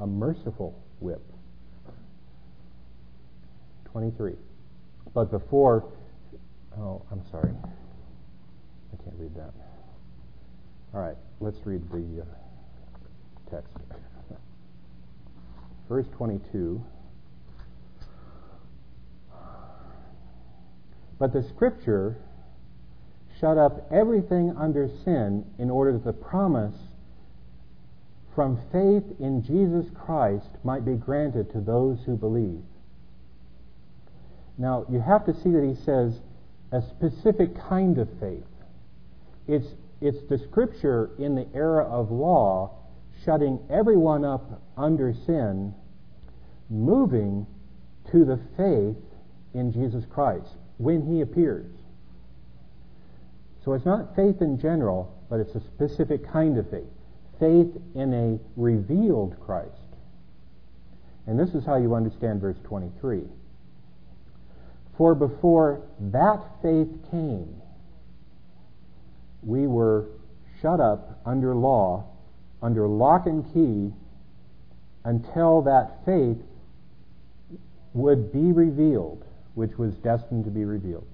a 0.00 0.06
merciful 0.06 0.78
whip. 1.00 1.22
23. 3.98 4.34
But 5.12 5.28
before, 5.28 5.84
oh, 6.78 7.02
I'm 7.10 7.20
sorry. 7.32 7.50
I 8.92 9.02
can't 9.02 9.16
read 9.18 9.34
that. 9.34 9.52
All 10.94 11.00
right, 11.00 11.16
let's 11.40 11.58
read 11.64 11.82
the 11.90 12.22
uh, 12.22 13.50
text. 13.50 13.76
Verse 15.88 16.06
22. 16.16 16.80
But 21.18 21.32
the 21.32 21.42
scripture 21.42 22.18
shut 23.40 23.58
up 23.58 23.88
everything 23.90 24.54
under 24.56 24.88
sin 25.04 25.44
in 25.58 25.70
order 25.70 25.90
that 25.94 26.04
the 26.04 26.12
promise 26.12 26.76
from 28.36 28.60
faith 28.70 29.02
in 29.18 29.42
Jesus 29.42 29.90
Christ 29.92 30.50
might 30.62 30.84
be 30.84 30.94
granted 30.94 31.50
to 31.50 31.60
those 31.60 31.98
who 32.06 32.14
believe. 32.14 32.62
Now, 34.58 34.84
you 34.90 35.00
have 35.00 35.24
to 35.26 35.34
see 35.34 35.50
that 35.50 35.64
he 35.64 35.74
says 35.84 36.20
a 36.72 36.82
specific 36.82 37.56
kind 37.68 37.96
of 37.98 38.08
faith. 38.20 38.42
It's, 39.46 39.68
it's 40.00 40.18
the 40.28 40.38
scripture 40.38 41.10
in 41.18 41.36
the 41.36 41.46
era 41.54 41.84
of 41.84 42.10
law 42.10 42.74
shutting 43.24 43.60
everyone 43.70 44.24
up 44.24 44.62
under 44.76 45.14
sin, 45.26 45.74
moving 46.68 47.46
to 48.10 48.24
the 48.24 48.40
faith 48.56 48.96
in 49.54 49.72
Jesus 49.72 50.04
Christ 50.10 50.50
when 50.78 51.06
he 51.06 51.20
appears. 51.20 51.70
So 53.64 53.72
it's 53.74 53.86
not 53.86 54.14
faith 54.16 54.40
in 54.40 54.58
general, 54.60 55.14
but 55.30 55.40
it's 55.40 55.54
a 55.54 55.60
specific 55.60 56.30
kind 56.30 56.58
of 56.58 56.70
faith. 56.70 56.88
Faith 57.38 57.68
in 57.94 58.14
a 58.14 58.38
revealed 58.56 59.36
Christ. 59.44 59.72
And 61.26 61.38
this 61.38 61.50
is 61.50 61.64
how 61.64 61.76
you 61.76 61.94
understand 61.94 62.40
verse 62.40 62.56
23. 62.64 63.22
For 64.98 65.14
before 65.14 65.80
that 66.00 66.42
faith 66.60 66.88
came, 67.12 67.62
we 69.44 69.68
were 69.68 70.06
shut 70.60 70.80
up 70.80 71.20
under 71.24 71.54
law, 71.54 72.04
under 72.60 72.88
lock 72.88 73.26
and 73.26 73.44
key, 73.54 73.94
until 75.04 75.62
that 75.62 76.04
faith 76.04 76.38
would 77.94 78.32
be 78.32 78.50
revealed, 78.50 79.24
which 79.54 79.78
was 79.78 79.94
destined 79.98 80.44
to 80.46 80.50
be 80.50 80.64
revealed. 80.64 81.06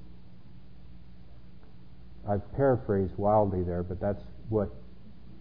I've 2.27 2.51
paraphrased 2.57 3.19
wildly 3.19 3.65
there, 3.65 3.83
but 3.83 4.01
that's 4.01 4.23
what 4.49 4.71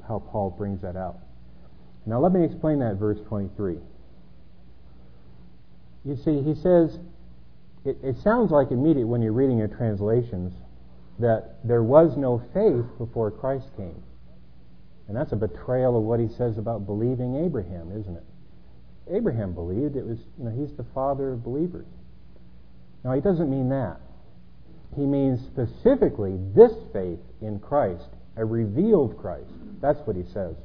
how 0.05 0.19
Paul 0.19 0.49
brings 0.49 0.81
that 0.81 0.97
out. 0.97 1.19
Now 2.05 2.19
let 2.19 2.33
me 2.33 2.43
explain 2.43 2.79
that 2.79 2.95
verse 2.95 3.19
23. 3.25 3.77
You 6.03 6.17
see, 6.17 6.41
he 6.41 6.53
says, 6.55 6.99
it, 7.85 7.97
it 8.03 8.17
sounds 8.23 8.51
like 8.51 8.71
immediate 8.71 9.07
when 9.07 9.21
you're 9.21 9.33
reading 9.33 9.57
your 9.57 9.67
translations 9.67 10.53
that 11.19 11.55
there 11.63 11.83
was 11.83 12.17
no 12.17 12.41
faith 12.53 12.85
before 12.97 13.29
Christ 13.29 13.67
came. 13.77 14.01
And 15.07 15.17
that's 15.17 15.31
a 15.31 15.35
betrayal 15.35 15.97
of 15.97 16.03
what 16.03 16.19
he 16.19 16.27
says 16.27 16.57
about 16.57 16.85
believing 16.85 17.45
Abraham, 17.45 17.91
isn't 17.91 18.15
it? 18.15 18.23
Abraham 19.11 19.53
believed 19.53 19.95
it 19.95 20.05
was, 20.05 20.19
you 20.37 20.45
know, 20.45 20.51
he's 20.51 20.75
the 20.77 20.85
father 20.93 21.31
of 21.33 21.43
believers. 21.43 21.85
Now, 23.03 23.13
he 23.13 23.21
doesn't 23.21 23.49
mean 23.49 23.69
that. 23.69 23.99
He 24.95 25.05
means 25.05 25.41
specifically 25.41 26.37
this 26.55 26.71
faith 26.93 27.19
in 27.41 27.59
Christ, 27.59 28.07
a 28.37 28.45
revealed 28.45 29.17
Christ. 29.17 29.51
That's 29.81 29.99
what 30.07 30.15
he 30.15 30.23
says. 30.23 30.55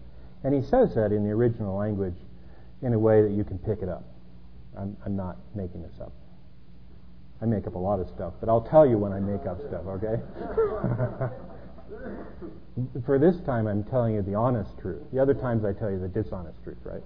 And 0.44 0.54
he 0.54 0.62
says 0.62 0.94
that 0.94 1.10
in 1.10 1.24
the 1.24 1.30
original 1.30 1.76
language 1.76 2.14
in 2.82 2.92
a 2.92 2.98
way 2.98 3.22
that 3.22 3.32
you 3.32 3.42
can 3.42 3.58
pick 3.58 3.82
it 3.82 3.88
up. 3.88 4.04
I'm, 4.78 4.96
I'm 5.04 5.16
not 5.16 5.36
making 5.56 5.82
this 5.82 6.00
up. 6.00 6.12
I 7.40 7.46
make 7.46 7.66
up 7.66 7.74
a 7.74 7.78
lot 7.78 8.00
of 8.00 8.08
stuff, 8.08 8.34
but 8.40 8.48
I'll 8.48 8.62
tell 8.62 8.86
you 8.86 8.98
when 8.98 9.12
I 9.12 9.20
make 9.20 9.46
up 9.46 9.60
stuff, 9.60 9.86
okay? 9.86 10.20
For 13.06 13.18
this 13.18 13.36
time, 13.40 13.66
I'm 13.66 13.84
telling 13.84 14.14
you 14.14 14.22
the 14.22 14.34
honest 14.34 14.70
truth. 14.80 15.02
The 15.12 15.20
other 15.20 15.34
times, 15.34 15.64
I 15.64 15.72
tell 15.72 15.90
you 15.90 15.98
the 15.98 16.08
dishonest 16.08 16.62
truth, 16.64 16.78
right? 16.84 17.02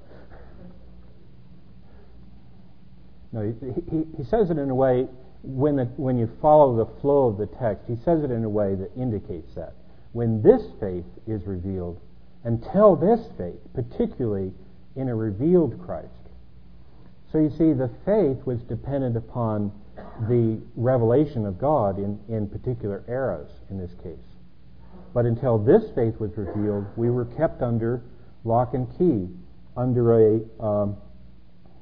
No, 3.32 3.42
he, 3.42 3.52
he, 3.90 4.04
he 4.16 4.24
says 4.24 4.50
it 4.50 4.58
in 4.58 4.68
a 4.70 4.74
way, 4.74 5.08
when, 5.42 5.76
the, 5.76 5.84
when 5.96 6.18
you 6.18 6.30
follow 6.40 6.76
the 6.76 7.00
flow 7.00 7.26
of 7.26 7.38
the 7.38 7.46
text, 7.46 7.84
he 7.88 7.96
says 8.04 8.22
it 8.22 8.30
in 8.30 8.44
a 8.44 8.48
way 8.48 8.74
that 8.74 8.90
indicates 8.96 9.54
that. 9.54 9.74
When 10.12 10.42
this 10.42 10.62
faith 10.78 11.06
is 11.26 11.46
revealed, 11.46 12.00
until 12.44 12.96
this 12.96 13.20
faith, 13.38 13.60
particularly 13.74 14.52
in 14.96 15.08
a 15.08 15.14
revealed 15.14 15.80
Christ. 15.84 16.08
So 17.30 17.38
you 17.38 17.50
see, 17.50 17.72
the 17.72 17.90
faith 18.04 18.44
was 18.44 18.60
dependent 18.62 19.16
upon 19.16 19.72
the 20.28 20.60
revelation 20.76 21.46
of 21.46 21.58
God 21.58 21.98
in, 21.98 22.18
in 22.28 22.48
particular 22.48 23.04
eras 23.08 23.50
in 23.70 23.78
this 23.78 23.92
case. 24.02 24.18
But 25.14 25.26
until 25.26 25.58
this 25.58 25.84
faith 25.94 26.18
was 26.18 26.36
revealed, 26.36 26.86
we 26.96 27.10
were 27.10 27.24
kept 27.24 27.62
under 27.62 28.02
lock 28.44 28.74
and 28.74 28.88
key, 28.98 29.28
under 29.76 30.36
a 30.36 30.62
um, 30.62 30.96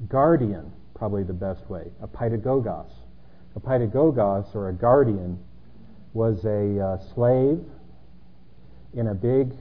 guardian, 0.08 0.72
probably 0.94 1.22
the 1.22 1.32
best 1.32 1.68
way, 1.68 1.84
a 2.02 2.08
paidagogos. 2.08 2.90
A 3.56 3.60
paidagogos, 3.60 4.54
or 4.54 4.68
a 4.68 4.72
guardian, 4.72 5.38
was 6.12 6.44
a 6.44 6.80
uh, 6.80 7.14
slave 7.14 7.60
in 8.94 9.08
a 9.08 9.14
big, 9.14 9.52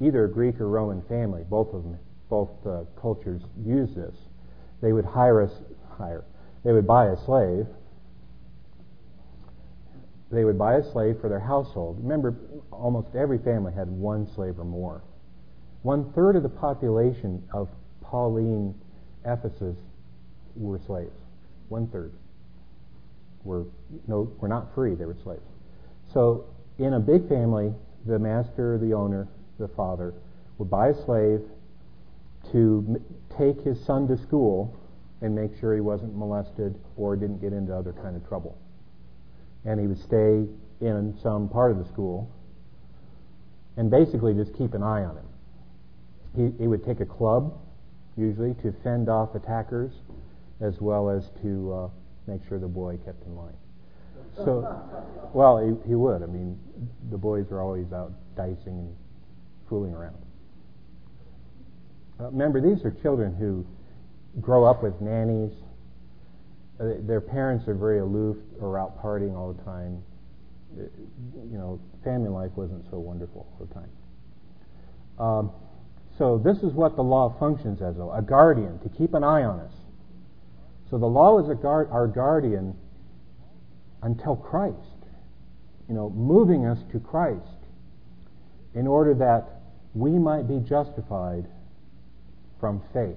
either 0.00 0.26
Greek 0.26 0.60
or 0.60 0.68
Roman 0.68 1.02
family. 1.02 1.44
Both 1.48 1.74
of 1.74 1.82
them, 1.82 1.98
both 2.28 2.50
uh, 2.66 2.84
cultures 3.00 3.42
use 3.64 3.94
this. 3.94 4.14
They 4.82 4.92
would 4.92 5.04
hire 5.04 5.42
us, 5.42 5.52
hire. 5.96 6.24
They 6.64 6.72
would 6.72 6.86
buy 6.86 7.06
a 7.06 7.16
slave, 7.24 7.66
they 10.30 10.44
would 10.44 10.58
buy 10.58 10.74
a 10.76 10.92
slave 10.92 11.20
for 11.20 11.28
their 11.28 11.40
household. 11.40 11.98
Remember, 12.02 12.34
almost 12.72 13.14
every 13.14 13.38
family 13.38 13.72
had 13.72 13.88
one 13.88 14.26
slave 14.34 14.58
or 14.58 14.64
more. 14.64 15.02
One 15.82 16.12
third 16.12 16.36
of 16.36 16.42
the 16.42 16.48
population 16.48 17.42
of 17.52 17.68
Pauline 18.00 18.74
Ephesus 19.24 19.76
were 20.56 20.80
slaves. 20.86 21.14
One 21.68 21.86
third 21.88 22.12
were 23.44 23.64
no 24.08 24.32
were 24.40 24.48
not 24.48 24.74
free; 24.74 24.94
they 24.94 25.04
were 25.04 25.16
slaves. 25.22 25.46
So, 26.12 26.46
in 26.78 26.94
a 26.94 27.00
big 27.00 27.28
family, 27.28 27.72
the 28.04 28.18
master, 28.18 28.78
the 28.78 28.94
owner, 28.94 29.28
the 29.58 29.68
father 29.68 30.14
would 30.58 30.70
buy 30.70 30.88
a 30.88 31.04
slave 31.04 31.40
to 32.52 33.00
take 33.36 33.60
his 33.60 33.80
son 33.84 34.08
to 34.08 34.16
school 34.16 34.74
and 35.20 35.34
make 35.34 35.58
sure 35.58 35.74
he 35.74 35.80
wasn't 35.80 36.16
molested 36.16 36.78
or 36.96 37.16
didn't 37.16 37.40
get 37.40 37.52
into 37.52 37.74
other 37.74 37.92
kind 37.92 38.16
of 38.16 38.26
trouble 38.28 38.56
and 39.66 39.80
he 39.80 39.86
would 39.86 40.00
stay 40.00 40.46
in 40.80 41.18
some 41.22 41.48
part 41.48 41.72
of 41.72 41.78
the 41.78 41.84
school 41.84 42.30
and 43.76 43.90
basically 43.90 44.32
just 44.32 44.56
keep 44.56 44.74
an 44.74 44.82
eye 44.82 45.04
on 45.04 45.16
him. 45.16 45.26
He, 46.36 46.62
he 46.62 46.66
would 46.68 46.84
take 46.84 47.00
a 47.00 47.06
club, 47.06 47.58
usually, 48.16 48.54
to 48.62 48.72
fend 48.82 49.08
off 49.08 49.34
attackers 49.34 49.92
as 50.60 50.80
well 50.80 51.10
as 51.10 51.30
to 51.42 51.72
uh, 51.72 51.88
make 52.26 52.46
sure 52.48 52.58
the 52.58 52.68
boy 52.68 52.98
kept 53.04 53.24
in 53.26 53.36
line. 53.36 53.52
So, 54.36 55.30
well, 55.32 55.58
he, 55.58 55.88
he 55.88 55.94
would. 55.94 56.22
I 56.22 56.26
mean, 56.26 56.58
the 57.10 57.18
boys 57.18 57.46
were 57.50 57.62
always 57.62 57.92
out 57.92 58.12
dicing 58.36 58.78
and 58.78 58.96
fooling 59.68 59.94
around. 59.94 60.16
Uh, 62.20 62.24
remember, 62.24 62.60
these 62.60 62.84
are 62.84 62.90
children 62.90 63.34
who 63.34 63.66
grow 64.40 64.64
up 64.64 64.82
with 64.82 65.00
nannies 65.00 65.52
their 66.78 67.20
parents 67.20 67.66
are 67.68 67.74
very 67.74 68.00
aloof 68.00 68.36
or 68.60 68.78
out 68.78 69.02
partying 69.02 69.34
all 69.34 69.52
the 69.52 69.62
time. 69.64 70.02
Uh, 70.78 70.82
you 71.50 71.56
know, 71.56 71.80
family 72.04 72.28
life 72.28 72.50
wasn't 72.54 72.84
so 72.90 72.98
wonderful 72.98 73.46
all 73.50 73.66
the 73.66 73.74
time. 73.74 73.90
Um, 75.18 75.50
so 76.18 76.38
this 76.38 76.58
is 76.58 76.72
what 76.72 76.96
the 76.96 77.02
law 77.02 77.34
functions 77.38 77.80
as, 77.82 77.96
a 77.96 78.22
guardian, 78.22 78.78
to 78.80 78.88
keep 78.88 79.14
an 79.14 79.24
eye 79.24 79.44
on 79.44 79.60
us. 79.60 79.72
So 80.90 80.98
the 80.98 81.06
law 81.06 81.38
is 81.38 81.58
guard, 81.58 81.88
our 81.90 82.06
guardian 82.06 82.76
until 84.02 84.36
Christ, 84.36 84.76
you 85.88 85.94
know, 85.94 86.10
moving 86.10 86.66
us 86.66 86.78
to 86.92 87.00
Christ 87.00 87.42
in 88.74 88.86
order 88.86 89.14
that 89.14 89.48
we 89.94 90.10
might 90.10 90.46
be 90.46 90.60
justified 90.60 91.46
from 92.60 92.82
faith. 92.92 93.16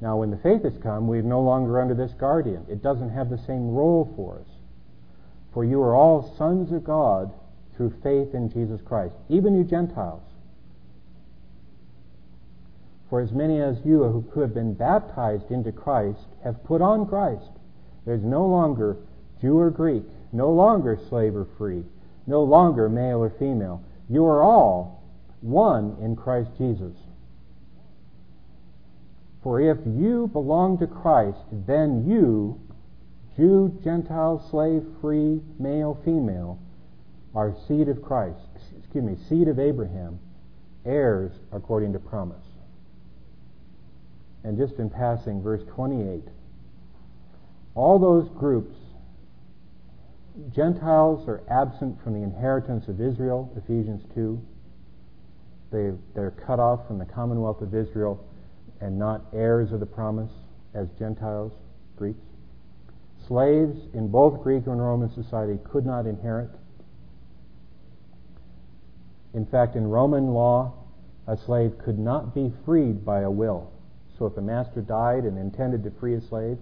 Now, 0.00 0.16
when 0.16 0.30
the 0.30 0.38
faith 0.38 0.62
has 0.62 0.78
come, 0.82 1.08
we 1.08 1.18
are 1.18 1.22
no 1.22 1.40
longer 1.40 1.80
under 1.80 1.94
this 1.94 2.12
guardian. 2.12 2.64
It 2.68 2.82
doesn't 2.82 3.10
have 3.10 3.28
the 3.28 3.38
same 3.38 3.74
role 3.74 4.12
for 4.16 4.38
us. 4.38 4.48
For 5.52 5.64
you 5.64 5.82
are 5.82 5.94
all 5.94 6.34
sons 6.38 6.72
of 6.72 6.84
God 6.84 7.32
through 7.76 7.94
faith 8.02 8.34
in 8.34 8.50
Jesus 8.50 8.80
Christ, 8.82 9.14
even 9.28 9.56
you 9.56 9.64
Gentiles. 9.64 10.22
For 13.10 13.20
as 13.20 13.32
many 13.32 13.60
as 13.60 13.76
you 13.84 14.24
who 14.32 14.40
have 14.40 14.54
been 14.54 14.74
baptized 14.74 15.50
into 15.50 15.72
Christ 15.72 16.26
have 16.44 16.62
put 16.64 16.80
on 16.80 17.06
Christ. 17.06 17.50
There's 18.06 18.22
no 18.22 18.46
longer 18.46 18.96
Jew 19.40 19.58
or 19.58 19.70
Greek, 19.70 20.04
no 20.32 20.50
longer 20.50 20.98
slave 21.08 21.34
or 21.34 21.46
free, 21.58 21.82
no 22.26 22.42
longer 22.42 22.88
male 22.88 23.18
or 23.18 23.30
female. 23.30 23.82
You 24.08 24.24
are 24.26 24.42
all 24.42 25.02
one 25.40 25.96
in 26.00 26.16
Christ 26.16 26.50
Jesus. 26.56 26.96
For 29.42 29.60
if 29.60 29.78
you 29.86 30.28
belong 30.32 30.78
to 30.78 30.86
Christ, 30.86 31.38
then 31.66 32.06
you, 32.06 32.60
Jew, 33.36 33.78
Gentile, 33.82 34.46
slave, 34.50 34.84
free, 35.00 35.40
male, 35.58 35.98
female, 36.04 36.58
are 37.34 37.54
seed 37.66 37.88
of 37.88 38.02
Christ, 38.02 38.38
excuse 38.78 39.04
me, 39.04 39.16
seed 39.28 39.48
of 39.48 39.58
Abraham, 39.58 40.18
heirs 40.84 41.32
according 41.52 41.92
to 41.94 41.98
promise. 41.98 42.44
And 44.44 44.58
just 44.58 44.74
in 44.74 44.90
passing, 44.90 45.42
verse 45.42 45.62
28, 45.74 46.22
all 47.74 47.98
those 47.98 48.28
groups 48.30 48.76
Gentiles 50.54 51.28
are 51.28 51.42
absent 51.50 52.02
from 52.02 52.14
the 52.14 52.22
inheritance 52.22 52.88
of 52.88 53.00
Israel, 53.00 53.52
Ephesians 53.56 54.02
2. 54.14 54.40
They, 55.70 55.92
they're 56.14 56.30
cut 56.30 56.58
off 56.58 56.86
from 56.86 56.98
the 56.98 57.04
commonwealth 57.04 57.60
of 57.60 57.74
Israel 57.74 58.24
and 58.80 58.98
not 58.98 59.26
heirs 59.32 59.72
of 59.72 59.80
the 59.80 59.86
promise 59.86 60.30
as 60.74 60.88
Gentiles, 60.98 61.52
Greeks. 61.96 62.20
Slaves 63.26 63.78
in 63.94 64.08
both 64.08 64.42
Greek 64.42 64.66
and 64.66 64.80
Roman 64.80 65.12
society 65.12 65.58
could 65.64 65.84
not 65.84 66.06
inherit. 66.06 66.50
In 69.34 69.46
fact, 69.46 69.76
in 69.76 69.86
Roman 69.86 70.28
law, 70.28 70.72
a 71.26 71.36
slave 71.36 71.78
could 71.78 71.98
not 71.98 72.34
be 72.34 72.52
freed 72.64 73.04
by 73.04 73.20
a 73.20 73.30
will. 73.30 73.70
So 74.18 74.26
if 74.26 74.36
a 74.36 74.40
master 74.40 74.80
died 74.80 75.24
and 75.24 75.38
intended 75.38 75.84
to 75.84 75.90
free 75.92 76.14
a 76.14 76.20
slave, 76.20 76.58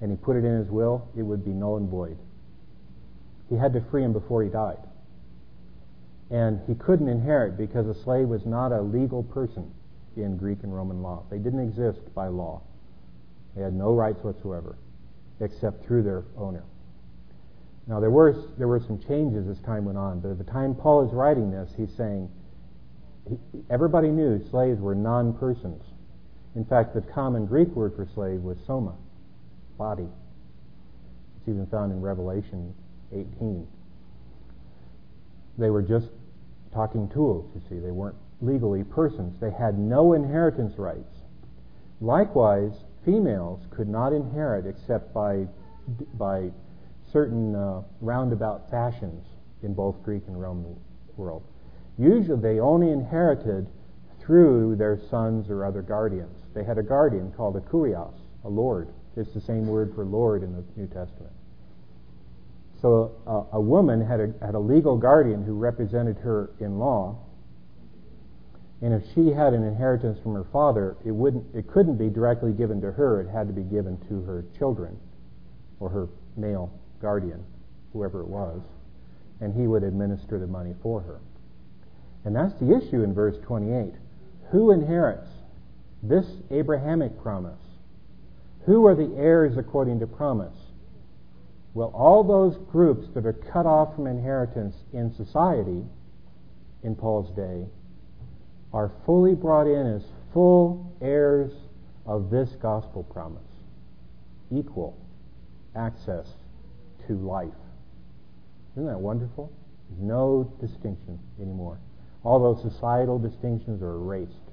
and 0.00 0.10
he 0.10 0.16
put 0.16 0.36
it 0.36 0.44
in 0.44 0.58
his 0.58 0.70
will, 0.70 1.08
it 1.16 1.22
would 1.22 1.44
be 1.44 1.50
null 1.50 1.76
and 1.76 1.88
void. 1.88 2.16
He 3.48 3.56
had 3.56 3.72
to 3.74 3.80
free 3.80 4.02
him 4.02 4.12
before 4.12 4.42
he 4.42 4.48
died. 4.48 4.78
And 6.30 6.60
he 6.66 6.74
couldn't 6.74 7.08
inherit 7.08 7.56
because 7.56 7.86
a 7.86 8.02
slave 8.02 8.28
was 8.28 8.44
not 8.44 8.72
a 8.72 8.80
legal 8.80 9.22
person 9.22 9.72
in 10.16 10.36
Greek 10.36 10.58
and 10.62 10.74
Roman 10.74 11.02
law. 11.02 11.24
They 11.30 11.38
didn't 11.38 11.60
exist 11.60 12.00
by 12.14 12.28
law. 12.28 12.62
They 13.54 13.62
had 13.62 13.74
no 13.74 13.92
rights 13.92 14.22
whatsoever 14.22 14.76
except 15.40 15.84
through 15.84 16.02
their 16.02 16.24
owner. 16.36 16.64
Now, 17.86 18.00
there 18.00 18.10
were, 18.10 18.34
there 18.58 18.68
were 18.68 18.80
some 18.80 18.98
changes 18.98 19.48
as 19.48 19.60
time 19.64 19.84
went 19.84 19.98
on, 19.98 20.20
but 20.20 20.30
at 20.30 20.38
the 20.38 20.44
time 20.44 20.74
Paul 20.74 21.06
is 21.06 21.12
writing 21.12 21.50
this, 21.50 21.70
he's 21.76 21.92
saying 21.96 22.28
he, 23.28 23.38
everybody 23.70 24.08
knew 24.08 24.44
slaves 24.50 24.80
were 24.80 24.94
non 24.94 25.34
persons. 25.34 25.82
In 26.54 26.64
fact, 26.64 26.94
the 26.94 27.00
common 27.00 27.46
Greek 27.46 27.68
word 27.68 27.94
for 27.94 28.06
slave 28.14 28.40
was 28.40 28.56
soma, 28.66 28.94
body. 29.78 30.08
It's 31.38 31.48
even 31.48 31.66
found 31.66 31.92
in 31.92 32.00
Revelation 32.00 32.74
18. 33.12 33.66
They 35.58 35.70
were 35.70 35.82
just 35.82 36.08
talking 36.72 37.08
tools, 37.08 37.50
you 37.54 37.62
see. 37.68 37.78
They 37.78 37.90
weren't 37.90 38.16
legally 38.40 38.84
persons. 38.84 39.40
They 39.40 39.50
had 39.50 39.78
no 39.78 40.12
inheritance 40.12 40.78
rights. 40.78 41.14
Likewise, 42.00 42.72
females 43.04 43.60
could 43.70 43.88
not 43.88 44.12
inherit 44.12 44.66
except 44.66 45.14
by, 45.14 45.46
by 46.14 46.50
certain 47.12 47.54
uh, 47.54 47.82
roundabout 48.00 48.70
fashions 48.70 49.24
in 49.62 49.72
both 49.72 50.02
Greek 50.02 50.22
and 50.26 50.40
Roman 50.40 50.76
world. 51.16 51.42
Usually 51.98 52.40
they 52.40 52.60
only 52.60 52.90
inherited 52.90 53.66
through 54.20 54.76
their 54.76 54.98
sons 55.08 55.48
or 55.48 55.64
other 55.64 55.82
guardians. 55.82 56.36
They 56.54 56.64
had 56.64 56.78
a 56.78 56.82
guardian 56.82 57.32
called 57.36 57.56
a 57.56 57.60
kurios, 57.60 58.18
a 58.44 58.48
lord. 58.48 58.88
It's 59.16 59.32
the 59.32 59.40
same 59.40 59.66
word 59.66 59.94
for 59.94 60.04
lord 60.04 60.42
in 60.42 60.52
the 60.52 60.64
New 60.76 60.86
Testament. 60.88 61.32
So 62.82 63.12
uh, 63.26 63.56
a 63.56 63.60
woman 63.60 64.04
had 64.04 64.20
a, 64.20 64.34
had 64.44 64.54
a 64.54 64.58
legal 64.58 64.98
guardian 64.98 65.42
who 65.42 65.54
represented 65.54 66.18
her 66.18 66.50
in 66.60 66.78
law, 66.78 67.16
and 68.82 68.92
if 68.92 69.02
she 69.14 69.30
had 69.30 69.54
an 69.54 69.64
inheritance 69.64 70.18
from 70.22 70.34
her 70.34 70.44
father, 70.52 70.96
it 71.04 71.10
wouldn't, 71.10 71.44
it 71.54 71.66
couldn't 71.66 71.96
be 71.96 72.10
directly 72.10 72.52
given 72.52 72.80
to 72.82 72.92
her. 72.92 73.22
It 73.22 73.28
had 73.28 73.46
to 73.46 73.52
be 73.54 73.62
given 73.62 73.98
to 74.08 74.22
her 74.22 74.44
children, 74.58 74.98
or 75.80 75.88
her 75.88 76.08
male 76.36 76.70
guardian, 77.00 77.42
whoever 77.92 78.20
it 78.20 78.28
was, 78.28 78.60
and 79.40 79.54
he 79.54 79.66
would 79.66 79.82
administer 79.82 80.38
the 80.38 80.46
money 80.46 80.74
for 80.82 81.00
her. 81.00 81.20
And 82.24 82.36
that's 82.36 82.54
the 82.60 82.76
issue 82.76 83.02
in 83.02 83.14
verse 83.14 83.36
28. 83.44 83.94
Who 84.50 84.72
inherits 84.72 85.28
this 86.02 86.26
Abrahamic 86.50 87.20
promise? 87.22 87.60
Who 88.66 88.86
are 88.86 88.94
the 88.94 89.14
heirs 89.16 89.56
according 89.56 90.00
to 90.00 90.06
promise? 90.06 90.56
Well, 91.72 91.92
all 91.94 92.24
those 92.24 92.56
groups 92.70 93.08
that 93.14 93.24
are 93.24 93.32
cut 93.32 93.64
off 93.64 93.94
from 93.94 94.06
inheritance 94.06 94.74
in 94.92 95.14
society 95.14 95.84
in 96.82 96.94
Paul's 96.94 97.34
day 97.34 97.66
are 98.76 98.92
fully 99.06 99.34
brought 99.34 99.66
in 99.66 99.86
as 99.86 100.02
full 100.34 100.94
heirs 101.00 101.50
of 102.04 102.28
this 102.28 102.50
gospel 102.60 103.02
promise. 103.04 103.40
Equal 104.54 104.98
access 105.74 106.26
to 107.06 107.14
life. 107.14 107.48
Isn't 108.74 108.86
that 108.86 109.00
wonderful? 109.00 109.50
There's 109.88 110.02
no 110.02 110.52
distinction 110.60 111.18
anymore. 111.40 111.78
All 112.22 112.38
those 112.38 112.70
societal 112.70 113.18
distinctions 113.18 113.80
are 113.80 113.94
erased 113.94 114.50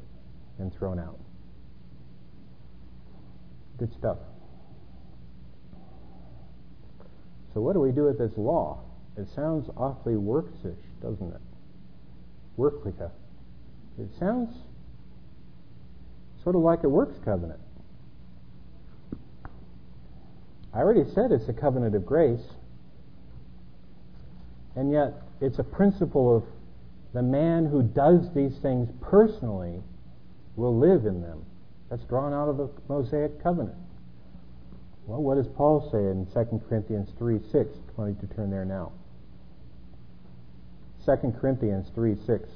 and 0.57 0.73
thrown 0.73 0.99
out. 0.99 1.19
Good 3.77 3.91
stuff. 3.91 4.19
So, 7.53 7.59
what 7.59 7.73
do 7.73 7.81
we 7.81 7.91
do 7.91 8.05
with 8.05 8.17
this 8.17 8.31
law? 8.37 8.79
It 9.17 9.27
sounds 9.35 9.69
awfully 9.75 10.15
worksish, 10.15 10.79
doesn't 11.01 11.33
it? 11.33 11.41
Worklica. 12.57 13.11
It 13.99 14.09
sounds 14.19 14.55
sort 16.43 16.55
of 16.55 16.61
like 16.61 16.83
a 16.83 16.89
works 16.89 17.17
covenant. 17.23 17.59
I 20.73 20.79
already 20.79 21.03
said 21.13 21.31
it's 21.31 21.47
a 21.47 21.53
covenant 21.53 21.95
of 21.95 22.05
grace, 22.05 22.41
and 24.75 24.91
yet 24.91 25.13
it's 25.39 25.59
a 25.59 25.63
principle 25.63 26.35
of 26.35 26.43
the 27.13 27.21
man 27.21 27.67
who 27.67 27.83
does 27.83 28.33
these 28.33 28.57
things 28.57 28.89
personally 29.01 29.81
will 30.55 30.77
live 30.77 31.05
in 31.05 31.21
them. 31.21 31.45
That's 31.89 32.03
drawn 32.05 32.33
out 32.33 32.49
of 32.49 32.57
the 32.57 32.69
Mosaic 32.89 33.41
covenant. 33.43 33.77
Well, 35.05 35.21
what 35.21 35.35
does 35.35 35.47
Paul 35.47 35.87
say 35.91 35.99
in 35.99 36.25
2 36.33 36.61
Corinthians 36.67 37.09
3 37.19 37.39
6? 37.51 37.69
I 37.99 38.07
you 38.07 38.17
to 38.21 38.35
turn 38.35 38.49
there 38.49 38.65
now. 38.65 38.93
2 41.05 41.33
Corinthians 41.39 41.91
3 41.93 42.15
6. 42.25 42.49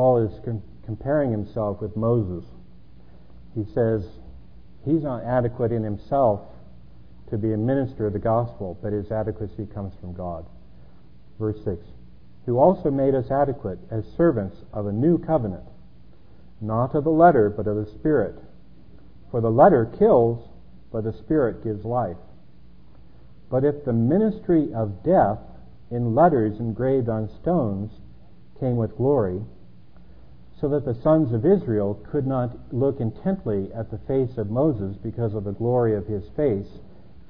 Paul 0.00 0.16
is 0.24 0.40
com- 0.46 0.62
comparing 0.86 1.30
himself 1.30 1.82
with 1.82 1.94
Moses. 1.94 2.48
He 3.54 3.66
says 3.74 4.02
he's 4.82 5.02
not 5.02 5.24
adequate 5.24 5.72
in 5.72 5.82
himself 5.82 6.40
to 7.28 7.36
be 7.36 7.52
a 7.52 7.58
minister 7.58 8.06
of 8.06 8.14
the 8.14 8.18
gospel, 8.18 8.78
but 8.82 8.94
his 8.94 9.12
adequacy 9.12 9.66
comes 9.66 9.92
from 10.00 10.14
God. 10.14 10.46
Verse 11.38 11.62
6 11.64 11.84
Who 12.46 12.56
also 12.56 12.90
made 12.90 13.14
us 13.14 13.30
adequate 13.30 13.78
as 13.90 14.06
servants 14.16 14.56
of 14.72 14.86
a 14.86 14.92
new 14.92 15.18
covenant, 15.18 15.64
not 16.62 16.94
of 16.94 17.04
the 17.04 17.10
letter, 17.10 17.50
but 17.50 17.66
of 17.66 17.76
the 17.76 17.92
Spirit. 17.98 18.36
For 19.30 19.42
the 19.42 19.50
letter 19.50 19.84
kills, 19.98 20.48
but 20.90 21.04
the 21.04 21.12
Spirit 21.12 21.62
gives 21.62 21.84
life. 21.84 22.16
But 23.50 23.64
if 23.64 23.84
the 23.84 23.92
ministry 23.92 24.72
of 24.72 25.04
death 25.04 25.40
in 25.90 26.14
letters 26.14 26.58
engraved 26.58 27.10
on 27.10 27.28
stones 27.42 27.90
came 28.58 28.78
with 28.78 28.96
glory, 28.96 29.42
so 30.60 30.68
that 30.68 30.84
the 30.84 31.00
sons 31.02 31.32
of 31.32 31.46
Israel 31.46 31.94
could 32.10 32.26
not 32.26 32.50
look 32.72 33.00
intently 33.00 33.72
at 33.72 33.90
the 33.90 33.98
face 34.06 34.36
of 34.36 34.50
Moses 34.50 34.96
because 34.96 35.34
of 35.34 35.44
the 35.44 35.52
glory 35.52 35.96
of 35.96 36.06
his 36.06 36.28
face, 36.36 36.68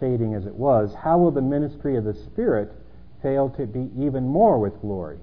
fading 0.01 0.35
as 0.35 0.47
it 0.47 0.55
was, 0.55 0.93
how 0.95 1.19
will 1.19 1.31
the 1.31 1.41
ministry 1.41 1.97
of 1.97 2.05
the 2.05 2.15
Spirit 2.15 2.73
fail 3.23 3.49
to 3.51 3.67
be 3.67 3.91
even 3.97 4.27
more 4.27 4.59
with 4.59 4.81
glory? 4.81 5.19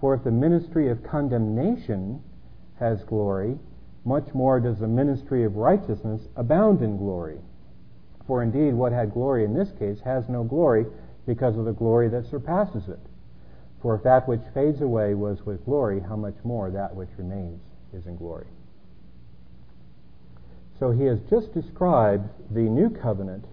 For 0.00 0.14
if 0.14 0.24
the 0.24 0.30
ministry 0.30 0.88
of 0.88 1.02
condemnation 1.02 2.22
has 2.78 3.02
glory, 3.04 3.58
much 4.04 4.34
more 4.34 4.60
does 4.60 4.78
the 4.78 4.88
ministry 4.88 5.44
of 5.44 5.56
righteousness 5.56 6.22
abound 6.36 6.82
in 6.82 6.96
glory. 6.96 7.38
For 8.26 8.42
indeed, 8.42 8.74
what 8.74 8.92
had 8.92 9.12
glory 9.12 9.44
in 9.44 9.54
this 9.54 9.70
case 9.78 10.00
has 10.04 10.28
no 10.28 10.44
glory 10.44 10.86
because 11.26 11.56
of 11.56 11.64
the 11.64 11.72
glory 11.72 12.08
that 12.10 12.26
surpasses 12.26 12.88
it. 12.88 13.00
For 13.82 13.94
if 13.94 14.02
that 14.02 14.28
which 14.28 14.42
fades 14.52 14.82
away 14.82 15.14
was 15.14 15.44
with 15.46 15.64
glory, 15.64 16.00
how 16.00 16.16
much 16.16 16.36
more 16.44 16.70
that 16.70 16.94
which 16.94 17.08
remains 17.16 17.60
is 17.92 18.06
in 18.06 18.16
glory. 18.16 18.46
So 20.78 20.90
he 20.90 21.04
has 21.04 21.20
just 21.30 21.52
described 21.54 22.28
the 22.50 22.60
new 22.60 22.90
covenant 22.90 23.44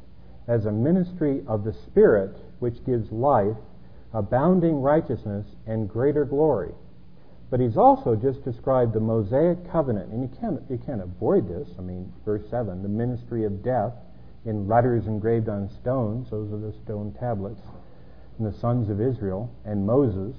as 0.47 0.65
a 0.65 0.71
ministry 0.71 1.43
of 1.47 1.63
the 1.63 1.73
Spirit 1.73 2.37
which 2.59 2.85
gives 2.85 3.11
life, 3.11 3.57
abounding 4.13 4.81
righteousness, 4.81 5.45
and 5.65 5.89
greater 5.89 6.25
glory. 6.25 6.73
But 7.49 7.59
he's 7.59 7.77
also 7.77 8.15
just 8.15 8.43
described 8.43 8.93
the 8.93 8.99
Mosaic 8.99 9.69
covenant, 9.71 10.11
and 10.11 10.21
you 10.21 10.37
can't, 10.39 10.61
you 10.69 10.77
can't 10.77 11.01
avoid 11.01 11.47
this. 11.47 11.69
I 11.77 11.81
mean, 11.81 12.11
verse 12.25 12.43
7 12.49 12.81
the 12.81 12.89
ministry 12.89 13.45
of 13.45 13.63
death 13.63 13.93
in 14.45 14.67
letters 14.67 15.07
engraved 15.07 15.47
on 15.49 15.69
stones, 15.69 16.29
those 16.29 16.51
are 16.51 16.59
the 16.59 16.73
stone 16.83 17.13
tablets 17.19 17.61
and 18.37 18.47
the 18.47 18.57
sons 18.57 18.89
of 18.89 19.01
Israel 19.01 19.53
and 19.65 19.85
Moses. 19.85 20.35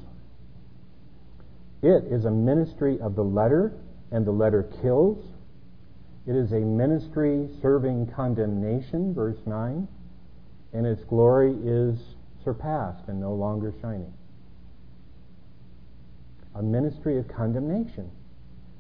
It 1.83 2.05
is 2.11 2.25
a 2.25 2.31
ministry 2.31 3.01
of 3.01 3.15
the 3.15 3.25
letter, 3.25 3.73
and 4.11 4.27
the 4.27 4.33
letter 4.33 4.65
kills. 4.83 5.25
It 6.27 6.35
is 6.35 6.53
a 6.53 6.61
ministry 6.61 7.49
serving 7.63 8.13
condemnation, 8.15 9.15
verse 9.15 9.39
9, 9.47 9.89
and 10.73 10.87
its 10.87 11.03
glory 11.05 11.55
is 11.65 11.99
surpassed 12.45 13.09
and 13.09 13.21
no 13.21 13.33
longer 13.35 13.73
shining. 13.81 14.13
A 16.55 16.63
ministry 16.63 17.19
of 17.19 17.29
condemnation. 17.29 18.11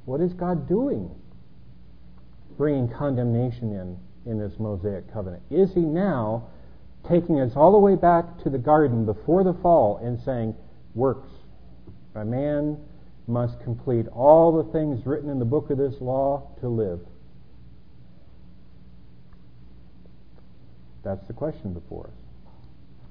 What 0.04 0.20
is 0.20 0.32
God 0.32 0.68
doing? 0.68 1.10
Bringing 2.56 2.88
condemnation 2.88 3.72
in 3.72 3.96
in 4.28 4.38
this 4.38 4.58
Mosaic 4.58 5.10
covenant. 5.12 5.42
Is 5.50 5.72
He 5.72 5.80
now 5.80 6.48
taking 7.06 7.40
us 7.40 7.52
all 7.54 7.72
the 7.72 7.78
way 7.78 7.94
back 7.94 8.38
to 8.42 8.50
the 8.50 8.58
garden 8.58 9.04
before 9.04 9.44
the 9.44 9.54
fall 9.54 9.98
and 9.98 10.18
saying, 10.20 10.54
works. 10.94 11.30
A 12.14 12.24
man 12.24 12.78
must 13.26 13.60
complete 13.60 14.06
all 14.08 14.62
the 14.62 14.72
things 14.72 15.04
written 15.06 15.28
in 15.30 15.38
the 15.38 15.44
book 15.44 15.70
of 15.70 15.78
this 15.78 16.00
law 16.00 16.50
to 16.60 16.68
live. 16.68 17.00
That's 21.04 21.26
the 21.26 21.32
question 21.32 21.72
before 21.72 22.06
us. 22.06 22.52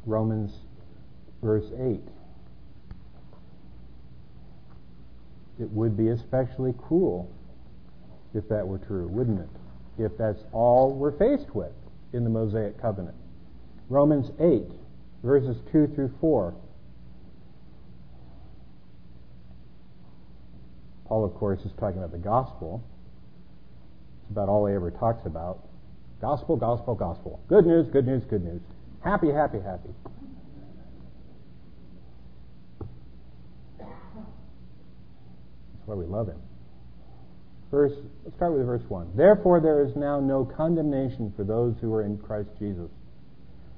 Romans 0.06 0.52
verse 1.42 1.72
8. 1.80 2.02
It 5.60 5.72
would 5.72 5.98
be 5.98 6.10
especially 6.10 6.74
cruel 6.74 7.32
if 8.34 8.48
that 8.50 8.68
were 8.68 8.78
true, 8.78 9.08
wouldn't 9.08 9.40
it? 9.40 9.50
If 10.04 10.18
that's 10.18 10.44
all 10.52 10.94
we're 10.94 11.18
faced 11.18 11.56
with 11.56 11.72
in 12.14 12.24
the 12.24 12.30
Mosaic 12.30 12.80
covenant. 12.80 13.16
Romans 13.90 14.32
8, 14.40 14.64
verses 15.24 15.58
2 15.72 15.88
through 15.96 16.14
4. 16.20 16.54
Paul, 21.08 21.24
of 21.24 21.34
course, 21.36 21.62
is 21.62 21.72
talking 21.80 22.00
about 22.00 22.12
the 22.12 22.18
gospel. 22.18 22.84
It's 24.24 24.32
about 24.32 24.50
all 24.50 24.66
he 24.66 24.76
ever 24.76 24.92
talks 24.92 25.26
about. 25.26 25.60
Gospel, 26.20 26.58
gospel, 26.58 26.96
gospel. 26.96 27.40
Good 27.48 27.66
news, 27.66 27.88
good 27.92 28.06
news, 28.06 28.24
good 28.30 28.44
news. 28.44 28.62
Happy, 29.04 29.32
happy, 29.32 29.60
happy. 29.60 29.90
That's 33.80 33.88
why 35.86 35.96
we 35.96 36.06
love 36.06 36.28
him. 36.28 36.42
Verse, 37.72 37.94
let's 38.26 38.36
start 38.36 38.54
with 38.54 38.66
verse 38.66 38.84
1. 38.90 39.12
Therefore, 39.16 39.62
there 39.62 39.82
is 39.86 39.96
now 39.96 40.20
no 40.20 40.44
condemnation 40.44 41.32
for 41.38 41.46
those 41.46 41.76
who 41.80 41.94
are 41.94 42.04
in 42.04 42.18
Christ 42.18 42.50
Jesus. 42.60 42.90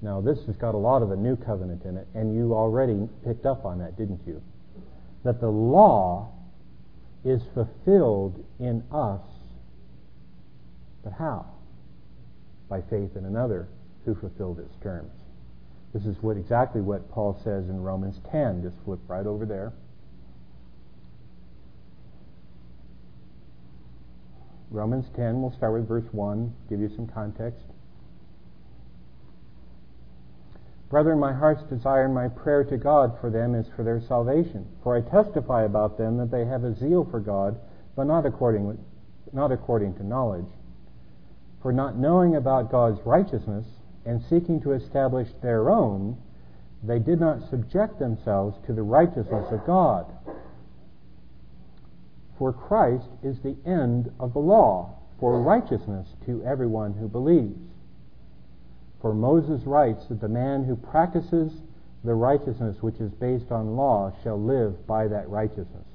Now, 0.00 0.20
this 0.20 0.38
has 0.46 0.56
got 0.56 0.74
a 0.74 0.78
lot 0.78 1.02
of 1.02 1.08
the 1.08 1.16
new 1.16 1.36
covenant 1.36 1.84
in 1.84 1.96
it, 1.96 2.06
and 2.14 2.34
you 2.34 2.54
already 2.54 3.08
picked 3.24 3.46
up 3.46 3.64
on 3.64 3.78
that, 3.80 3.96
didn't 3.96 4.20
you? 4.26 4.42
That 5.24 5.40
the 5.40 5.48
law 5.48 6.32
is 7.24 7.42
fulfilled 7.52 8.44
in 8.60 8.84
us. 8.92 9.22
But 11.02 11.14
how? 11.14 11.46
By 12.68 12.82
faith 12.82 13.16
in 13.16 13.24
another 13.24 13.68
who 14.04 14.14
fulfilled 14.14 14.60
its 14.60 14.74
terms. 14.82 15.12
This 15.92 16.04
is 16.04 16.16
what 16.22 16.36
exactly 16.36 16.80
what 16.80 17.10
Paul 17.10 17.40
says 17.42 17.68
in 17.68 17.80
Romans 17.82 18.20
10. 18.30 18.62
Just 18.62 18.76
flip 18.84 19.00
right 19.08 19.26
over 19.26 19.46
there. 19.46 19.72
Romans 24.70 25.06
10, 25.16 25.40
we'll 25.40 25.52
start 25.52 25.72
with 25.72 25.88
verse 25.88 26.04
1, 26.12 26.54
give 26.68 26.78
you 26.78 26.90
some 26.94 27.06
context. 27.06 27.64
Brethren, 30.88 31.18
my 31.18 31.34
heart's 31.34 31.62
desire 31.64 32.06
and 32.06 32.14
my 32.14 32.28
prayer 32.28 32.64
to 32.64 32.78
God 32.78 33.18
for 33.20 33.28
them 33.28 33.54
is 33.54 33.66
for 33.76 33.82
their 33.82 34.00
salvation. 34.00 34.66
For 34.82 34.96
I 34.96 35.02
testify 35.02 35.64
about 35.64 35.98
them 35.98 36.16
that 36.16 36.30
they 36.30 36.46
have 36.46 36.64
a 36.64 36.74
zeal 36.74 37.04
for 37.10 37.20
God, 37.20 37.58
but 37.94 38.04
not 38.04 38.24
according, 38.24 38.78
not 39.32 39.52
according 39.52 39.94
to 39.96 40.06
knowledge. 40.06 40.48
For 41.60 41.72
not 41.72 41.98
knowing 41.98 42.36
about 42.36 42.70
God's 42.70 43.04
righteousness 43.04 43.66
and 44.06 44.22
seeking 44.30 44.62
to 44.62 44.72
establish 44.72 45.28
their 45.42 45.68
own, 45.68 46.16
they 46.82 46.98
did 46.98 47.20
not 47.20 47.50
subject 47.50 47.98
themselves 47.98 48.56
to 48.66 48.72
the 48.72 48.82
righteousness 48.82 49.46
of 49.50 49.66
God. 49.66 50.06
For 52.38 52.52
Christ 52.52 53.08
is 53.22 53.40
the 53.40 53.56
end 53.66 54.10
of 54.20 54.32
the 54.32 54.38
law 54.38 54.94
for 55.18 55.42
righteousness 55.42 56.06
to 56.24 56.42
everyone 56.44 56.94
who 56.94 57.08
believes. 57.08 57.67
For 59.00 59.14
Moses 59.14 59.62
writes 59.64 60.06
that 60.06 60.20
the 60.20 60.28
man 60.28 60.64
who 60.64 60.76
practices 60.76 61.52
the 62.04 62.14
righteousness 62.14 62.76
which 62.80 63.00
is 63.00 63.10
based 63.12 63.50
on 63.50 63.76
law 63.76 64.12
shall 64.22 64.40
live 64.40 64.86
by 64.86 65.08
that 65.08 65.28
righteousness. 65.28 65.86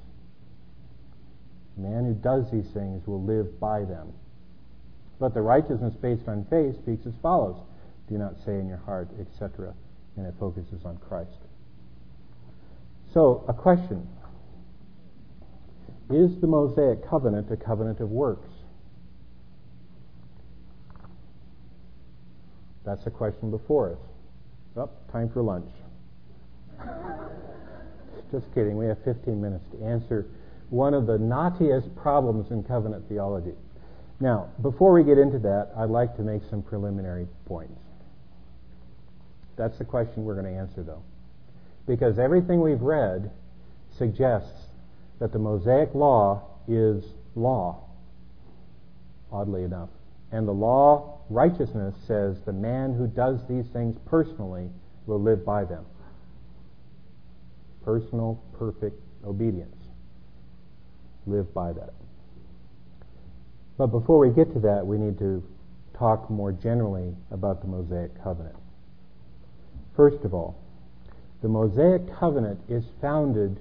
The 1.76 1.88
man 1.88 2.04
who 2.04 2.14
does 2.14 2.50
these 2.50 2.70
things 2.72 3.06
will 3.06 3.22
live 3.22 3.58
by 3.58 3.84
them. 3.84 4.12
But 5.18 5.34
the 5.34 5.42
righteousness 5.42 5.94
based 5.94 6.28
on 6.28 6.46
faith 6.50 6.76
speaks 6.78 7.06
as 7.06 7.14
follows 7.22 7.56
Do 8.08 8.18
not 8.18 8.36
say 8.44 8.58
in 8.58 8.68
your 8.68 8.78
heart, 8.78 9.08
etc., 9.20 9.74
and 10.16 10.26
it 10.26 10.34
focuses 10.38 10.84
on 10.84 10.98
Christ. 10.98 11.30
So, 13.12 13.44
a 13.48 13.52
question 13.52 14.08
Is 16.10 16.40
the 16.40 16.46
Mosaic 16.46 17.08
covenant 17.08 17.50
a 17.50 17.56
covenant 17.56 18.00
of 18.00 18.10
works? 18.10 18.53
That's 22.84 23.04
the 23.04 23.10
question 23.10 23.50
before 23.50 23.92
us. 23.92 23.98
Oh, 24.76 24.90
time 25.12 25.30
for 25.30 25.42
lunch. 25.42 25.70
Just 28.30 28.52
kidding. 28.54 28.76
We 28.76 28.86
have 28.86 28.98
15 29.04 29.40
minutes 29.40 29.64
to 29.72 29.84
answer 29.84 30.26
one 30.70 30.92
of 30.92 31.06
the 31.06 31.18
knottiest 31.18 31.94
problems 31.96 32.50
in 32.50 32.64
covenant 32.64 33.08
theology. 33.08 33.54
Now, 34.20 34.48
before 34.62 34.92
we 34.92 35.04
get 35.04 35.18
into 35.18 35.38
that, 35.40 35.70
I'd 35.76 35.90
like 35.90 36.16
to 36.16 36.22
make 36.22 36.42
some 36.50 36.62
preliminary 36.62 37.28
points. 37.46 37.80
That's 39.56 39.78
the 39.78 39.84
question 39.84 40.24
we're 40.24 40.34
going 40.34 40.52
to 40.52 40.58
answer, 40.58 40.82
though. 40.82 41.02
Because 41.86 42.18
everything 42.18 42.60
we've 42.60 42.80
read 42.80 43.30
suggests 43.96 44.66
that 45.20 45.32
the 45.32 45.38
Mosaic 45.38 45.94
law 45.94 46.42
is 46.66 47.04
law, 47.36 47.84
oddly 49.30 49.62
enough. 49.62 49.90
And 50.34 50.48
the 50.48 50.52
law, 50.52 51.20
righteousness, 51.30 51.94
says 52.08 52.40
the 52.40 52.52
man 52.52 52.92
who 52.92 53.06
does 53.06 53.46
these 53.48 53.66
things 53.68 53.96
personally 54.04 54.68
will 55.06 55.22
live 55.22 55.44
by 55.44 55.62
them. 55.62 55.84
Personal, 57.84 58.42
perfect 58.58 59.00
obedience. 59.24 59.76
Live 61.28 61.54
by 61.54 61.72
that. 61.74 61.94
But 63.78 63.86
before 63.86 64.18
we 64.18 64.30
get 64.30 64.52
to 64.54 64.60
that, 64.60 64.84
we 64.84 64.98
need 64.98 65.20
to 65.20 65.40
talk 65.96 66.28
more 66.28 66.50
generally 66.50 67.14
about 67.30 67.60
the 67.60 67.68
Mosaic 67.68 68.20
covenant. 68.20 68.56
First 69.94 70.24
of 70.24 70.34
all, 70.34 70.58
the 71.42 71.48
Mosaic 71.48 72.12
covenant 72.12 72.58
is 72.68 72.82
founded 73.00 73.60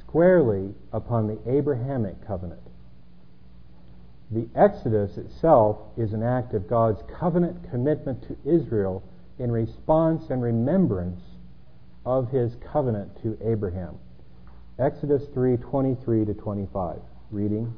squarely 0.00 0.74
upon 0.92 1.28
the 1.28 1.38
Abrahamic 1.48 2.26
covenant. 2.26 2.61
The 4.32 4.48
Exodus 4.54 5.18
itself 5.18 5.76
is 5.98 6.14
an 6.14 6.22
act 6.22 6.54
of 6.54 6.66
God's 6.66 7.02
covenant 7.02 7.68
commitment 7.70 8.22
to 8.22 8.36
Israel 8.46 9.02
in 9.38 9.52
response 9.52 10.30
and 10.30 10.42
remembrance 10.42 11.20
of 12.06 12.30
his 12.30 12.56
covenant 12.72 13.14
to 13.22 13.36
Abraham. 13.42 13.98
Exodus 14.78 15.26
3:23 15.34 16.24
to 16.24 16.32
25. 16.32 17.02
Reading 17.30 17.74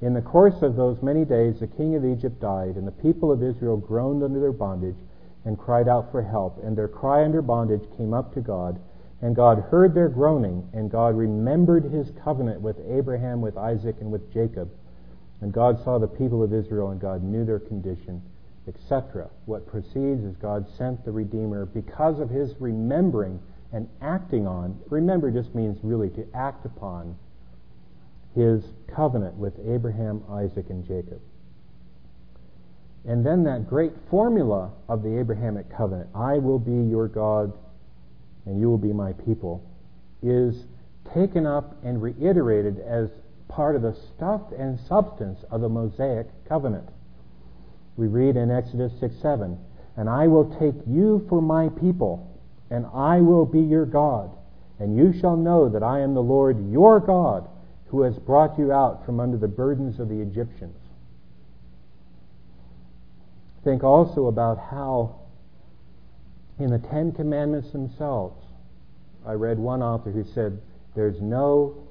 In 0.00 0.14
the 0.14 0.22
course 0.22 0.62
of 0.62 0.76
those 0.76 1.02
many 1.02 1.24
days 1.24 1.58
the 1.58 1.66
king 1.66 1.96
of 1.96 2.04
Egypt 2.04 2.38
died 2.38 2.76
and 2.76 2.86
the 2.86 2.92
people 2.92 3.32
of 3.32 3.42
Israel 3.42 3.76
groaned 3.76 4.22
under 4.22 4.38
their 4.38 4.52
bondage 4.52 5.02
and 5.44 5.58
cried 5.58 5.88
out 5.88 6.12
for 6.12 6.22
help 6.22 6.62
and 6.62 6.78
their 6.78 6.86
cry 6.86 7.24
under 7.24 7.42
bondage 7.42 7.90
came 7.96 8.14
up 8.14 8.32
to 8.34 8.40
God 8.40 8.78
and 9.22 9.34
God 9.34 9.58
heard 9.58 9.92
their 9.92 10.08
groaning 10.08 10.68
and 10.72 10.88
God 10.88 11.16
remembered 11.16 11.82
his 11.82 12.12
covenant 12.12 12.60
with 12.60 12.78
Abraham 12.86 13.40
with 13.40 13.56
Isaac 13.56 13.96
and 14.00 14.12
with 14.12 14.32
Jacob 14.32 14.70
and 15.40 15.52
God 15.52 15.82
saw 15.84 15.98
the 15.98 16.06
people 16.06 16.42
of 16.42 16.52
Israel, 16.52 16.90
and 16.90 17.00
God 17.00 17.22
knew 17.22 17.44
their 17.44 17.58
condition, 17.58 18.22
etc. 18.66 19.28
What 19.44 19.66
proceeds 19.66 20.24
is 20.24 20.36
God 20.36 20.66
sent 20.76 21.04
the 21.04 21.12
Redeemer 21.12 21.66
because 21.66 22.18
of 22.20 22.30
his 22.30 22.54
remembering 22.58 23.40
and 23.72 23.88
acting 24.00 24.46
on. 24.46 24.78
Remember 24.88 25.30
just 25.30 25.54
means 25.54 25.78
really 25.82 26.08
to 26.10 26.26
act 26.34 26.64
upon 26.64 27.16
his 28.34 28.64
covenant 28.94 29.34
with 29.36 29.54
Abraham, 29.66 30.22
Isaac, 30.30 30.66
and 30.70 30.86
Jacob. 30.86 31.20
And 33.06 33.24
then 33.24 33.44
that 33.44 33.68
great 33.68 33.92
formula 34.10 34.72
of 34.88 35.02
the 35.02 35.18
Abrahamic 35.18 35.74
covenant, 35.74 36.08
I 36.14 36.38
will 36.38 36.58
be 36.58 36.90
your 36.90 37.08
God 37.08 37.52
and 38.46 38.60
you 38.60 38.68
will 38.68 38.78
be 38.78 38.92
my 38.92 39.12
people, 39.12 39.62
is 40.22 40.66
taken 41.12 41.46
up 41.46 41.76
and 41.84 42.00
reiterated 42.00 42.78
as 42.80 43.10
part 43.56 43.74
of 43.74 43.80
the 43.80 43.96
stuff 44.14 44.42
and 44.56 44.78
substance 44.86 45.42
of 45.50 45.62
the 45.62 45.68
Mosaic 45.68 46.26
covenant. 46.46 46.86
We 47.96 48.06
read 48.06 48.36
in 48.36 48.50
Exodus 48.50 48.92
6 49.00 49.16
7, 49.16 49.58
And 49.96 50.10
I 50.10 50.28
will 50.28 50.54
take 50.60 50.74
you 50.86 51.24
for 51.30 51.40
my 51.40 51.70
people, 51.70 52.38
and 52.70 52.84
I 52.94 53.22
will 53.22 53.46
be 53.46 53.60
your 53.60 53.86
God, 53.86 54.30
and 54.78 54.94
you 54.94 55.18
shall 55.18 55.36
know 55.36 55.70
that 55.70 55.82
I 55.82 56.00
am 56.00 56.12
the 56.12 56.22
Lord 56.22 56.70
your 56.70 57.00
God, 57.00 57.48
who 57.86 58.02
has 58.02 58.18
brought 58.18 58.58
you 58.58 58.72
out 58.72 59.06
from 59.06 59.20
under 59.20 59.38
the 59.38 59.48
burdens 59.48 59.98
of 59.98 60.10
the 60.10 60.20
Egyptians. 60.20 60.76
Think 63.64 63.82
also 63.82 64.26
about 64.26 64.58
how 64.58 65.16
in 66.58 66.70
the 66.70 66.78
Ten 66.78 67.12
Commandments 67.12 67.70
themselves, 67.70 68.44
I 69.26 69.32
read 69.32 69.58
one 69.58 69.82
author 69.82 70.10
who 70.10 70.24
said, 70.34 70.60
There's 70.94 71.20
no 71.22 71.85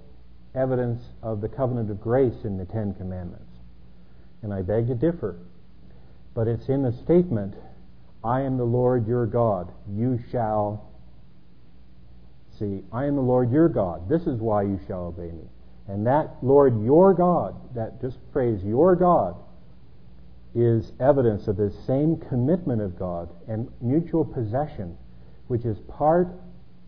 evidence 0.55 1.01
of 1.21 1.41
the 1.41 1.49
covenant 1.49 1.91
of 1.91 2.01
grace 2.01 2.43
in 2.43 2.57
the 2.57 2.65
Ten 2.65 2.93
Commandments. 2.93 3.51
And 4.41 4.53
I 4.53 4.61
beg 4.61 4.87
to 4.87 4.95
differ. 4.95 5.37
But 6.33 6.47
it's 6.47 6.69
in 6.69 6.83
the 6.83 6.91
statement, 6.91 7.55
I 8.23 8.41
am 8.41 8.57
the 8.57 8.65
Lord 8.65 9.07
your 9.07 9.25
God. 9.25 9.71
You 9.89 10.19
shall 10.31 10.91
see, 12.57 12.81
I 12.91 13.05
am 13.05 13.15
the 13.15 13.21
Lord 13.21 13.51
your 13.51 13.69
God. 13.69 14.09
This 14.09 14.23
is 14.23 14.39
why 14.39 14.63
you 14.63 14.79
shall 14.87 15.05
obey 15.05 15.31
me. 15.31 15.47
And 15.87 16.07
that 16.07 16.37
Lord 16.41 16.83
your 16.83 17.13
God, 17.13 17.55
that 17.75 18.01
just 18.01 18.17
phrase, 18.33 18.63
your 18.63 18.95
God, 18.95 19.35
is 20.55 20.93
evidence 20.99 21.47
of 21.47 21.57
this 21.57 21.73
same 21.85 22.17
commitment 22.17 22.81
of 22.81 22.97
God 22.97 23.29
and 23.47 23.69
mutual 23.81 24.23
possession, 24.23 24.97
which 25.47 25.65
is 25.65 25.77
part 25.89 26.29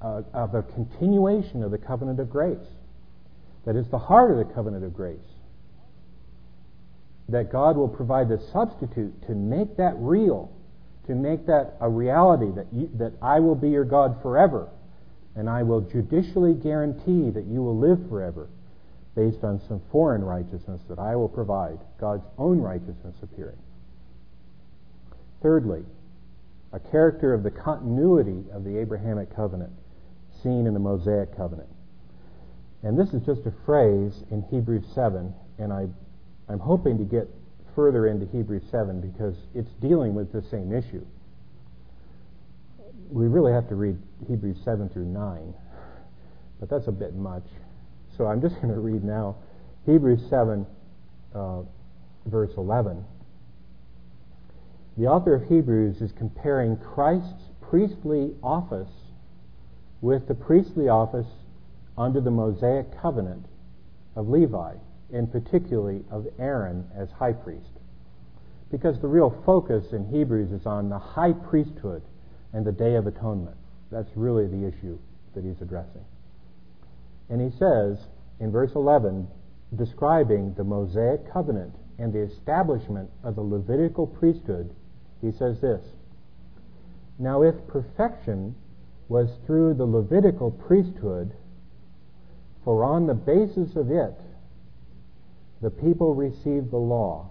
uh, 0.01 0.21
of 0.33 0.55
a 0.55 0.63
continuation 0.63 1.63
of 1.63 1.71
the 1.71 1.77
covenant 1.77 2.19
of 2.19 2.29
grace. 2.29 2.57
That 3.67 3.75
is 3.75 3.85
the 3.89 3.99
heart 3.99 4.31
of 4.31 4.37
the 4.37 4.45
covenant 4.45 4.85
of 4.85 4.93
grace. 4.93 5.19
That 7.27 7.51
God 7.51 7.75
will 7.75 7.89
provide 7.89 8.29
the 8.29 8.39
substitute 8.53 9.27
to 9.27 9.33
make 9.35 9.75
that 9.75 9.93
real, 9.97 10.49
to 11.07 11.13
make 11.13 11.45
that 11.47 11.75
a 11.81 11.89
reality, 11.89 12.49
that, 12.55 12.67
you, 12.71 12.89
that 12.93 13.11
I 13.21 13.41
will 13.41 13.55
be 13.55 13.69
your 13.69 13.83
God 13.83 14.21
forever, 14.21 14.69
and 15.35 15.49
I 15.49 15.63
will 15.63 15.81
judicially 15.81 16.53
guarantee 16.53 17.29
that 17.29 17.43
you 17.43 17.61
will 17.61 17.77
live 17.77 17.99
forever 18.07 18.47
based 19.15 19.43
on 19.43 19.59
some 19.67 19.81
foreign 19.91 20.23
righteousness 20.23 20.79
that 20.87 20.97
I 20.97 21.17
will 21.17 21.27
provide, 21.27 21.79
God's 21.99 22.23
own 22.37 22.61
righteousness 22.61 23.17
appearing. 23.21 23.57
Thirdly, 25.41 25.83
a 26.71 26.79
character 26.79 27.33
of 27.33 27.43
the 27.43 27.51
continuity 27.51 28.45
of 28.53 28.63
the 28.63 28.77
Abrahamic 28.77 29.35
covenant 29.35 29.73
seen 30.41 30.67
in 30.67 30.73
the 30.73 30.79
Mosaic 30.79 31.35
covenant. 31.35 31.67
And 32.83 32.97
this 32.97 33.09
is 33.09 33.21
just 33.25 33.41
a 33.45 33.53
phrase 33.65 34.23
in 34.31 34.43
Hebrews 34.51 34.85
7, 34.93 35.33
and 35.57 35.73
I, 35.73 35.87
I'm 36.47 36.59
hoping 36.59 36.97
to 36.99 37.03
get 37.03 37.27
further 37.75 38.07
into 38.07 38.25
Hebrews 38.27 38.63
7 38.71 39.01
because 39.01 39.35
it's 39.55 39.71
dealing 39.81 40.13
with 40.13 40.31
the 40.31 40.43
same 40.49 40.73
issue. 40.73 41.05
We 43.09 43.27
really 43.27 43.53
have 43.53 43.67
to 43.69 43.75
read 43.75 43.97
Hebrews 44.27 44.57
7 44.63 44.89
through 44.89 45.05
9, 45.05 45.53
but 46.59 46.69
that's 46.69 46.87
a 46.87 46.91
bit 46.91 47.15
much. 47.15 47.45
So 48.17 48.25
I'm 48.25 48.41
just 48.41 48.55
going 48.55 48.73
to 48.73 48.79
read 48.79 49.03
now 49.03 49.35
Hebrews 49.85 50.21
7, 50.29 50.65
uh, 51.33 51.61
verse 52.25 52.51
11. 52.57 53.03
The 54.97 55.05
author 55.05 55.35
of 55.35 55.47
Hebrews 55.47 56.01
is 56.01 56.11
comparing 56.11 56.77
Christ's 56.77 57.51
priestly 57.61 58.33
office 58.41 58.89
with 60.01 60.27
the 60.27 60.33
priestly 60.33 60.89
office 60.89 61.27
under 61.97 62.21
the 62.21 62.31
Mosaic 62.31 62.85
covenant 63.01 63.45
of 64.15 64.29
Levi, 64.29 64.73
and 65.11 65.31
particularly 65.31 66.03
of 66.11 66.27
Aaron 66.37 66.85
as 66.95 67.09
high 67.11 67.33
priest. 67.33 67.71
Because 68.71 68.99
the 68.99 69.07
real 69.07 69.41
focus 69.45 69.93
in 69.93 70.09
Hebrews 70.09 70.51
is 70.51 70.65
on 70.65 70.89
the 70.89 70.99
high 70.99 71.33
priesthood 71.33 72.03
and 72.53 72.65
the 72.65 72.71
Day 72.71 72.95
of 72.95 73.07
Atonement. 73.07 73.55
That's 73.91 74.09
really 74.15 74.47
the 74.47 74.67
issue 74.67 74.99
that 75.33 75.43
he's 75.43 75.61
addressing. 75.61 76.03
And 77.29 77.41
he 77.41 77.57
says 77.57 77.97
in 78.39 78.51
verse 78.51 78.71
11, 78.75 79.27
describing 79.75 80.53
the 80.53 80.63
Mosaic 80.63 81.31
covenant 81.31 81.73
and 81.97 82.13
the 82.13 82.19
establishment 82.19 83.09
of 83.23 83.35
the 83.35 83.41
Levitical 83.41 84.07
priesthood, 84.07 84.73
he 85.21 85.31
says 85.31 85.59
this 85.61 85.81
Now, 87.17 87.41
if 87.41 87.55
perfection 87.67 88.55
was 89.07 89.29
through 89.45 89.73
the 89.73 89.85
Levitical 89.85 90.51
priesthood, 90.51 91.33
for 92.67 92.83
on 92.83 93.07
the 93.07 93.13
basis 93.13 93.77
of 93.77 93.91
it, 93.91 94.13
the 95.61 95.69
people 95.69 96.13
received 96.13 96.69
the 96.69 96.75
law. 96.75 97.29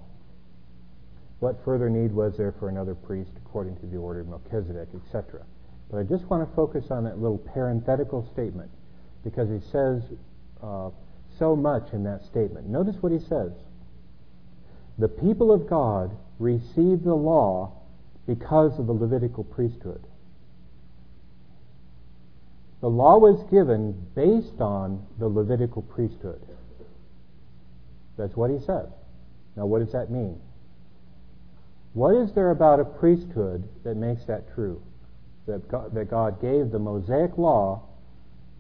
What 1.41 1.63
further 1.63 1.91
need 1.91 2.11
was 2.11 2.39
there 2.39 2.53
for 2.53 2.71
another 2.71 2.95
priest 2.95 3.33
according 3.45 3.77
to 3.81 3.87
the 3.87 3.99
order 3.99 4.21
of 4.21 4.29
Melchizedek, 4.29 4.89
etc.? 4.95 5.45
But 5.91 5.99
I 5.99 6.05
just 6.05 6.25
want 6.31 6.49
to 6.49 6.57
focus 6.57 6.87
on 6.91 7.05
that 7.05 7.19
little 7.19 7.37
parenthetical 7.37 8.27
statement 8.33 8.71
because 9.25 9.51
he 9.51 9.61
says 9.71 10.05
uh, 10.63 10.89
so 11.39 11.55
much 11.55 11.93
in 11.93 12.03
that 12.05 12.25
statement. 12.25 12.67
Notice 12.67 12.97
what 13.03 13.13
he 13.13 13.19
says. 13.19 13.53
The 14.97 15.09
people 15.09 15.53
of 15.53 15.69
God 15.69 16.17
received 16.39 17.05
the 17.05 17.15
law 17.15 17.75
because 18.27 18.79
of 18.79 18.87
the 18.87 18.95
Levitical 18.95 19.45
priesthood. 19.45 20.03
The 22.81 22.89
law 22.89 23.19
was 23.19 23.43
given 23.51 23.93
based 24.15 24.61
on 24.61 25.05
the 25.19 25.29
Levitical 25.29 25.83
priesthood. 25.83 26.41
That's 28.19 28.37
what 28.37 28.51
he 28.51 28.59
says. 28.59 28.89
Now, 29.57 29.67
what 29.67 29.81
does 29.81 29.93
that 29.93 30.11
mean? 30.11 30.41
What 31.95 32.15
is 32.15 32.33
there 32.35 32.51
about 32.51 32.81
a 32.81 32.85
priesthood 32.85 33.67
that 33.85 33.97
makes 33.97 34.25
that 34.25 34.55
true? 34.55 34.83
That 35.47 35.67
God, 35.69 35.95
that 35.95 36.11
God 36.11 36.41
gave 36.43 36.71
the 36.71 36.79
Mosaic 36.79 37.39
law 37.39 37.83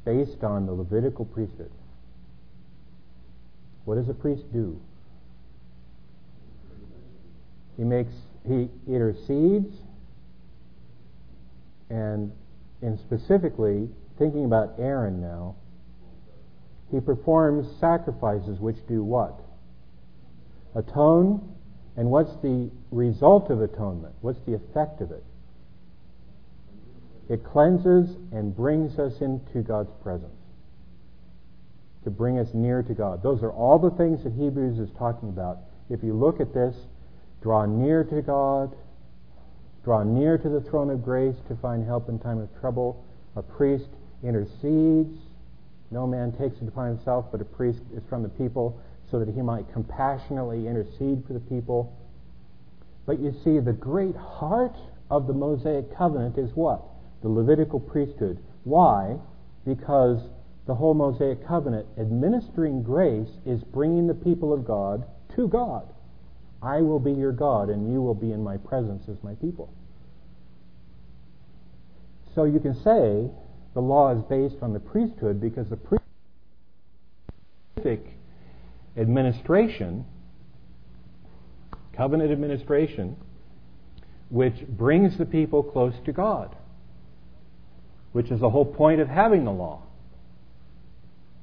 based 0.04 0.42
on 0.42 0.66
the 0.66 0.72
Levitical 0.72 1.26
priesthood. 1.26 1.70
What 3.84 3.96
does 3.96 4.08
a 4.08 4.14
priest 4.14 4.50
do? 4.52 4.80
He 7.76 7.84
makes 7.84 8.14
he 8.48 8.68
intercedes 8.86 9.74
and 11.90 12.32
in 12.82 12.98
specifically 12.98 13.88
thinking 14.18 14.44
about 14.44 14.74
Aaron 14.78 15.20
now, 15.20 15.56
he 16.90 17.00
performs 17.00 17.66
sacrifices 17.80 18.60
which 18.60 18.76
do 18.86 19.02
what? 19.02 19.40
Atone. 20.74 21.52
And 21.96 22.10
what's 22.10 22.34
the 22.42 22.70
result 22.90 23.50
of 23.50 23.62
atonement? 23.62 24.14
What's 24.20 24.40
the 24.46 24.54
effect 24.54 25.00
of 25.00 25.10
it? 25.10 25.24
It 27.28 27.42
cleanses 27.42 28.16
and 28.32 28.54
brings 28.54 28.98
us 28.98 29.20
into 29.20 29.62
God's 29.62 29.90
presence. 30.02 30.30
To 32.04 32.10
bring 32.10 32.38
us 32.38 32.48
near 32.54 32.82
to 32.82 32.94
God. 32.94 33.22
Those 33.22 33.42
are 33.42 33.50
all 33.50 33.78
the 33.78 33.90
things 33.90 34.22
that 34.24 34.34
Hebrews 34.34 34.78
is 34.78 34.90
talking 34.96 35.30
about. 35.30 35.58
If 35.90 36.04
you 36.04 36.12
look 36.12 36.40
at 36.40 36.54
this, 36.54 36.76
draw 37.42 37.64
near 37.64 38.04
to 38.04 38.22
God, 38.22 38.76
draw 39.82 40.02
near 40.02 40.38
to 40.38 40.48
the 40.48 40.60
throne 40.60 40.90
of 40.90 41.02
grace 41.02 41.36
to 41.48 41.56
find 41.56 41.84
help 41.84 42.08
in 42.08 42.18
time 42.18 42.38
of 42.38 42.48
trouble. 42.60 43.04
A 43.34 43.42
priest 43.42 43.88
intercedes. 44.22 45.14
No 45.90 46.06
man 46.06 46.32
takes 46.32 46.60
it 46.60 46.68
upon 46.68 46.88
himself, 46.88 47.26
but 47.30 47.40
a 47.40 47.44
priest 47.44 47.80
is 47.94 48.02
from 48.08 48.22
the 48.22 48.28
people 48.28 48.80
so 49.10 49.18
that 49.18 49.28
he 49.28 49.42
might 49.42 49.72
compassionately 49.72 50.66
intercede 50.66 51.22
for 51.26 51.32
the 51.32 51.40
people. 51.40 51.96
But 53.06 53.20
you 53.20 53.34
see, 53.44 53.60
the 53.60 53.72
great 53.72 54.16
heart 54.16 54.76
of 55.10 55.26
the 55.26 55.32
Mosaic 55.32 55.96
covenant 55.96 56.38
is 56.38 56.50
what? 56.54 56.82
The 57.22 57.28
Levitical 57.28 57.78
priesthood. 57.78 58.38
Why? 58.64 59.16
Because 59.64 60.20
the 60.66 60.74
whole 60.74 60.94
Mosaic 60.94 61.46
covenant, 61.46 61.86
administering 61.96 62.82
grace, 62.82 63.30
is 63.46 63.62
bringing 63.62 64.08
the 64.08 64.14
people 64.14 64.52
of 64.52 64.66
God 64.66 65.04
to 65.36 65.46
God. 65.46 65.88
I 66.60 66.80
will 66.80 66.98
be 66.98 67.12
your 67.12 67.30
God, 67.30 67.70
and 67.70 67.92
you 67.92 68.02
will 68.02 68.14
be 68.14 68.32
in 68.32 68.42
my 68.42 68.56
presence 68.56 69.08
as 69.08 69.22
my 69.22 69.34
people. 69.34 69.72
So 72.34 72.44
you 72.44 72.58
can 72.58 72.74
say 72.82 73.30
the 73.76 73.82
law 73.82 74.10
is 74.10 74.22
based 74.22 74.56
on 74.62 74.72
the 74.72 74.80
priesthood 74.80 75.38
because 75.38 75.68
the 75.68 75.76
priesthood 75.76 76.00
administration, 78.96 80.06
covenant 81.94 82.32
administration, 82.32 83.16
which 84.30 84.66
brings 84.66 85.18
the 85.18 85.26
people 85.26 85.62
close 85.62 85.92
to 86.06 86.12
God, 86.12 86.56
which 88.12 88.30
is 88.30 88.40
the 88.40 88.48
whole 88.48 88.64
point 88.64 88.98
of 88.98 89.08
having 89.08 89.44
the 89.44 89.52
law 89.52 89.82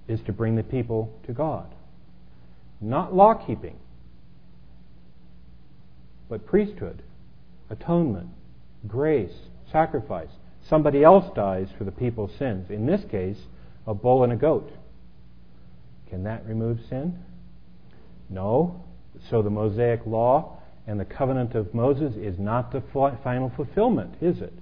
is 0.08 0.20
to 0.26 0.34
bring 0.34 0.56
the 0.56 0.64
people 0.64 1.14
to 1.28 1.34
God. 1.34 1.76
Not 2.82 3.14
law 3.16 3.36
keeping. 3.36 3.78
but 6.30 6.48
priesthood, 6.48 7.04
atonement, 7.70 8.30
grace, 8.88 9.34
sacrifice. 9.72 10.32
Somebody 10.70 11.04
else 11.04 11.26
dies 11.36 11.68
for 11.78 11.84
the 11.84 11.92
people's 11.92 12.32
sins. 12.38 12.70
In 12.70 12.86
this 12.86 13.02
case, 13.12 13.38
a 13.86 13.94
bull 13.94 14.24
and 14.24 14.32
a 14.32 14.36
goat. 14.36 14.72
Can 16.10 16.24
that 16.24 16.46
remove 16.46 16.80
sin? 16.90 17.20
No. 18.30 18.84
So 19.30 19.42
the 19.42 19.50
Mosaic 19.50 20.06
law 20.06 20.58
and 20.88 21.00
the 21.00 21.06
covenant 21.06 21.56
of 21.56 21.74
Moses 21.74 22.16
is 22.16 22.38
not 22.40 22.72
the 22.72 22.82
final 23.24 23.52
fulfillment, 23.56 24.16
is 24.22 24.42
it? 24.42 24.54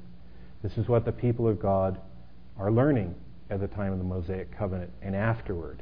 This 0.63 0.77
is 0.77 0.87
what 0.87 1.05
the 1.05 1.11
people 1.11 1.47
of 1.47 1.59
God 1.59 1.99
are 2.57 2.71
learning 2.71 3.15
at 3.49 3.59
the 3.59 3.67
time 3.67 3.91
of 3.91 3.97
the 3.97 4.05
Mosaic 4.05 4.55
covenant 4.57 4.91
and 5.01 5.15
afterward. 5.15 5.81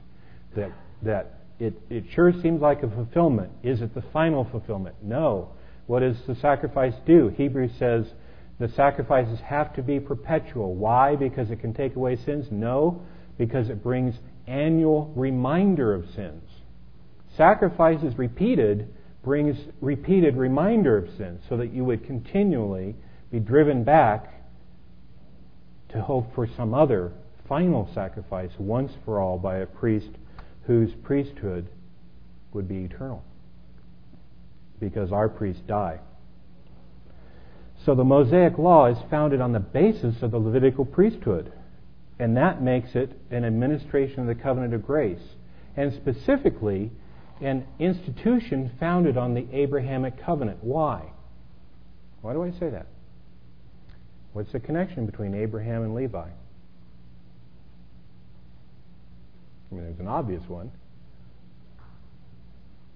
That, 0.55 0.71
that 1.03 1.39
it, 1.59 1.73
it 1.89 2.05
sure 2.13 2.31
seems 2.41 2.61
like 2.61 2.83
a 2.83 2.89
fulfillment. 2.89 3.51
Is 3.63 3.81
it 3.81 3.93
the 3.93 4.03
final 4.13 4.45
fulfillment? 4.45 4.95
No. 5.03 5.49
What 5.87 5.99
does 5.99 6.17
the 6.25 6.35
sacrifice 6.35 6.93
do? 7.05 7.29
Hebrews 7.29 7.71
says 7.77 8.05
the 8.59 8.67
sacrifices 8.67 9.39
have 9.39 9.73
to 9.75 9.81
be 9.81 9.99
perpetual. 9.99 10.75
Why? 10.75 11.15
Because 11.15 11.49
it 11.49 11.61
can 11.61 11.73
take 11.73 11.95
away 11.95 12.17
sins? 12.17 12.47
No, 12.51 13.01
because 13.37 13.69
it 13.69 13.81
brings 13.81 14.15
annual 14.47 15.13
reminder 15.15 15.93
of 15.93 16.05
sins. 16.13 16.43
Sacrifices 17.37 18.17
repeated 18.17 18.93
brings 19.23 19.57
repeated 19.81 20.35
reminder 20.35 20.97
of 20.97 21.09
sins 21.17 21.41
so 21.47 21.57
that 21.57 21.73
you 21.73 21.83
would 21.85 22.05
continually 22.05 22.95
be 23.31 23.39
driven 23.39 23.83
back 23.83 24.41
to 25.89 26.01
hope 26.01 26.33
for 26.35 26.47
some 26.57 26.73
other 26.73 27.11
final 27.47 27.89
sacrifice 27.93 28.51
once 28.59 28.91
for 29.05 29.19
all 29.19 29.37
by 29.37 29.57
a 29.57 29.65
priest 29.65 30.09
whose 30.63 30.91
priesthood 31.03 31.67
would 32.53 32.67
be 32.67 32.83
eternal. 32.83 33.23
Because 34.79 35.11
our 35.11 35.27
priests 35.29 35.61
die. 35.67 35.99
So 37.85 37.95
the 37.95 38.03
Mosaic 38.03 38.57
law 38.57 38.87
is 38.87 38.97
founded 39.09 39.41
on 39.41 39.53
the 39.53 39.59
basis 39.59 40.21
of 40.21 40.31
the 40.31 40.37
Levitical 40.37 40.85
priesthood. 40.85 41.51
And 42.19 42.35
that 42.35 42.61
makes 42.61 42.95
it 42.95 43.11
an 43.31 43.45
administration 43.45 44.19
of 44.19 44.27
the 44.27 44.35
covenant 44.35 44.73
of 44.73 44.85
grace. 44.85 45.21
And 45.77 45.93
specifically, 45.93 46.91
an 47.41 47.65
institution 47.79 48.71
founded 48.79 49.17
on 49.17 49.33
the 49.33 49.47
Abrahamic 49.53 50.21
covenant. 50.21 50.59
Why? 50.61 51.13
Why 52.21 52.33
do 52.33 52.43
I 52.43 52.51
say 52.51 52.69
that? 52.69 52.87
What's 54.33 54.51
the 54.51 54.59
connection 54.59 55.05
between 55.05 55.33
Abraham 55.33 55.83
and 55.83 55.95
Levi? 55.95 56.27
I 59.71 59.75
mean, 59.75 59.83
there's 59.85 59.99
an 59.99 60.07
obvious 60.07 60.43
one. 60.47 60.71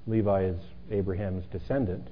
Levi 0.06 0.46
is 0.46 0.58
Abraham's 0.92 1.46
descendant. 1.52 2.10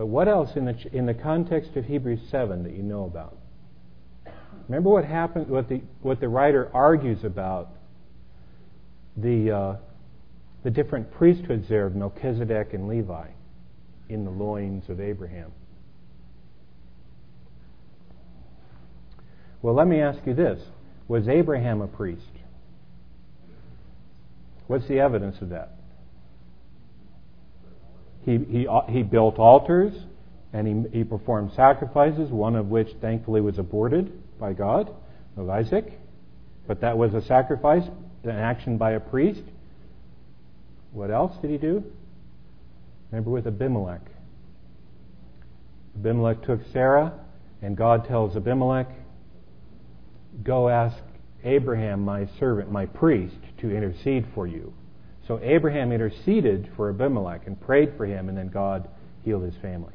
But 0.00 0.06
what 0.06 0.28
else 0.28 0.56
in 0.56 0.64
the, 0.64 0.74
in 0.94 1.04
the 1.04 1.12
context 1.12 1.76
of 1.76 1.84
Hebrews 1.84 2.20
7 2.30 2.62
that 2.62 2.72
you 2.72 2.82
know 2.82 3.04
about? 3.04 3.36
Remember 4.66 4.88
what 4.88 5.04
happened, 5.04 5.48
what 5.48 5.68
the, 5.68 5.82
what 6.00 6.20
the 6.20 6.28
writer 6.30 6.70
argues 6.72 7.22
about 7.22 7.68
the, 9.14 9.50
uh, 9.50 9.76
the 10.64 10.70
different 10.70 11.12
priesthoods 11.12 11.68
there 11.68 11.84
of 11.84 11.96
Melchizedek 11.96 12.72
and 12.72 12.88
Levi 12.88 13.26
in 14.08 14.24
the 14.24 14.30
loins 14.30 14.88
of 14.88 15.02
Abraham. 15.02 15.52
Well, 19.60 19.74
let 19.74 19.86
me 19.86 20.00
ask 20.00 20.20
you 20.24 20.32
this 20.32 20.62
Was 21.08 21.28
Abraham 21.28 21.82
a 21.82 21.86
priest? 21.86 22.22
What's 24.66 24.88
the 24.88 24.98
evidence 24.98 25.42
of 25.42 25.50
that? 25.50 25.79
He, 28.24 28.38
he, 28.38 28.68
he 28.88 29.02
built 29.02 29.38
altars 29.38 29.92
and 30.52 30.86
he, 30.92 30.98
he 30.98 31.04
performed 31.04 31.52
sacrifices, 31.54 32.30
one 32.30 32.56
of 32.56 32.68
which 32.68 32.88
thankfully 33.00 33.40
was 33.40 33.58
aborted 33.58 34.12
by 34.38 34.52
God, 34.52 34.92
of 35.36 35.48
Isaac. 35.48 35.92
But 36.66 36.80
that 36.80 36.98
was 36.98 37.14
a 37.14 37.22
sacrifice, 37.22 37.84
an 38.24 38.30
action 38.30 38.76
by 38.76 38.92
a 38.92 39.00
priest. 39.00 39.42
What 40.92 41.10
else 41.10 41.36
did 41.40 41.50
he 41.50 41.58
do? 41.58 41.84
Remember 43.10 43.30
with 43.30 43.46
Abimelech. 43.46 44.02
Abimelech 45.96 46.42
took 46.42 46.60
Sarah, 46.72 47.12
and 47.62 47.76
God 47.76 48.06
tells 48.06 48.36
Abimelech, 48.36 48.88
Go 50.42 50.68
ask 50.68 50.96
Abraham, 51.44 52.04
my 52.04 52.28
servant, 52.38 52.70
my 52.70 52.86
priest, 52.86 53.36
to 53.58 53.74
intercede 53.74 54.26
for 54.34 54.46
you. 54.46 54.72
So 55.30 55.38
Abraham 55.44 55.92
interceded 55.92 56.68
for 56.74 56.90
Abimelech 56.90 57.46
and 57.46 57.60
prayed 57.60 57.92
for 57.96 58.04
him, 58.04 58.28
and 58.28 58.36
then 58.36 58.48
God 58.48 58.88
healed 59.24 59.44
his 59.44 59.54
family. 59.62 59.92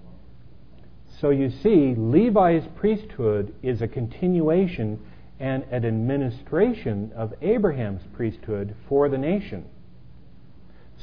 So 1.19 1.29
you 1.29 1.49
see, 1.49 1.93
Levi's 1.93 2.63
priesthood 2.77 3.53
is 3.61 3.81
a 3.81 3.87
continuation 3.89 4.97
and 5.37 5.63
an 5.71 5.83
administration 5.83 7.11
of 7.17 7.33
Abraham's 7.41 8.03
priesthood 8.13 8.77
for 8.87 9.09
the 9.09 9.17
nation. 9.17 9.65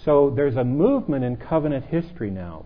So 0.02 0.32
there's 0.34 0.56
a 0.56 0.64
movement 0.64 1.24
in 1.24 1.36
covenant 1.36 1.84
history 1.84 2.30
now 2.30 2.64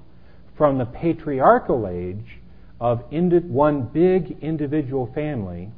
from 0.56 0.78
the 0.78 0.86
patriarchal 0.86 1.88
age 1.88 2.38
of 2.80 3.02
one 3.10 3.82
big 3.92 4.38
individual 4.40 5.10
family 5.12 5.72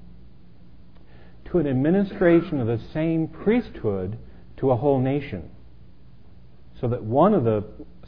to 1.46 1.56
an 1.56 1.66
administration 1.66 2.60
of 2.60 2.66
the 2.66 2.80
same 2.92 3.26
priesthood 3.26 4.18
to 4.58 4.70
a 4.70 4.76
whole 4.76 5.00
nation. 5.00 5.50
So 6.80 6.88
that 6.88 7.02
one 7.02 7.34
of 7.34 7.44
the 7.44 7.64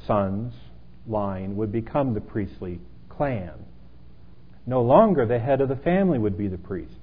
sons' 0.07 0.55
line 1.07 1.57
would 1.57 1.73
become 1.73 2.15
the 2.15 2.21
priestly 2.21 2.81
clan. 3.09 3.53
No 4.67 4.83
longer 4.83 5.27
the 5.27 5.39
head 5.39 5.61
of 5.61 5.69
the 5.69 5.77
family 5.77 6.19
would 6.19 6.39
be 6.39 6.49
the 6.49 6.59
priest, 6.59 7.01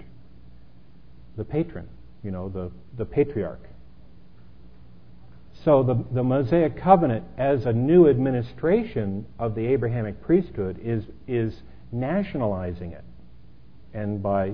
the 1.35 1.43
patron, 1.43 1.89
you 2.23 2.31
know, 2.31 2.49
the, 2.49 2.71
the 2.97 3.05
patriarch. 3.05 3.67
So 5.65 5.83
the, 5.83 6.03
the 6.13 6.23
Mosaic 6.23 6.81
covenant, 6.81 7.25
as 7.37 7.65
a 7.65 7.73
new 7.73 8.07
administration 8.07 9.25
of 9.39 9.55
the 9.55 9.65
Abrahamic 9.67 10.21
priesthood, 10.21 10.79
is, 10.81 11.03
is 11.27 11.53
nationalizing 11.91 12.91
it, 12.91 13.03
and 13.93 14.21
by 14.21 14.53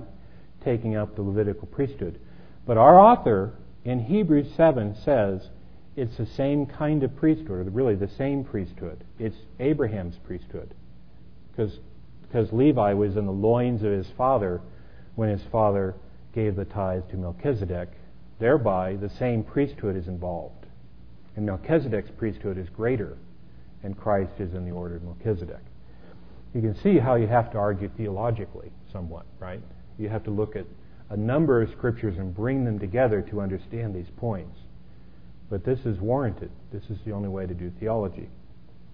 taking 0.64 0.95
up 0.95 1.16
the 1.16 1.22
Levitical 1.22 1.68
priesthood. 1.68 2.20
But 2.66 2.78
our 2.78 2.99
author 2.99 3.53
in 3.84 3.99
Hebrews 3.99 4.47
7 4.55 4.95
says 5.03 5.49
it's 5.96 6.18
the 6.18 6.26
same 6.26 6.66
kind 6.66 7.04
of 7.04 7.16
priesthood, 7.16 7.68
or 7.68 7.70
really 7.70 7.96
the 7.96 8.10
same 8.18 8.44
priesthood. 8.44 9.04
It's 9.20 9.36
Abraham's 9.60 10.18
priesthood. 10.26 10.74
Because 11.56 12.52
Levi 12.52 12.94
was 12.94 13.16
in 13.16 13.26
the 13.26 13.32
loins 13.32 13.84
of 13.84 13.91
his 13.91 14.08
father 14.18 14.62
when 15.16 15.30
his 15.30 15.44
father 15.52 15.96
gave 16.34 16.56
the 16.56 16.66
tithe 16.66 17.08
to 17.12 17.18
Melchizedek. 17.18 17.89
Thereby, 18.39 18.96
the 18.96 19.10
same 19.10 19.44
priesthood 19.44 19.96
is 19.96 20.08
involved. 20.08 20.66
And 21.36 21.46
Melchizedek's 21.46 22.12
priesthood 22.18 22.58
is 22.58 22.70
greater, 22.70 23.18
and 23.84 23.96
Christ 23.98 24.34
is 24.39 24.54
in 24.54 24.66
the 24.66 24.72
order 24.72 24.96
of 24.96 25.04
Melchizedek. 25.04 25.62
You 26.56 26.62
can 26.62 26.76
see 26.82 26.98
how 26.98 27.16
you 27.16 27.28
have 27.28 27.52
to 27.52 27.58
argue 27.58 27.89
theologically 27.96 28.72
somewhat, 28.91 29.26
right? 29.39 29.62
You 30.00 30.10
have 30.10 30.24
to 30.24 30.32
look 30.32 30.56
at 30.56 30.66
a 31.10 31.18
number 31.18 31.62
of 31.62 31.70
scriptures 31.72 32.18
and 32.18 32.34
bring 32.34 32.66
them 32.66 32.80
together 32.80 33.22
to 33.22 33.41
understand 33.41 33.96
these 33.96 34.10
points. 34.18 34.58
But 35.54 35.64
this 35.64 35.86
is 35.86 35.99
warranted. 35.99 36.49
This 36.72 36.82
is 36.89 36.97
the 37.06 37.12
only 37.12 37.30
way 37.30 37.45
to 37.45 37.54
do 37.54 37.72
theology. 37.80 38.28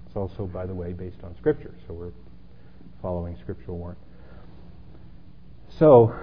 It's 0.05 0.15
also, 0.17 0.45
by 0.45 0.65
the 0.65 0.73
way, 0.73 0.91
based 0.91 1.23
on 1.23 1.33
Scripture, 1.37 1.73
so 1.87 1.93
we're 1.93 2.11
following 3.01 3.37
scriptural 3.41 3.77
warrant. 3.77 3.97
So, 5.77 6.13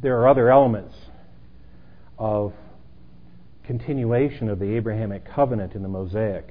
there 0.00 0.18
are 0.18 0.28
other 0.28 0.50
elements 0.50 0.94
of 2.18 2.54
continuation 3.66 4.48
of 4.48 4.58
the 4.58 4.76
Abrahamic 4.76 5.30
covenant 5.30 5.74
in 5.74 5.82
the 5.82 5.90
Mosaic. 5.90 6.48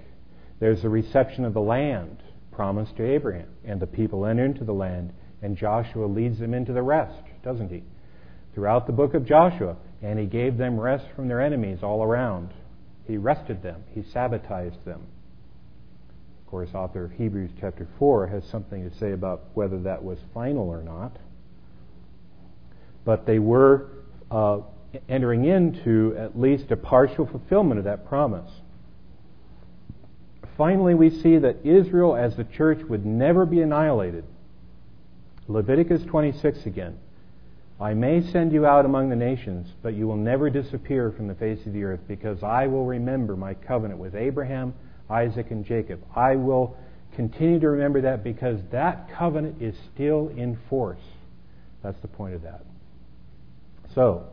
There's 0.59 0.83
the 0.83 0.89
reception 0.89 1.45
of 1.45 1.55
the 1.55 1.61
land 1.61 2.21
promised 2.51 2.95
to 2.97 3.03
Abraham, 3.03 3.49
and 3.65 3.79
the 3.79 3.87
people 3.87 4.23
enter 4.27 4.45
into 4.45 4.65
the 4.65 4.73
land 4.73 5.13
and 5.41 5.57
Joshua 5.57 6.05
leads 6.05 6.37
them 6.37 6.53
into 6.53 6.73
the 6.73 6.83
rest, 6.83 7.23
doesn't 7.43 7.71
he? 7.71 7.81
Throughout 8.53 8.85
the 8.85 8.93
book 8.93 9.15
of 9.15 9.25
Joshua. 9.25 9.77
And 10.01 10.17
he 10.17 10.25
gave 10.25 10.57
them 10.57 10.79
rest 10.79 11.05
from 11.15 11.27
their 11.27 11.41
enemies 11.41 11.79
all 11.83 12.03
around. 12.03 12.51
He 13.07 13.17
rested 13.17 13.61
them, 13.61 13.83
he 13.93 14.01
sabbatized 14.01 14.83
them. 14.85 15.01
Of 16.39 16.47
course, 16.47 16.69
author 16.73 17.05
of 17.05 17.11
Hebrews 17.11 17.51
chapter 17.59 17.87
4 17.97 18.27
has 18.27 18.43
something 18.45 18.89
to 18.89 18.97
say 18.97 19.11
about 19.11 19.43
whether 19.53 19.79
that 19.79 20.03
was 20.03 20.19
final 20.33 20.69
or 20.69 20.81
not. 20.81 21.17
But 23.05 23.25
they 23.25 23.39
were 23.39 23.87
uh, 24.29 24.59
entering 25.07 25.45
into 25.45 26.15
at 26.17 26.39
least 26.39 26.71
a 26.71 26.77
partial 26.77 27.25
fulfillment 27.25 27.79
of 27.79 27.85
that 27.85 28.07
promise. 28.07 28.51
Finally, 30.57 30.93
we 30.93 31.09
see 31.09 31.37
that 31.37 31.57
Israel 31.63 32.15
as 32.15 32.35
the 32.35 32.43
church 32.43 32.83
would 32.83 33.05
never 33.05 33.45
be 33.45 33.61
annihilated. 33.61 34.23
Leviticus 35.47 36.03
26 36.03 36.65
again. 36.65 36.97
I 37.81 37.93
may 37.95 38.21
send 38.31 38.51
you 38.51 38.65
out 38.65 38.85
among 38.85 39.09
the 39.09 39.15
nations, 39.15 39.67
but 39.81 39.95
you 39.95 40.07
will 40.07 40.17
never 40.17 40.49
disappear 40.49 41.11
from 41.11 41.27
the 41.27 41.35
face 41.35 41.65
of 41.65 41.73
the 41.73 41.83
earth, 41.83 42.01
because 42.07 42.43
I 42.43 42.67
will 42.67 42.85
remember 42.85 43.35
my 43.35 43.55
covenant 43.55 43.99
with 43.99 44.13
Abraham, 44.15 44.73
Isaac, 45.09 45.49
and 45.49 45.65
Jacob. 45.65 46.03
I 46.15 46.35
will 46.35 46.77
Continue 47.15 47.59
to 47.59 47.69
remember 47.69 48.01
that 48.01 48.23
because 48.23 48.59
that 48.71 49.09
covenant 49.17 49.61
is 49.61 49.75
still 49.93 50.29
in 50.29 50.57
force. 50.69 51.01
That's 51.83 51.99
the 52.01 52.07
point 52.07 52.35
of 52.35 52.43
that. 52.43 52.61
So, 53.93 54.27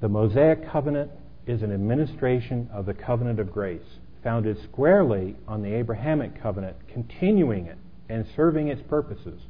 the 0.00 0.08
Mosaic 0.08 0.70
covenant 0.70 1.10
is 1.46 1.62
an 1.62 1.72
administration 1.72 2.68
of 2.72 2.84
the 2.84 2.92
covenant 2.92 3.40
of 3.40 3.52
grace, 3.52 3.98
founded 4.22 4.58
squarely 4.64 5.36
on 5.48 5.62
the 5.62 5.72
Abrahamic 5.72 6.42
covenant, 6.42 6.76
continuing 6.92 7.66
it 7.66 7.78
and 8.08 8.26
serving 8.36 8.68
its 8.68 8.82
purposes. 8.82 9.40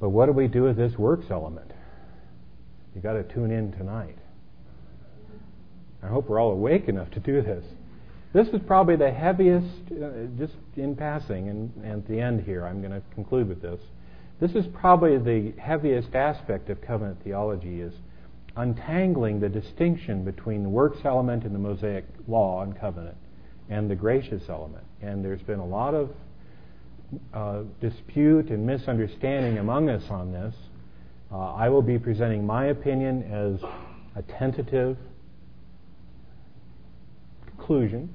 But 0.00 0.10
what 0.10 0.26
do 0.26 0.32
we 0.32 0.46
do 0.46 0.64
with 0.64 0.76
this 0.76 0.96
works 0.98 1.26
element? 1.30 1.72
You 2.94 3.00
got 3.00 3.14
to 3.14 3.22
tune 3.22 3.50
in 3.50 3.72
tonight. 3.72 4.16
I 6.02 6.08
hope 6.08 6.28
we're 6.28 6.40
all 6.40 6.52
awake 6.52 6.88
enough 6.88 7.10
to 7.12 7.20
do 7.20 7.42
this. 7.42 7.64
This 8.32 8.48
is 8.48 8.60
probably 8.66 8.96
the 8.96 9.10
heaviest, 9.10 9.66
uh, 9.92 10.26
just 10.38 10.54
in 10.76 10.94
passing, 10.94 11.48
and, 11.48 11.72
and 11.82 12.02
at 12.02 12.08
the 12.08 12.20
end 12.20 12.44
here, 12.44 12.66
I'm 12.66 12.80
going 12.80 12.92
to 12.92 13.02
conclude 13.14 13.48
with 13.48 13.62
this. 13.62 13.80
This 14.40 14.52
is 14.52 14.66
probably 14.74 15.16
the 15.16 15.58
heaviest 15.58 16.14
aspect 16.14 16.68
of 16.68 16.82
covenant 16.82 17.22
theology 17.24 17.80
is 17.80 17.94
untangling 18.56 19.40
the 19.40 19.48
distinction 19.48 20.24
between 20.24 20.62
the 20.62 20.68
works 20.68 20.98
element 21.04 21.44
in 21.44 21.52
the 21.52 21.58
Mosaic 21.58 22.04
law 22.28 22.62
and 22.62 22.78
covenant 22.78 23.16
and 23.68 23.90
the 23.90 23.94
gracious 23.94 24.42
element. 24.48 24.84
And 25.02 25.24
there's 25.24 25.42
been 25.42 25.58
a 25.58 25.66
lot 25.66 25.94
of 25.94 26.10
uh, 27.32 27.62
dispute 27.80 28.50
and 28.50 28.66
misunderstanding 28.66 29.58
among 29.58 29.88
us 29.88 30.02
on 30.10 30.32
this. 30.32 30.54
Uh, 31.32 31.54
I 31.54 31.68
will 31.68 31.82
be 31.82 31.98
presenting 31.98 32.46
my 32.46 32.66
opinion 32.66 33.22
as 33.24 33.60
a 34.16 34.22
tentative 34.38 34.96
conclusion, 37.46 38.12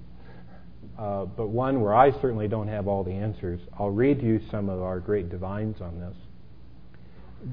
uh, 0.97 1.25
but 1.25 1.47
one 1.47 1.81
where 1.81 1.93
I 1.93 2.11
certainly 2.11 2.47
don't 2.47 2.67
have 2.67 2.87
all 2.87 3.03
the 3.03 3.11
answers. 3.11 3.59
I'll 3.77 3.89
read 3.89 4.21
you 4.21 4.39
some 4.49 4.69
of 4.69 4.81
our 4.81 4.99
great 4.99 5.29
divines 5.29 5.81
on 5.81 5.99
this. 5.99 6.15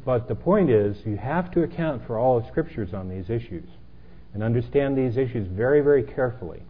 But 0.04 0.28
the 0.28 0.34
point 0.34 0.70
is, 0.70 0.96
you 1.06 1.16
have 1.16 1.50
to 1.52 1.62
account 1.62 2.06
for 2.06 2.18
all 2.18 2.40
the 2.40 2.48
scriptures 2.48 2.92
on 2.92 3.08
these 3.08 3.30
issues 3.30 3.68
and 4.34 4.42
understand 4.42 4.96
these 4.96 5.16
issues 5.16 5.48
very, 5.48 5.80
very 5.80 6.02
carefully. 6.02 6.62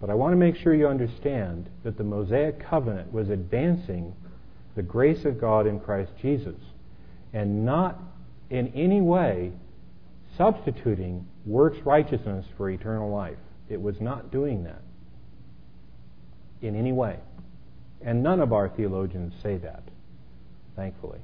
But 0.00 0.08
I 0.08 0.14
want 0.14 0.32
to 0.32 0.36
make 0.36 0.56
sure 0.56 0.74
you 0.74 0.88
understand 0.88 1.68
that 1.84 1.98
the 1.98 2.04
Mosaic 2.04 2.58
covenant 2.58 3.12
was 3.12 3.28
advancing 3.28 4.14
the 4.74 4.82
grace 4.82 5.24
of 5.24 5.40
God 5.40 5.66
in 5.66 5.78
Christ 5.78 6.12
Jesus 6.20 6.56
and 7.32 7.64
not 7.64 7.98
in 8.48 8.68
any 8.68 9.00
way 9.00 9.52
substituting 10.38 11.26
works 11.44 11.78
righteousness 11.84 12.46
for 12.56 12.70
eternal 12.70 13.10
life. 13.10 13.36
It 13.68 13.80
was 13.80 14.00
not 14.00 14.32
doing 14.32 14.64
that 14.64 14.82
in 16.62 16.74
any 16.74 16.92
way. 16.92 17.18
And 18.00 18.22
none 18.22 18.40
of 18.40 18.52
our 18.52 18.68
theologians 18.68 19.34
say 19.42 19.58
that, 19.58 19.82
thankfully. 20.76 21.20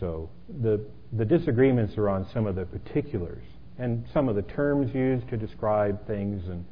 So 0.00 0.28
the, 0.62 0.84
the 1.12 1.24
disagreements 1.24 1.96
are 1.96 2.08
on 2.08 2.26
some 2.32 2.46
of 2.46 2.56
the 2.56 2.64
particulars 2.64 3.44
and 3.78 4.04
some 4.12 4.28
of 4.28 4.34
the 4.34 4.42
terms 4.42 4.94
used 4.94 5.28
to 5.28 5.36
describe 5.36 6.06
things 6.06 6.48
and, 6.48 6.64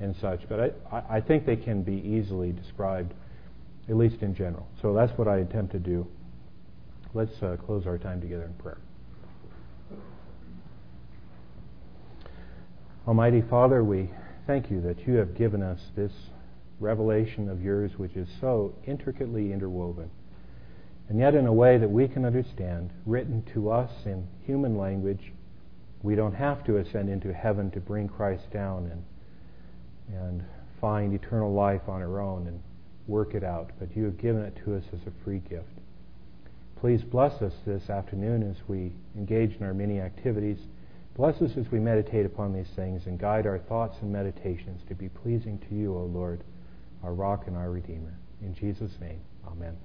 and 0.00 0.16
such, 0.16 0.40
but 0.48 0.74
I, 0.90 1.16
I 1.16 1.20
think 1.20 1.44
they 1.44 1.56
can 1.56 1.82
be 1.82 1.96
easily 1.96 2.52
described, 2.52 3.12
at 3.88 3.96
least 3.96 4.22
in 4.22 4.34
general. 4.34 4.66
So 4.80 4.94
that's 4.94 5.16
what 5.18 5.28
I 5.28 5.38
attempt 5.38 5.72
to 5.72 5.78
do. 5.78 6.06
Let's 7.12 7.42
uh, 7.42 7.56
close 7.64 7.86
our 7.86 7.98
time 7.98 8.20
together 8.20 8.44
in 8.44 8.54
prayer. 8.54 8.78
Almighty 13.06 13.42
Father, 13.42 13.82
we 13.82 14.10
thank 14.46 14.70
you 14.70 14.80
that 14.82 15.06
you 15.06 15.14
have 15.14 15.36
given 15.36 15.62
us 15.62 15.80
this 15.96 16.12
revelation 16.78 17.48
of 17.48 17.62
yours 17.62 17.92
which 17.96 18.16
is 18.16 18.28
so 18.40 18.74
intricately 18.86 19.52
interwoven, 19.52 20.10
and 21.08 21.18
yet 21.18 21.34
in 21.34 21.46
a 21.46 21.52
way 21.52 21.76
that 21.76 21.90
we 21.90 22.08
can 22.08 22.24
understand, 22.24 22.90
written 23.04 23.42
to 23.52 23.70
us 23.70 23.90
in 24.06 24.26
human 24.46 24.78
language. 24.78 25.32
We 26.02 26.14
don't 26.14 26.34
have 26.34 26.64
to 26.64 26.78
ascend 26.78 27.10
into 27.10 27.34
heaven 27.34 27.70
to 27.72 27.80
bring 27.80 28.08
Christ 28.08 28.50
down 28.50 28.88
and, 28.90 29.04
and 30.14 30.42
find 30.80 31.14
eternal 31.14 31.52
life 31.52 31.88
on 31.88 32.00
our 32.02 32.20
own 32.20 32.46
and 32.46 32.60
work 33.06 33.34
it 33.34 33.44
out, 33.44 33.70
but 33.78 33.94
you 33.96 34.04
have 34.04 34.18
given 34.18 34.42
it 34.42 34.56
to 34.64 34.76
us 34.76 34.84
as 34.92 35.00
a 35.06 35.24
free 35.24 35.40
gift. 35.50 35.66
Please 36.80 37.02
bless 37.02 37.42
us 37.42 37.52
this 37.66 37.90
afternoon 37.90 38.42
as 38.42 38.56
we 38.66 38.92
engage 39.16 39.54
in 39.56 39.64
our 39.64 39.74
many 39.74 40.00
activities. 40.00 40.58
Bless 41.14 41.42
us 41.42 41.56
as 41.58 41.70
we 41.70 41.78
meditate 41.78 42.24
upon 42.24 42.54
these 42.54 42.70
things 42.74 43.06
and 43.06 43.18
guide 43.18 43.46
our 43.46 43.58
thoughts 43.58 43.98
and 44.00 44.10
meditations 44.10 44.80
to 44.88 44.94
be 44.94 45.08
pleasing 45.08 45.58
to 45.68 45.74
you, 45.74 45.94
O 45.94 46.04
Lord, 46.04 46.42
our 47.02 47.12
rock 47.12 47.46
and 47.46 47.56
our 47.56 47.70
Redeemer. 47.70 48.14
In 48.40 48.54
Jesus' 48.54 48.98
name, 49.00 49.20
amen. 49.46 49.76